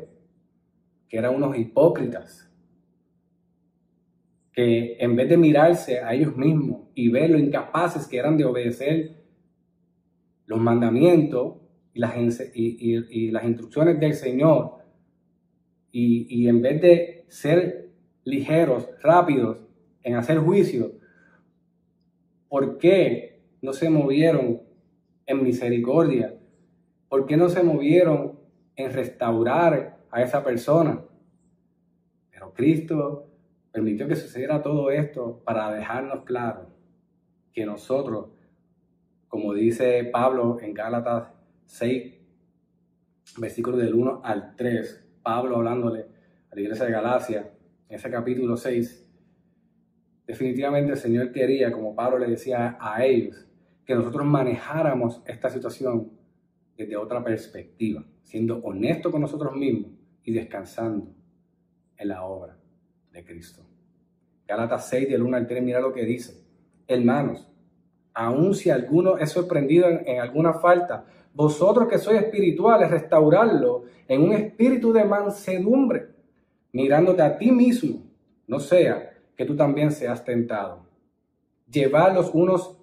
que 1.06 1.18
eran 1.18 1.34
unos 1.34 1.58
hipócritas, 1.58 2.50
que 4.54 4.96
en 4.98 5.14
vez 5.14 5.28
de 5.28 5.36
mirarse 5.36 6.00
a 6.00 6.14
ellos 6.14 6.34
mismos 6.34 6.88
y 6.94 7.10
ver 7.10 7.28
lo 7.28 7.38
incapaces 7.38 8.06
que 8.06 8.16
eran 8.16 8.38
de 8.38 8.46
obedecer 8.46 9.22
los 10.46 10.58
mandamientos 10.58 11.58
y 11.92 12.00
las, 12.00 13.44
instrucciones 13.44 14.00
del 14.00 14.14
Señor, 14.14 14.78
y 15.92 16.48
en 16.48 16.62
vez 16.62 16.80
de 16.80 17.24
ser 17.28 17.90
ligeros, 18.24 18.88
rápidos 19.02 19.58
en 20.02 20.14
hacer 20.14 20.38
juicio, 20.38 20.92
¿por 22.48 22.78
qué 22.78 23.42
no 23.60 23.74
se 23.74 23.90
movieron 23.90 24.62
en 25.26 25.42
misericordia? 25.42 26.39
¿Por 27.10 27.26
qué 27.26 27.36
no 27.36 27.48
se 27.48 27.64
movieron 27.64 28.38
en 28.76 28.92
restaurar 28.92 29.98
a 30.12 30.22
esa 30.22 30.44
persona? 30.44 31.00
Pero 32.30 32.54
Cristo 32.54 33.26
permitió 33.72 34.06
que 34.06 34.14
sucediera 34.14 34.62
todo 34.62 34.92
esto 34.92 35.42
para 35.44 35.72
dejarnos 35.72 36.22
claro 36.22 36.68
que 37.52 37.66
nosotros, 37.66 38.28
como 39.26 39.52
dice 39.54 40.04
Pablo 40.04 40.58
en 40.60 40.72
Gálatas 40.72 41.32
6, 41.66 42.14
versículos 43.38 43.80
del 43.80 43.94
1 43.94 44.20
al 44.22 44.54
3, 44.54 45.04
Pablo 45.20 45.56
hablándole 45.56 46.06
a 46.52 46.54
la 46.54 46.60
iglesia 46.60 46.86
de 46.86 46.92
Galacia, 46.92 47.50
en 47.88 47.96
ese 47.96 48.08
capítulo 48.08 48.56
6, 48.56 49.04
definitivamente 50.28 50.92
el 50.92 50.96
Señor 50.98 51.32
quería, 51.32 51.72
como 51.72 51.96
Pablo 51.96 52.20
le 52.20 52.28
decía 52.28 52.78
a 52.78 53.04
ellos, 53.04 53.48
que 53.84 53.96
nosotros 53.96 54.24
manejáramos 54.24 55.22
esta 55.26 55.50
situación 55.50 56.19
desde 56.80 56.96
otra 56.96 57.22
perspectiva, 57.22 58.02
siendo 58.22 58.56
honesto 58.60 59.10
con 59.10 59.20
nosotros 59.20 59.54
mismos 59.54 59.90
y 60.24 60.32
descansando 60.32 61.12
en 61.98 62.08
la 62.08 62.24
obra 62.24 62.56
de 63.12 63.22
Cristo. 63.22 63.62
Gálatas 64.46 64.88
6, 64.88 65.10
del 65.10 65.22
1 65.22 65.36
al 65.36 65.46
3, 65.46 65.62
mira 65.62 65.78
lo 65.78 65.92
que 65.92 66.06
dice. 66.06 66.42
Hermanos, 66.88 67.46
aun 68.14 68.54
si 68.54 68.70
alguno 68.70 69.18
es 69.18 69.30
sorprendido 69.30 69.90
en, 69.90 70.20
alguna 70.20 70.54
falta, 70.54 71.04
vosotros 71.34 71.86
que 71.86 71.98
sois 71.98 72.22
espirituales, 72.22 72.90
restaurarlo 72.90 73.84
en 74.08 74.22
un 74.22 74.32
espíritu 74.32 74.90
de 74.90 75.04
mansedumbre, 75.04 76.08
mirándote 76.72 77.20
a 77.20 77.36
ti 77.36 77.52
mismo, 77.52 78.06
no 78.46 78.58
sea 78.58 79.10
que 79.36 79.44
tú 79.44 79.54
también 79.54 79.92
seas 79.92 80.24
tentado. 80.24 80.86
Llevar 81.70 82.14
los 82.14 82.30
unos 82.32 82.78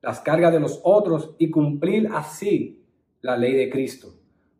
las 0.00 0.20
cargas 0.20 0.52
de 0.52 0.60
los 0.60 0.80
otros 0.84 1.34
y 1.38 1.50
cumplir 1.50 2.08
así 2.12 2.81
la 3.22 3.36
ley 3.36 3.54
de 3.54 3.70
Cristo. 3.70 4.14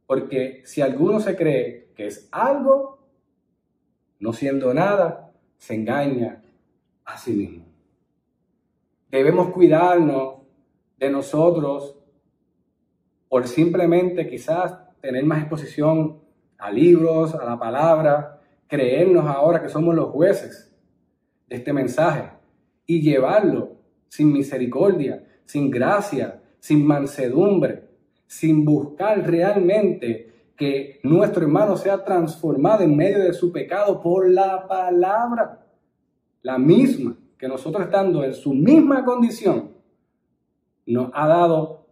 Porque 0.07 0.63
si 0.65 0.81
alguno 0.81 1.21
se 1.21 1.37
cree 1.37 1.93
que 1.95 2.07
es 2.07 2.29
algo, 2.33 3.07
no 4.19 4.33
siendo 4.33 4.73
nada, 4.73 5.33
se 5.59 5.75
engaña 5.75 6.43
a 7.05 7.19
sí 7.19 7.33
mismo. 7.33 7.67
Debemos 9.11 9.51
cuidarnos 9.51 10.43
de 10.97 11.11
nosotros 11.11 11.99
por 13.29 13.47
simplemente 13.47 14.29
quizás 14.29 14.79
tener 15.01 15.25
más 15.25 15.41
exposición 15.41 16.21
a 16.59 16.71
libros, 16.71 17.35
a 17.35 17.45
la 17.45 17.59
palabra, 17.59 18.41
creernos 18.69 19.27
ahora 19.27 19.61
que 19.61 19.69
somos 19.69 19.95
los 19.95 20.11
jueces 20.11 20.75
de 21.49 21.57
este 21.57 21.73
mensaje 21.73 22.31
y 22.87 23.03
llevarlo 23.03 23.77
sin 24.09 24.33
misericordia, 24.33 25.27
sin 25.45 25.71
gracia, 25.71 26.43
sin 26.61 26.87
mansedumbre, 26.87 27.89
sin 28.33 28.64
buscar 28.64 29.28
realmente 29.28 30.55
que 30.57 31.01
nuestro 31.03 31.43
hermano 31.43 31.76
sea 31.76 32.03
transformado 32.03 32.83
en 32.83 32.97
medio 32.97 33.18
de 33.18 33.35
su 33.35 33.53
pecado 33.53 34.01
por 34.01 34.26
la 34.26 34.66
palabra, 34.66 35.66
la 36.41 36.57
misma 36.57 37.14
que 37.37 37.47
nosotros 37.47 37.85
estando 37.85 38.24
en 38.24 38.33
su 38.33 38.55
misma 38.55 39.05
condición, 39.05 39.72
nos 40.87 41.11
ha 41.12 41.28
dado 41.28 41.87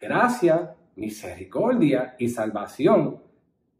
gracia, 0.00 0.74
misericordia 0.96 2.16
y 2.18 2.28
salvación 2.28 3.22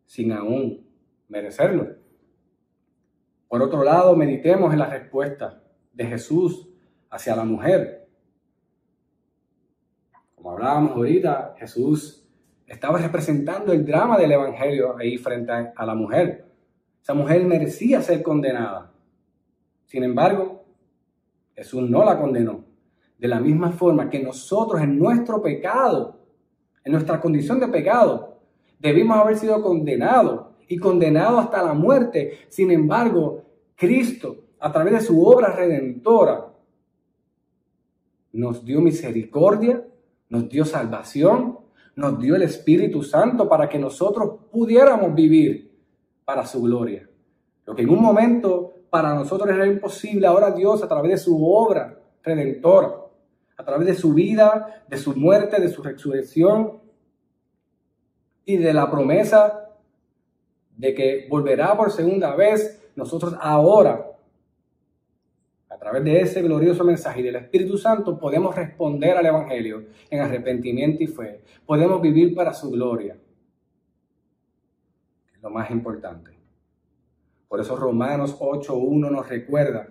sin 0.07 0.31
aún 0.31 0.87
merecerlo. 1.27 1.89
Por 3.49 3.63
otro 3.63 3.83
lado, 3.83 4.15
meditemos 4.15 4.73
en 4.73 4.79
la 4.79 4.91
respuesta 4.91 5.61
de 5.93 6.07
Jesús 6.07 6.69
hacia 7.11 7.35
la 7.35 7.45
mujer. 7.45 7.98
Como 10.39 10.53
hablábamos 10.53 10.93
ahorita, 10.93 11.57
Jesús 11.59 12.25
estaba 12.65 12.99
representando 12.99 13.73
el 13.73 13.85
drama 13.85 14.17
del 14.17 14.31
Evangelio 14.31 14.97
ahí 14.97 15.19
frente 15.19 15.51
a 15.75 15.85
la 15.85 15.97
mujer. 15.97 16.47
Esa 17.03 17.13
mujer 17.13 17.45
merecía 17.45 18.01
ser 18.03 18.23
condenada. 18.23 18.93
Sin 19.87 20.05
embargo, 20.05 20.65
Jesús 21.57 21.91
no 21.91 22.05
la 22.05 22.21
condenó. 22.21 22.65
De 23.19 23.27
la 23.27 23.41
misma 23.41 23.73
forma 23.73 24.09
que 24.09 24.23
nosotros 24.23 24.81
en 24.81 24.97
nuestro 24.97 25.43
pecado, 25.43 26.21
en 26.85 26.93
nuestra 26.93 27.21
condición 27.21 27.59
de 27.59 27.67
pecado, 27.67 28.39
debimos 28.79 29.19
haber 29.19 29.37
sido 29.37 29.61
condenados 29.61 30.55
y 30.69 30.79
condenados 30.79 31.47
hasta 31.47 31.65
la 31.65 31.75
muerte. 31.75 32.39
Sin 32.49 32.71
embargo, 32.71 33.43
Cristo, 33.75 34.37
a 34.61 34.71
través 34.71 34.93
de 34.93 35.01
su 35.01 35.21
obra 35.21 35.49
redentora, 35.49 36.53
nos 38.31 38.65
dio 38.65 38.81
misericordia 38.81 39.85
nos 40.29 40.49
dio 40.49 40.65
salvación, 40.65 41.59
nos 41.97 42.19
dio 42.21 42.37
el 42.37 42.43
Espíritu 42.43 43.03
Santo 43.03 43.49
para 43.49 43.69
que 43.69 43.79
nosotros 43.79 44.41
pudiéramos 44.51 45.15
vivir 45.15 45.71
para 46.25 46.47
su 46.47 46.63
gloria. 46.63 47.09
Lo 47.67 47.75
que 47.75 47.83
en 47.83 47.91
un 47.91 48.01
momento 48.01 48.75
para 48.91 49.15
nosotros 49.15 49.51
era 49.51 49.67
imposible, 49.67 50.27
ahora 50.27 50.51
Dios 50.51 50.83
a 50.83 50.89
través 50.89 51.11
de 51.13 51.19
su 51.19 51.45
obra 51.45 51.99
redentora, 52.23 52.95
a 53.57 53.65
través 53.65 53.87
de 53.87 53.95
su 53.95 54.15
vida, 54.15 54.85
de 54.89 54.97
su 54.97 55.15
muerte, 55.17 55.61
de 55.61 55.69
su 55.69 55.83
resurrección 55.83 56.81
y 58.45 58.57
de 58.57 58.73
la 58.73 58.91
promesa 58.91 59.69
de 60.77 60.95
que 60.95 61.27
volverá 61.29 61.77
por 61.77 61.91
segunda 61.91 62.35
vez, 62.37 62.81
nosotros 62.95 63.35
ahora 63.41 64.08
a 65.79 65.81
través 65.81 66.03
de 66.03 66.21
ese 66.21 66.43
glorioso 66.43 66.83
mensaje 66.83 67.21
y 67.21 67.23
del 67.23 67.37
Espíritu 67.37 67.79
Santo 67.79 68.19
podemos 68.19 68.57
responder 68.57 69.17
al 69.17 69.27
Evangelio 69.27 69.85
en 70.11 70.21
arrepentimiento 70.21 71.05
y 71.05 71.07
fe. 71.07 71.45
Podemos 71.65 72.03
vivir 72.03 72.35
para 72.35 72.53
su 72.53 72.73
gloria. 72.73 73.17
Es 75.33 75.41
lo 75.41 75.51
más 75.51 75.71
importante. 75.71 76.33
Por 77.47 77.61
eso 77.61 77.77
Romanos 77.77 78.37
8.1 78.41 79.09
nos 79.09 79.29
recuerda, 79.29 79.89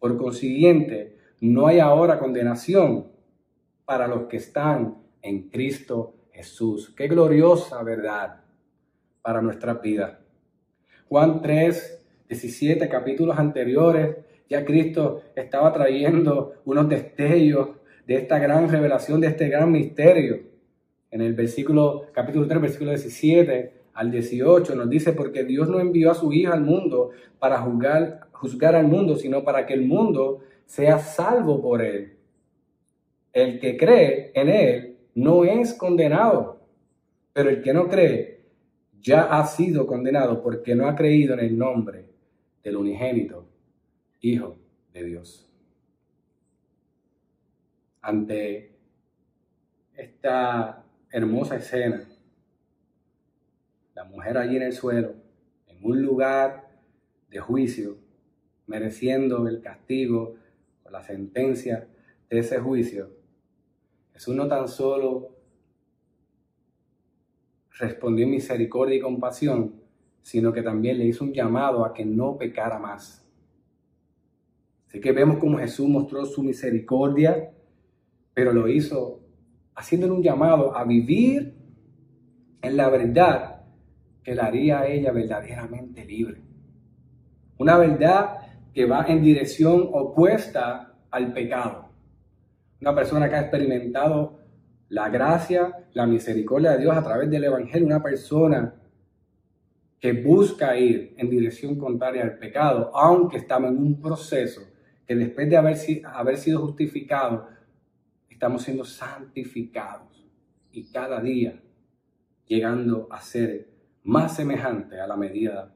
por 0.00 0.16
consiguiente, 0.16 1.16
no 1.40 1.68
hay 1.68 1.78
ahora 1.78 2.18
condenación 2.18 3.12
para 3.84 4.08
los 4.08 4.24
que 4.24 4.38
están 4.38 4.98
en 5.22 5.48
Cristo 5.48 6.16
Jesús. 6.32 6.92
Qué 6.96 7.06
gloriosa 7.06 7.80
verdad 7.84 8.40
para 9.22 9.40
nuestra 9.40 9.74
vida. 9.74 10.18
Juan 11.08 11.40
3, 11.40 12.04
17 12.28 12.88
capítulos 12.88 13.38
anteriores 13.38 14.16
ya 14.48 14.64
Cristo 14.64 15.22
estaba 15.34 15.72
trayendo 15.72 16.54
unos 16.64 16.88
destellos 16.88 17.70
de 18.06 18.16
esta 18.16 18.38
gran 18.38 18.68
revelación, 18.68 19.20
de 19.20 19.28
este 19.28 19.48
gran 19.48 19.70
misterio. 19.70 20.40
En 21.10 21.20
el 21.20 21.34
versículo, 21.34 22.06
capítulo 22.12 22.46
3, 22.46 22.60
versículo 22.60 22.90
17 22.90 23.72
al 23.94 24.10
18 24.10 24.74
nos 24.74 24.90
dice, 24.90 25.12
porque 25.12 25.44
Dios 25.44 25.68
no 25.68 25.80
envió 25.80 26.10
a 26.10 26.14
su 26.14 26.32
Hijo 26.32 26.52
al 26.52 26.62
mundo 26.62 27.10
para 27.38 27.58
juzgar, 27.58 28.28
juzgar 28.32 28.74
al 28.74 28.86
mundo, 28.86 29.16
sino 29.16 29.44
para 29.44 29.64
que 29.66 29.74
el 29.74 29.86
mundo 29.86 30.40
sea 30.66 30.98
salvo 30.98 31.62
por 31.62 31.80
él. 31.80 32.16
El 33.32 33.60
que 33.60 33.76
cree 33.76 34.32
en 34.34 34.48
él 34.48 34.96
no 35.14 35.44
es 35.44 35.74
condenado, 35.74 36.60
pero 37.32 37.50
el 37.50 37.62
que 37.62 37.72
no 37.72 37.88
cree 37.88 38.40
ya 39.00 39.22
ha 39.22 39.46
sido 39.46 39.86
condenado 39.86 40.42
porque 40.42 40.74
no 40.74 40.88
ha 40.88 40.94
creído 40.94 41.34
en 41.34 41.40
el 41.40 41.56
nombre 41.56 42.06
del 42.62 42.76
unigénito 42.76 43.53
Hijo 44.20 44.56
de 44.92 45.04
Dios. 45.04 45.50
Ante 48.00 48.76
esta 49.96 50.84
hermosa 51.10 51.56
escena, 51.56 52.08
la 53.94 54.04
mujer 54.04 54.38
allí 54.38 54.56
en 54.56 54.62
el 54.62 54.72
suelo, 54.72 55.14
en 55.66 55.78
un 55.82 56.02
lugar 56.02 56.68
de 57.30 57.38
juicio, 57.38 57.96
mereciendo 58.66 59.46
el 59.48 59.60
castigo 59.60 60.36
o 60.84 60.90
la 60.90 61.02
sentencia 61.02 61.86
de 62.28 62.38
ese 62.38 62.58
juicio, 62.58 63.10
Jesús 64.12 64.34
no 64.34 64.46
tan 64.46 64.68
solo 64.68 65.34
respondió 67.78 68.26
misericordia 68.26 68.96
y 68.96 69.00
compasión, 69.00 69.82
sino 70.22 70.52
que 70.52 70.62
también 70.62 70.98
le 70.98 71.06
hizo 71.06 71.24
un 71.24 71.32
llamado 71.32 71.84
a 71.84 71.92
que 71.92 72.04
no 72.04 72.38
pecara 72.38 72.78
más. 72.78 73.23
Así 74.94 75.00
que 75.00 75.10
vemos 75.10 75.38
cómo 75.38 75.58
Jesús 75.58 75.88
mostró 75.88 76.24
su 76.24 76.40
misericordia 76.44 77.50
pero 78.32 78.52
lo 78.52 78.68
hizo 78.68 79.22
haciéndole 79.74 80.12
un 80.12 80.22
llamado 80.22 80.76
a 80.76 80.84
vivir 80.84 81.52
en 82.62 82.76
la 82.76 82.88
verdad 82.90 83.62
que 84.22 84.36
la 84.36 84.46
haría 84.46 84.82
a 84.82 84.86
ella 84.86 85.10
verdaderamente 85.10 86.04
libre. 86.04 86.40
Una 87.58 87.76
verdad 87.76 88.38
que 88.72 88.86
va 88.86 89.04
en 89.08 89.20
dirección 89.20 89.88
opuesta 89.92 90.94
al 91.10 91.32
pecado. 91.32 91.88
Una 92.80 92.94
persona 92.94 93.28
que 93.28 93.34
ha 93.34 93.40
experimentado 93.40 94.38
la 94.90 95.08
gracia, 95.08 95.88
la 95.92 96.06
misericordia 96.06 96.70
de 96.70 96.78
Dios 96.78 96.96
a 96.96 97.02
través 97.02 97.28
del 97.28 97.42
Evangelio, 97.42 97.88
una 97.88 98.00
persona 98.00 98.76
que 99.98 100.12
busca 100.12 100.76
ir 100.76 101.16
en 101.18 101.28
dirección 101.28 101.76
contraria 101.76 102.22
al 102.22 102.38
pecado, 102.38 102.92
aunque 102.94 103.38
estamos 103.38 103.72
en 103.72 103.78
un 103.78 104.00
proceso 104.00 104.73
que 105.06 105.14
después 105.14 105.48
de 105.48 105.56
haber, 105.56 105.76
haber 106.06 106.36
sido 106.36 106.60
justificado, 106.60 107.48
estamos 108.28 108.62
siendo 108.62 108.84
santificados 108.84 110.26
y 110.72 110.90
cada 110.90 111.20
día 111.20 111.60
llegando 112.46 113.08
a 113.10 113.20
ser 113.20 113.68
más 114.02 114.36
semejante 114.36 115.00
a 115.00 115.06
la 115.06 115.16
medida 115.16 115.74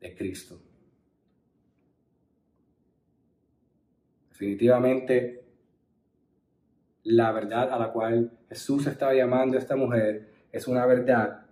de 0.00 0.14
Cristo. 0.14 0.60
Definitivamente, 4.30 5.44
la 7.04 7.32
verdad 7.32 7.72
a 7.72 7.78
la 7.78 7.92
cual 7.92 8.38
Jesús 8.48 8.86
estaba 8.86 9.14
llamando 9.14 9.56
a 9.56 9.60
esta 9.60 9.76
mujer 9.76 10.30
es 10.52 10.68
una 10.68 10.84
verdad 10.86 11.46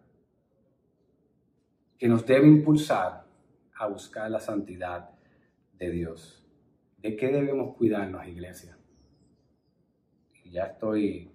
que 1.98 2.08
nos 2.08 2.26
debe 2.26 2.46
impulsar 2.46 3.24
a 3.76 3.86
buscar 3.86 4.30
la 4.30 4.40
santidad 4.40 5.10
de 5.72 5.90
Dios. 5.90 6.43
¿De 7.04 7.16
qué 7.16 7.28
debemos 7.28 7.76
cuidarnos, 7.76 8.26
iglesia? 8.26 8.78
ya 10.50 10.64
estoy, 10.64 11.30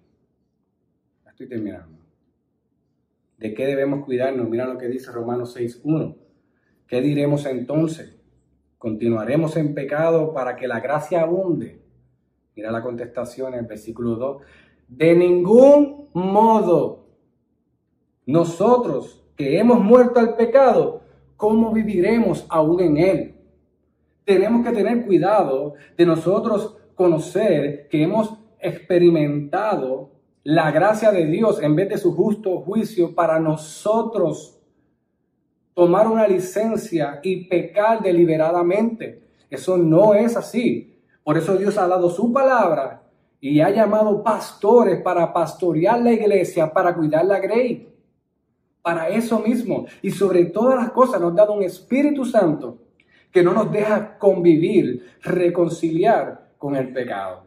ya 1.24 1.30
estoy 1.30 1.48
terminando. 1.48 1.96
¿De 3.38 3.54
qué 3.54 3.66
debemos 3.66 4.04
cuidarnos? 4.04 4.48
Mira 4.48 4.66
lo 4.66 4.76
que 4.76 4.88
dice 4.88 5.12
Romanos 5.12 5.56
6.1. 5.56 6.16
¿Qué 6.88 7.00
diremos 7.00 7.46
entonces? 7.46 8.18
¿Continuaremos 8.78 9.56
en 9.56 9.72
pecado 9.72 10.34
para 10.34 10.56
que 10.56 10.66
la 10.66 10.80
gracia 10.80 11.20
abunde? 11.20 11.80
Mira 12.56 12.72
la 12.72 12.82
contestación 12.82 13.54
en 13.54 13.60
el 13.60 13.66
versículo 13.66 14.16
2. 14.16 14.42
De 14.88 15.14
ningún 15.14 16.08
modo. 16.14 17.06
Nosotros 18.26 19.24
que 19.36 19.56
hemos 19.56 19.78
muerto 19.78 20.18
al 20.18 20.34
pecado, 20.34 21.04
¿cómo 21.36 21.72
viviremos 21.72 22.44
aún 22.48 22.80
en 22.80 22.96
él? 22.96 23.29
Tenemos 24.24 24.64
que 24.64 24.72
tener 24.72 25.04
cuidado 25.04 25.74
de 25.96 26.06
nosotros 26.06 26.76
conocer 26.94 27.88
que 27.88 28.02
hemos 28.02 28.34
experimentado 28.58 30.10
la 30.44 30.70
gracia 30.70 31.10
de 31.12 31.26
Dios 31.26 31.62
en 31.62 31.74
vez 31.76 31.88
de 31.88 31.98
su 31.98 32.14
justo 32.14 32.60
juicio 32.60 33.14
para 33.14 33.38
nosotros 33.38 34.58
tomar 35.74 36.06
una 36.08 36.26
licencia 36.26 37.20
y 37.22 37.44
pecar 37.44 38.02
deliberadamente. 38.02 39.22
Eso 39.48 39.76
no 39.76 40.14
es 40.14 40.36
así. 40.36 40.98
Por 41.24 41.38
eso 41.38 41.56
Dios 41.56 41.78
ha 41.78 41.86
dado 41.86 42.10
su 42.10 42.32
palabra 42.32 43.02
y 43.40 43.60
ha 43.60 43.70
llamado 43.70 44.22
pastores 44.22 45.00
para 45.00 45.32
pastorear 45.32 46.00
la 46.00 46.12
iglesia, 46.12 46.72
para 46.72 46.94
cuidar 46.94 47.24
la 47.24 47.38
grey. 47.38 47.88
Para 48.82 49.08
eso 49.08 49.38
mismo. 49.40 49.86
Y 50.02 50.10
sobre 50.10 50.46
todas 50.46 50.76
las 50.76 50.90
cosas 50.90 51.20
nos 51.20 51.32
ha 51.32 51.36
dado 51.36 51.54
un 51.54 51.62
Espíritu 51.62 52.24
Santo 52.24 52.78
que 53.32 53.42
no 53.42 53.52
nos 53.52 53.70
deja 53.70 54.18
convivir, 54.18 55.06
reconciliar 55.22 56.52
con 56.58 56.76
el 56.76 56.92
pecado. 56.92 57.44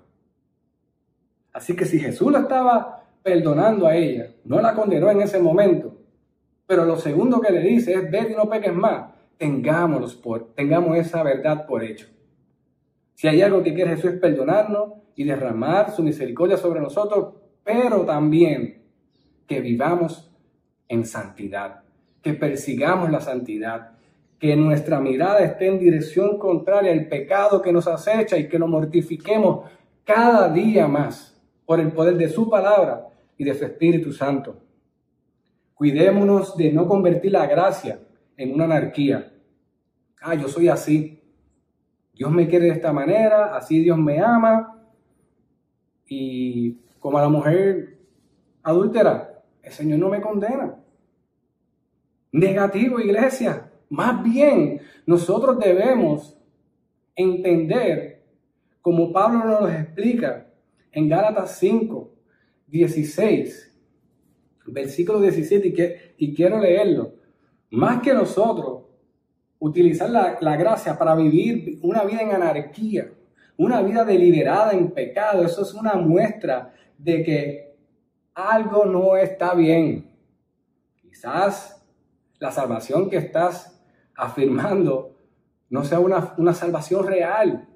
Así 1.51 1.75
que 1.75 1.85
si 1.85 1.99
Jesús 1.99 2.31
la 2.31 2.39
estaba 2.39 3.03
perdonando 3.21 3.87
a 3.87 3.95
ella, 3.95 4.31
no 4.45 4.59
la 4.61 4.73
condenó 4.73 5.09
en 5.11 5.21
ese 5.21 5.39
momento, 5.39 5.97
pero 6.65 6.85
lo 6.85 6.97
segundo 6.97 7.41
que 7.41 7.51
le 7.51 7.61
dice 7.61 7.93
es, 7.93 8.09
ve 8.09 8.29
y 8.31 8.35
no 8.35 8.49
peques 8.49 8.73
más, 8.73 9.13
por, 10.21 10.53
tengamos 10.55 10.97
esa 10.97 11.23
verdad 11.23 11.65
por 11.65 11.83
hecho. 11.83 12.07
Si 13.13 13.27
hay 13.27 13.41
algo 13.41 13.61
que 13.61 13.73
quiere 13.73 13.95
Jesús 13.95 14.13
es 14.13 14.19
perdonarnos 14.19 14.93
y 15.15 15.23
derramar 15.23 15.91
su 15.91 16.03
misericordia 16.03 16.57
sobre 16.57 16.79
nosotros, 16.79 17.35
pero 17.63 18.01
también 18.05 18.83
que 19.47 19.61
vivamos 19.61 20.31
en 20.87 21.05
santidad, 21.05 21.83
que 22.21 22.33
persigamos 22.33 23.11
la 23.11 23.19
santidad, 23.19 23.91
que 24.39 24.55
nuestra 24.55 24.99
mirada 24.99 25.39
esté 25.39 25.67
en 25.67 25.79
dirección 25.79 26.37
contraria 26.37 26.91
al 26.91 27.07
pecado 27.07 27.61
que 27.61 27.71
nos 27.71 27.87
acecha 27.87 28.37
y 28.37 28.49
que 28.49 28.59
lo 28.59 28.67
mortifiquemos 28.67 29.69
cada 30.03 30.49
día 30.49 30.87
más 30.87 31.41
por 31.65 31.79
el 31.79 31.91
poder 31.91 32.17
de 32.17 32.29
su 32.29 32.49
palabra 32.49 33.07
y 33.37 33.43
de 33.43 33.53
su 33.53 33.65
Espíritu 33.65 34.11
Santo. 34.11 34.57
Cuidémonos 35.73 36.55
de 36.57 36.71
no 36.71 36.87
convertir 36.87 37.31
la 37.31 37.47
gracia 37.47 37.99
en 38.37 38.53
una 38.53 38.65
anarquía. 38.65 39.33
Ah, 40.21 40.35
yo 40.35 40.47
soy 40.47 40.67
así. 40.67 41.21
Dios 42.13 42.31
me 42.31 42.47
quiere 42.47 42.65
de 42.65 42.71
esta 42.73 42.93
manera, 42.93 43.55
así 43.55 43.79
Dios 43.79 43.97
me 43.97 44.19
ama. 44.19 44.81
Y 46.07 46.79
como 46.99 47.17
a 47.17 47.21
la 47.21 47.29
mujer 47.29 47.97
adúltera, 48.61 49.41
el 49.61 49.71
Señor 49.71 49.99
no 49.99 50.09
me 50.09 50.21
condena. 50.21 50.75
Negativo, 52.31 52.99
iglesia. 52.99 53.69
Más 53.93 54.23
bien, 54.23 54.81
nosotros 55.05 55.59
debemos 55.59 56.35
entender, 57.15 58.23
como 58.81 59.13
Pablo 59.13 59.45
nos 59.45 59.71
explica, 59.71 60.47
en 60.91 61.07
Gálatas 61.07 61.59
5, 61.59 62.11
16, 62.65 63.71
versículo 64.65 65.21
17, 65.21 65.67
y, 65.67 65.73
que, 65.75 66.15
y 66.17 66.33
quiero 66.33 66.59
leerlo. 66.59 67.13
Más 67.69 68.01
que 68.01 68.15
nosotros, 68.15 68.81
utilizar 69.59 70.09
la, 70.09 70.39
la 70.41 70.57
gracia 70.57 70.97
para 70.97 71.13
vivir 71.13 71.77
una 71.83 72.03
vida 72.03 72.21
en 72.21 72.31
anarquía, 72.31 73.13
una 73.57 73.83
vida 73.83 74.03
deliberada 74.03 74.71
en 74.71 74.89
pecado, 74.89 75.45
eso 75.45 75.61
es 75.61 75.71
una 75.75 75.93
muestra 75.93 76.73
de 76.97 77.23
que 77.23 77.75
algo 78.33 78.85
no 78.85 79.15
está 79.17 79.53
bien. 79.53 80.09
Quizás 80.99 81.85
la 82.39 82.51
salvación 82.51 83.07
que 83.07 83.17
estás 83.17 83.72
afirmando 84.15 85.15
no 85.69 85.83
sea 85.83 85.99
una, 85.99 86.33
una 86.37 86.53
salvación 86.53 87.05
real 87.07 87.67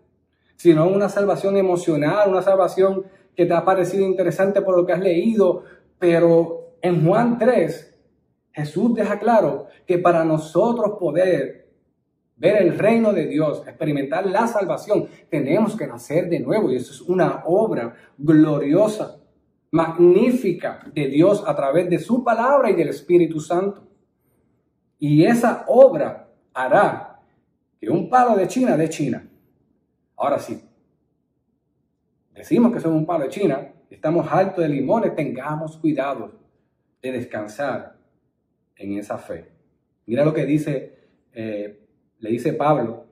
sino 0.58 0.88
una 0.88 1.08
salvación 1.08 1.56
emocional, 1.56 2.30
una 2.30 2.42
salvación 2.42 3.06
que 3.36 3.46
te 3.46 3.54
ha 3.54 3.64
parecido 3.64 4.06
interesante 4.06 4.62
por 4.62 4.76
lo 4.76 4.86
que 4.86 4.94
has 4.94 5.00
leído, 5.00 5.64
pero 6.00 6.74
en 6.82 7.06
Juan 7.06 7.38
3, 7.38 7.96
Jesús 8.52 8.96
deja 8.96 9.20
claro 9.20 9.68
que 9.86 10.00
para 10.00 10.26
nosotros 10.26 10.98
poder 11.00 11.70
ver 12.36 12.62
el 12.62 12.78
reino 12.78 13.14
de 13.14 13.28
Dios, 13.28 13.64
experimentar 13.68 14.26
la 14.26 14.48
salvación, 14.48 15.08
tenemos 15.30 15.76
que 15.76 15.88
nacer 15.88 16.28
de 16.28 16.40
nuevo. 16.40 16.72
Y 16.72 16.78
eso 16.78 16.92
es 16.92 17.02
una 17.02 17.44
obra 17.46 17.96
gloriosa, 18.18 19.20
magnífica 19.70 20.82
de 20.94 21.08
Dios 21.08 21.44
a 21.46 21.56
través 21.56 21.90
de 21.90 22.00
su 22.00 22.24
palabra 22.24 22.72
y 22.72 22.76
del 22.76 22.90
Espíritu 22.90 23.40
Santo. 23.40 23.84
Y 24.98 25.24
esa 25.24 25.66
obra 25.68 26.27
hará 26.58 27.20
que 27.80 27.89
un 27.89 28.10
palo 28.10 28.36
de 28.36 28.47
China 28.47 28.76
de 28.76 28.89
China 28.89 29.30
Ahora 30.18 30.39
sí, 30.39 30.60
decimos 32.34 32.74
que 32.74 32.80
somos 32.80 32.97
un 32.97 33.05
palo 33.05 33.26
de 33.26 33.30
China, 33.30 33.72
estamos 33.88 34.28
altos 34.32 34.64
de 34.64 34.70
limones, 34.70 35.16
tengamos 35.16 35.78
cuidado 35.78 36.39
de 37.03 37.12
descansar 37.12 37.95
en 38.76 38.97
esa 38.97 39.20
fe. 39.20 39.51
Mira 40.08 40.26
lo 40.26 40.34
que 40.34 40.43
dice, 40.43 40.97
eh, 41.34 41.88
le 42.18 42.30
dice 42.32 42.53
Pablo 42.53 43.05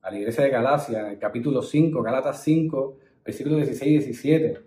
a 0.00 0.12
la 0.12 0.18
iglesia 0.18 0.44
de 0.44 0.50
Galacia, 0.50 1.00
en 1.00 1.06
el 1.06 1.18
capítulo 1.18 1.60
5, 1.60 2.00
Galatas 2.00 2.40
5, 2.44 2.98
versículos 3.24 3.58
16 3.66 3.90
y 3.90 3.94
17. 3.94 4.60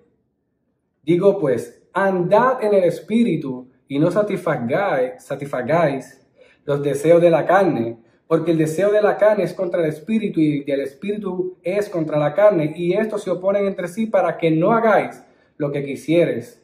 Digo 1.04 1.40
pues, 1.40 1.88
andad 1.94 2.62
en 2.62 2.74
el 2.74 2.84
espíritu 2.84 3.72
y 3.88 4.00
no 4.00 4.12
satisfagáis, 4.12 6.22
los 6.66 6.82
deseos 6.82 7.22
de 7.22 7.30
la 7.30 7.46
carne, 7.46 8.00
porque 8.28 8.52
el 8.52 8.58
deseo 8.58 8.92
de 8.92 9.02
la 9.02 9.18
carne 9.18 9.44
es 9.44 9.54
contra 9.54 9.82
el 9.82 9.90
espíritu 9.90 10.40
y 10.40 10.64
el 10.68 10.82
espíritu 10.82 11.58
es 11.62 11.90
contra 11.90 12.18
la 12.18 12.34
carne, 12.34 12.74
y 12.76 12.94
estos 12.94 13.24
se 13.24 13.30
oponen 13.30 13.66
entre 13.66 13.88
sí 13.88 14.08
para 14.08 14.38
que 14.38 14.50
no 14.50 14.72
hagáis 14.72 15.24
lo 15.58 15.72
que 15.72 15.84
quisieres. 15.84 16.62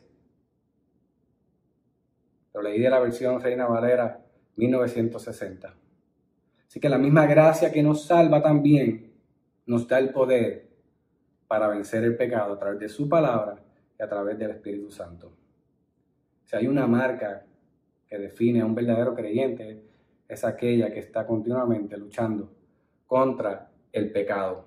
Lo 2.54 2.62
leí 2.62 2.80
de 2.80 2.90
la 2.90 3.00
versión 3.00 3.40
Reina 3.40 3.68
Valera 3.68 4.20
1960. 4.56 5.74
Así 6.68 6.80
que 6.80 6.90
la 6.90 6.98
misma 6.98 7.26
gracia 7.26 7.72
que 7.72 7.84
nos 7.84 8.06
salva 8.06 8.42
también 8.42 9.14
nos 9.66 9.88
da 9.88 10.00
el 10.00 10.10
poder 10.10 10.68
para 11.48 11.68
vencer 11.68 12.04
el 12.04 12.16
pecado 12.16 12.54
a 12.54 12.60
través 12.60 12.80
de 12.80 12.90
su 12.90 13.08
palabra 13.08 13.58
y 14.00 14.04
a 14.04 14.10
través 14.10 14.38
del 14.40 14.52
Espíritu 14.52 14.90
Santo. 14.90 15.41
Si 16.52 16.58
hay 16.58 16.68
una 16.68 16.86
marca 16.86 17.46
que 18.06 18.18
define 18.18 18.60
a 18.60 18.66
un 18.66 18.76
verdadero 18.76 19.16
creyente, 19.16 19.86
es 20.28 20.44
aquella 20.44 20.92
que 20.92 21.00
está 21.00 21.26
continuamente 21.26 21.98
luchando 21.98 22.52
contra 23.08 23.72
el 23.94 24.12
pecado. 24.12 24.66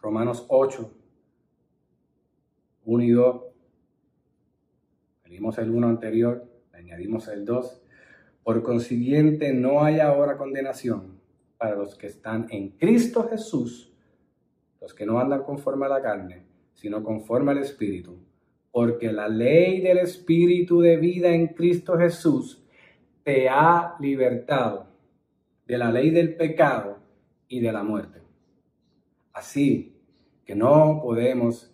Romanos 0.00 0.46
8, 0.48 0.92
1 2.84 3.02
y 3.02 3.10
2. 3.10 3.42
Leímos 5.24 5.58
el 5.58 5.68
1 5.68 5.88
anterior, 5.88 6.48
le 6.70 6.78
añadimos 6.78 7.26
el 7.26 7.44
2. 7.44 7.82
Por 8.44 8.62
consiguiente, 8.62 9.52
no 9.52 9.82
hay 9.82 9.98
ahora 9.98 10.36
condenación 10.36 11.18
para 11.58 11.74
los 11.74 11.96
que 11.96 12.06
están 12.06 12.46
en 12.50 12.68
Cristo 12.68 13.28
Jesús, 13.28 13.92
los 14.80 14.94
que 14.94 15.06
no 15.06 15.18
andan 15.18 15.42
conforme 15.42 15.86
a 15.86 15.88
la 15.88 16.00
carne, 16.00 16.46
sino 16.72 17.02
conforme 17.02 17.50
al 17.50 17.58
Espíritu. 17.58 18.16
Porque 18.72 19.12
la 19.12 19.28
ley 19.28 19.80
del 19.80 19.98
Espíritu 19.98 20.80
de 20.80 20.96
vida 20.96 21.28
en 21.28 21.48
Cristo 21.48 21.96
Jesús 21.96 22.64
te 23.22 23.48
ha 23.48 23.94
libertado 24.00 24.88
de 25.66 25.78
la 25.78 25.92
ley 25.92 26.10
del 26.10 26.34
pecado 26.34 26.98
y 27.48 27.60
de 27.60 27.72
la 27.72 27.84
muerte. 27.84 28.20
Así 29.32 29.96
que 30.44 30.54
no 30.54 31.00
podemos 31.02 31.72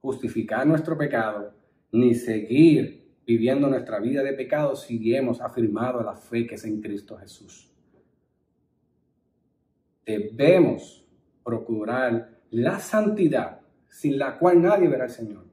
justificar 0.00 0.66
nuestro 0.66 0.96
pecado 0.96 1.52
ni 1.92 2.14
seguir 2.14 3.00
viviendo 3.26 3.68
nuestra 3.68 4.00
vida 4.00 4.22
de 4.22 4.32
pecado 4.32 4.74
si 4.74 5.14
hemos 5.14 5.40
afirmado 5.40 6.02
la 6.02 6.16
fe 6.16 6.46
que 6.46 6.56
es 6.56 6.64
en 6.64 6.80
Cristo 6.80 7.16
Jesús. 7.16 7.70
Debemos 10.04 11.06
procurar 11.44 12.40
la 12.50 12.80
santidad 12.80 13.60
sin 13.88 14.18
la 14.18 14.38
cual 14.38 14.62
nadie 14.62 14.88
verá 14.88 15.04
al 15.04 15.10
Señor. 15.10 15.49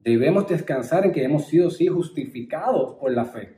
Debemos 0.00 0.48
descansar 0.48 1.06
en 1.06 1.12
que 1.12 1.22
hemos 1.22 1.46
sido 1.46 1.70
sí 1.70 1.86
justificados 1.86 2.94
por 2.94 3.12
la 3.12 3.26
fe. 3.26 3.56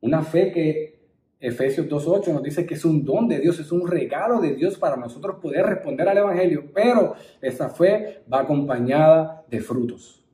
Una 0.00 0.22
fe 0.22 0.50
que 0.52 0.94
Efesios 1.38 1.86
2.8 1.86 2.32
nos 2.32 2.42
dice 2.42 2.66
que 2.66 2.74
es 2.74 2.84
un 2.84 3.04
don 3.04 3.28
de 3.28 3.38
Dios, 3.38 3.58
es 3.60 3.70
un 3.70 3.86
regalo 3.86 4.40
de 4.40 4.54
Dios 4.54 4.78
para 4.78 4.96
nosotros 4.96 5.36
poder 5.40 5.66
responder 5.66 6.08
al 6.08 6.18
Evangelio, 6.18 6.70
pero 6.72 7.14
esa 7.40 7.68
fe 7.68 8.24
va 8.32 8.40
acompañada 8.40 9.44
de 9.48 9.60
frutos. 9.60 10.24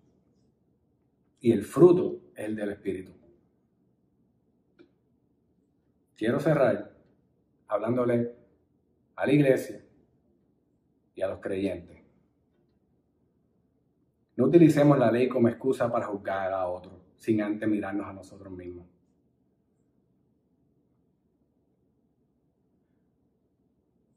Y 1.41 1.53
el 1.53 1.64
fruto 1.64 2.20
es 2.35 2.45
el 2.45 2.57
del 2.57 2.70
Espíritu. 2.70 3.12
Quiero 6.16 6.39
cerrar 6.39 6.93
hablándole 7.66 8.35
a 9.16 9.26
la 9.26 9.33
iglesia 9.33 9.83
y 11.14 11.22
a 11.22 11.28
los 11.28 11.41
creyentes. 11.41 12.00
No 14.41 14.47
utilicemos 14.47 14.99
la 14.99 15.12
ley 15.12 15.28
como 15.28 15.51
excusa 15.51 15.93
para 15.93 16.07
juzgar 16.07 16.51
a 16.51 16.66
otros 16.66 16.95
sin 17.18 17.43
antes 17.43 17.68
mirarnos 17.68 18.07
a 18.07 18.14
nosotros 18.14 18.51
mismos. 18.51 18.86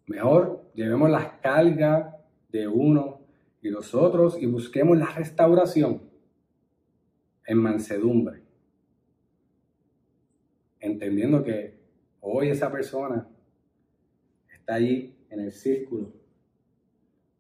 Mejor 0.06 0.72
llevemos 0.76 1.10
las 1.10 1.26
cargas 1.42 2.16
de 2.48 2.70
uno 2.70 3.20
y 3.62 3.68
los 3.68 3.94
otros 3.94 4.42
y 4.42 4.46
busquemos 4.46 4.98
la 4.98 5.08
restauración 5.08 6.04
en 7.46 7.58
mansedumbre. 7.58 8.44
Entendiendo 10.80 11.44
que 11.44 11.82
hoy 12.22 12.48
esa 12.48 12.72
persona 12.72 13.28
está 14.54 14.76
ahí 14.76 15.18
en 15.30 15.42
el 15.42 15.52
círculo 15.52 16.14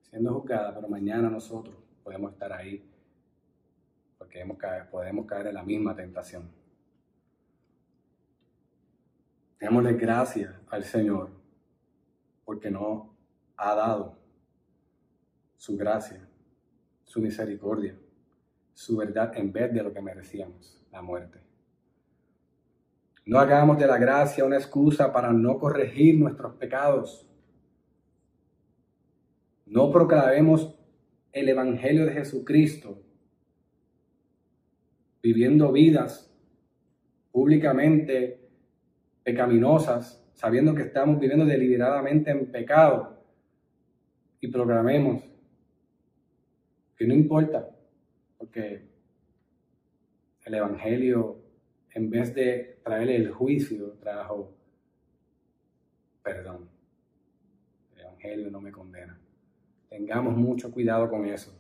siendo 0.01 0.34
juzgada, 0.34 0.75
pero 0.75 0.89
mañana 0.89 1.29
nosotros 1.29 1.82
podemos 2.04 2.34
estar 2.34 2.51
ahí 2.51 2.84
porque 4.18 4.45
podemos 4.91 5.26
caer 5.26 5.47
en 5.47 5.54
la 5.56 5.64
misma 5.64 5.95
tentación. 5.95 6.49
Démosle 9.60 9.93
gracias 9.93 10.54
al 10.70 10.84
Señor 10.84 11.30
porque 12.45 12.70
no 12.70 13.16
ha 13.56 13.76
dado 13.76 14.18
su 15.56 15.78
gracia, 15.78 16.28
su 17.06 17.22
misericordia, 17.22 17.97
su 18.74 18.97
verdad 18.97 19.32
en 19.36 19.54
vez 19.54 19.74
de 19.74 19.84
lo 19.84 19.93
que 19.93 20.01
merecíamos, 20.01 20.86
la 20.91 21.01
muerte. 21.01 21.39
No 23.26 23.39
hagamos 23.39 23.78
de 23.78 23.88
la 23.88 23.97
gracia 23.97 24.43
una 24.43 24.58
excusa 24.58 25.14
para 25.14 25.32
no 25.32 25.58
corregir 25.58 26.20
nuestros 26.20 26.56
pecados. 26.56 27.26
No 29.66 29.91
proclamemos 29.91 30.76
el 31.34 31.49
Evangelio 31.49 32.05
de 32.05 32.13
Jesucristo 32.13 33.01
viviendo 35.21 35.71
vidas 35.71 36.31
públicamente 37.31 38.39
pecaminosas 39.23 40.23
sabiendo 40.34 40.75
que 40.75 40.84
estamos 40.84 41.19
viviendo 41.19 41.45
deliberadamente 41.45 42.31
en 42.31 42.51
pecado, 42.51 43.23
y 44.41 44.49
programemos 44.49 45.23
que 46.97 47.07
no 47.07 47.13
importa, 47.13 47.69
porque 48.38 48.81
el 50.45 50.53
Evangelio, 50.53 51.38
en 51.91 52.09
vez 52.09 52.36
de 52.36 52.79
traerle 52.84 53.15
el 53.15 53.31
juicio, 53.31 53.91
trajo 54.01 54.53
perdón. 56.21 56.69
El 57.95 58.01
Evangelio 58.01 58.51
no 58.51 58.59
me 58.59 58.71
condena. 58.71 59.17
Tengamos 59.94 60.36
mucho 60.36 60.72
cuidado 60.72 61.08
con 61.08 61.24
eso. 61.28 61.56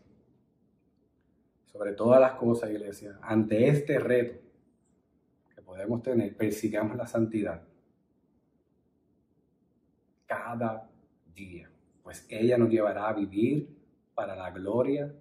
Sobre 1.65 1.91
todas 1.91 2.19
las 2.19 2.33
cosas, 2.33 2.71
iglesia, 2.71 3.19
ante 3.21 3.67
este 3.67 3.99
reto 3.99 4.39
que 5.53 5.61
podemos 5.61 6.01
tener, 6.01 6.35
persigamos 6.35 6.97
la 6.97 7.05
santidad 7.05 7.61
cada 10.25 10.89
día, 11.35 11.69
pues 12.01 12.25
ella 12.27 12.57
nos 12.57 12.71
llevará 12.71 13.07
a 13.07 13.13
vivir 13.13 13.69
para 14.15 14.35
la 14.35 14.49
gloria 14.49 15.13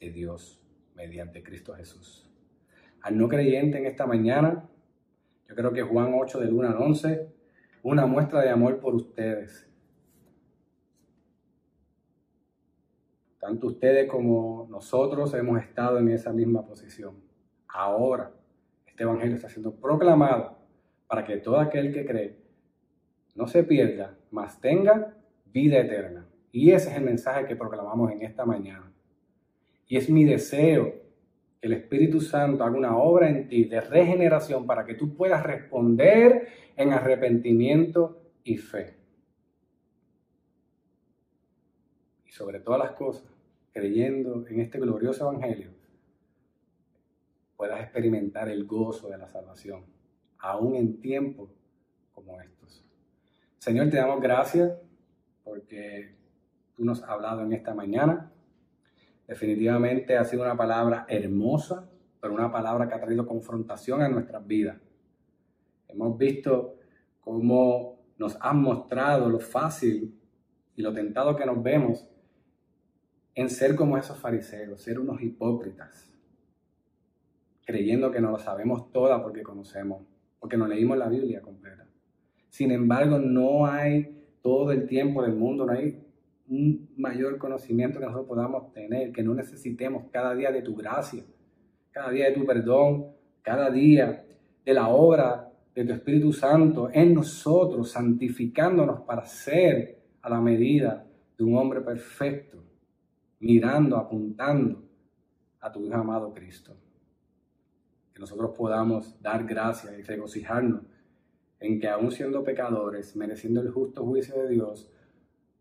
de 0.00 0.10
Dios 0.10 0.60
mediante 0.96 1.44
Cristo 1.44 1.74
Jesús. 1.74 2.28
Al 3.02 3.16
no 3.16 3.28
creyente 3.28 3.78
en 3.78 3.86
esta 3.86 4.04
mañana, 4.04 4.68
yo 5.48 5.54
creo 5.54 5.72
que 5.72 5.82
Juan 5.82 6.12
8 6.12 6.40
del 6.40 6.52
1 6.54 6.70
al 6.70 6.76
11, 6.76 7.28
una 7.84 8.04
muestra 8.06 8.42
de 8.42 8.50
amor 8.50 8.80
por 8.80 8.96
ustedes. 8.96 9.67
Tanto 13.48 13.68
ustedes 13.68 14.10
como 14.10 14.66
nosotros 14.68 15.32
hemos 15.32 15.58
estado 15.62 15.98
en 15.98 16.10
esa 16.10 16.34
misma 16.34 16.66
posición. 16.66 17.14
Ahora, 17.66 18.30
este 18.86 19.04
Evangelio 19.04 19.36
está 19.36 19.48
siendo 19.48 19.74
proclamado 19.74 20.58
para 21.06 21.24
que 21.24 21.38
todo 21.38 21.58
aquel 21.58 21.90
que 21.94 22.04
cree 22.04 22.36
no 23.34 23.46
se 23.46 23.64
pierda, 23.64 24.18
mas 24.30 24.60
tenga 24.60 25.16
vida 25.46 25.78
eterna. 25.78 26.28
Y 26.52 26.72
ese 26.72 26.90
es 26.90 26.96
el 26.98 27.04
mensaje 27.04 27.46
que 27.46 27.56
proclamamos 27.56 28.12
en 28.12 28.20
esta 28.20 28.44
mañana. 28.44 28.92
Y 29.86 29.96
es 29.96 30.10
mi 30.10 30.26
deseo 30.26 30.92
que 31.58 31.68
el 31.68 31.72
Espíritu 31.72 32.20
Santo 32.20 32.62
haga 32.62 32.76
una 32.76 32.98
obra 32.98 33.30
en 33.30 33.48
ti 33.48 33.64
de 33.64 33.80
regeneración 33.80 34.66
para 34.66 34.84
que 34.84 34.92
tú 34.92 35.14
puedas 35.14 35.42
responder 35.42 36.48
en 36.76 36.92
arrepentimiento 36.92 38.20
y 38.44 38.58
fe. 38.58 38.98
Y 42.26 42.30
sobre 42.30 42.60
todas 42.60 42.80
las 42.80 42.92
cosas, 42.92 43.37
creyendo 43.78 44.44
en 44.48 44.60
este 44.60 44.80
glorioso 44.80 45.30
Evangelio, 45.30 45.70
puedas 47.56 47.80
experimentar 47.80 48.48
el 48.48 48.64
gozo 48.64 49.08
de 49.08 49.18
la 49.18 49.28
salvación, 49.28 49.84
aún 50.38 50.74
en 50.74 51.00
tiempos 51.00 51.50
como 52.12 52.40
estos. 52.40 52.84
Señor, 53.58 53.88
te 53.88 53.98
damos 53.98 54.20
gracias 54.20 54.72
porque 55.44 56.16
tú 56.74 56.84
nos 56.84 57.04
has 57.04 57.08
hablado 57.08 57.42
en 57.42 57.52
esta 57.52 57.72
mañana. 57.72 58.32
Definitivamente 59.28 60.16
ha 60.16 60.24
sido 60.24 60.42
una 60.42 60.56
palabra 60.56 61.06
hermosa, 61.08 61.88
pero 62.20 62.34
una 62.34 62.50
palabra 62.50 62.88
que 62.88 62.94
ha 62.94 63.00
traído 63.00 63.28
confrontación 63.28 64.02
a 64.02 64.08
nuestras 64.08 64.44
vidas. 64.44 64.76
Hemos 65.86 66.18
visto 66.18 66.78
cómo 67.20 68.00
nos 68.16 68.36
han 68.40 68.60
mostrado 68.60 69.28
lo 69.28 69.38
fácil 69.38 70.18
y 70.74 70.82
lo 70.82 70.92
tentado 70.92 71.36
que 71.36 71.46
nos 71.46 71.62
vemos 71.62 72.08
en 73.38 73.48
ser 73.50 73.76
como 73.76 73.96
esos 73.96 74.18
fariseos, 74.18 74.82
ser 74.82 74.98
unos 74.98 75.22
hipócritas, 75.22 76.12
creyendo 77.64 78.10
que 78.10 78.20
no 78.20 78.32
lo 78.32 78.38
sabemos 78.40 78.90
toda 78.90 79.22
porque 79.22 79.44
conocemos, 79.44 80.02
porque 80.40 80.56
no 80.56 80.66
leímos 80.66 80.98
la 80.98 81.08
Biblia 81.08 81.40
completa. 81.40 81.86
Sin 82.48 82.72
embargo, 82.72 83.16
no 83.20 83.64
hay 83.64 84.24
todo 84.42 84.72
el 84.72 84.88
tiempo 84.88 85.22
del 85.22 85.36
mundo, 85.36 85.66
no 85.66 85.72
hay 85.72 86.02
un 86.48 86.90
mayor 86.96 87.38
conocimiento 87.38 88.00
que 88.00 88.06
nosotros 88.06 88.26
podamos 88.26 88.72
tener, 88.72 89.12
que 89.12 89.22
no 89.22 89.34
necesitemos 89.34 90.06
cada 90.10 90.34
día 90.34 90.50
de 90.50 90.62
tu 90.62 90.74
gracia, 90.74 91.22
cada 91.92 92.10
día 92.10 92.24
de 92.24 92.32
tu 92.32 92.44
perdón, 92.44 93.12
cada 93.42 93.70
día 93.70 94.26
de 94.64 94.74
la 94.74 94.88
obra 94.88 95.48
de 95.76 95.84
tu 95.84 95.92
Espíritu 95.92 96.32
Santo 96.32 96.90
en 96.92 97.14
nosotros, 97.14 97.92
santificándonos 97.92 99.02
para 99.02 99.24
ser 99.26 99.96
a 100.22 100.28
la 100.28 100.40
medida 100.40 101.06
de 101.38 101.44
un 101.44 101.56
hombre 101.56 101.82
perfecto, 101.82 102.58
mirando, 103.40 103.96
apuntando 103.96 104.82
a 105.60 105.72
tu 105.72 105.84
Hijo 105.84 105.96
amado 105.96 106.32
Cristo. 106.32 106.76
Que 108.12 108.20
nosotros 108.20 108.52
podamos 108.56 109.20
dar 109.22 109.44
gracias 109.44 109.98
y 109.98 110.02
regocijarnos 110.02 110.82
en 111.60 111.80
que 111.80 111.88
aún 111.88 112.10
siendo 112.10 112.44
pecadores, 112.44 113.16
mereciendo 113.16 113.60
el 113.60 113.70
justo 113.70 114.04
juicio 114.04 114.40
de 114.42 114.48
Dios, 114.48 114.90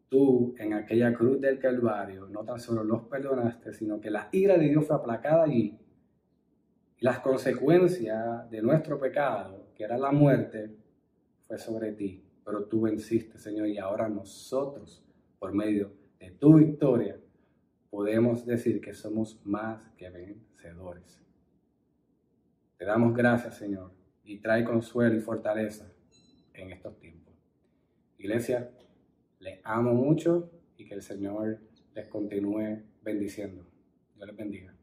tú 0.09 0.55
en 0.57 0.73
aquella 0.73 1.13
cruz 1.13 1.41
del 1.41 1.59
Calvario 1.59 2.28
no 2.28 2.43
tan 2.43 2.59
solo 2.59 2.84
los 2.84 3.03
perdonaste, 3.03 3.73
sino 3.73 3.99
que 3.99 4.11
la 4.11 4.30
ira 4.32 4.57
de 4.57 4.69
Dios 4.69 4.86
fue 4.86 4.95
aplacada 4.95 5.43
allí. 5.43 5.78
Y 6.99 7.05
las 7.05 7.19
consecuencias 7.19 8.49
de 8.49 8.61
nuestro 8.61 8.99
pecado, 8.99 9.67
que 9.75 9.84
era 9.84 9.97
la 9.97 10.11
muerte, 10.11 10.75
fue 11.41 11.57
sobre 11.57 11.91
ti. 11.91 12.23
Pero 12.43 12.65
tú 12.65 12.82
venciste, 12.82 13.38
Señor, 13.38 13.67
y 13.67 13.78
ahora 13.78 14.07
nosotros, 14.07 15.03
por 15.38 15.53
medio 15.53 15.91
de 16.19 16.32
tu 16.32 16.55
victoria, 16.55 17.19
podemos 17.89 18.45
decir 18.45 18.81
que 18.81 18.93
somos 18.93 19.39
más 19.45 19.89
que 19.97 20.09
vencedores. 20.09 21.21
Te 22.77 22.85
damos 22.85 23.15
gracias, 23.15 23.57
Señor, 23.57 23.91
y 24.23 24.39
trae 24.39 24.63
consuelo 24.63 25.15
y 25.15 25.19
fortaleza 25.19 25.91
en 26.53 26.71
estos 26.71 26.97
tiempos. 26.99 27.33
Iglesia, 28.17 28.71
les 29.39 29.59
amo 29.63 29.93
mucho 29.93 30.51
y 30.77 30.85
que 30.85 30.95
el 30.95 31.01
Señor 31.01 31.59
les 31.93 32.07
continúe 32.07 32.83
bendiciendo. 33.01 33.65
Dios 34.15 34.27
les 34.27 34.38
bendiga. 34.38 34.76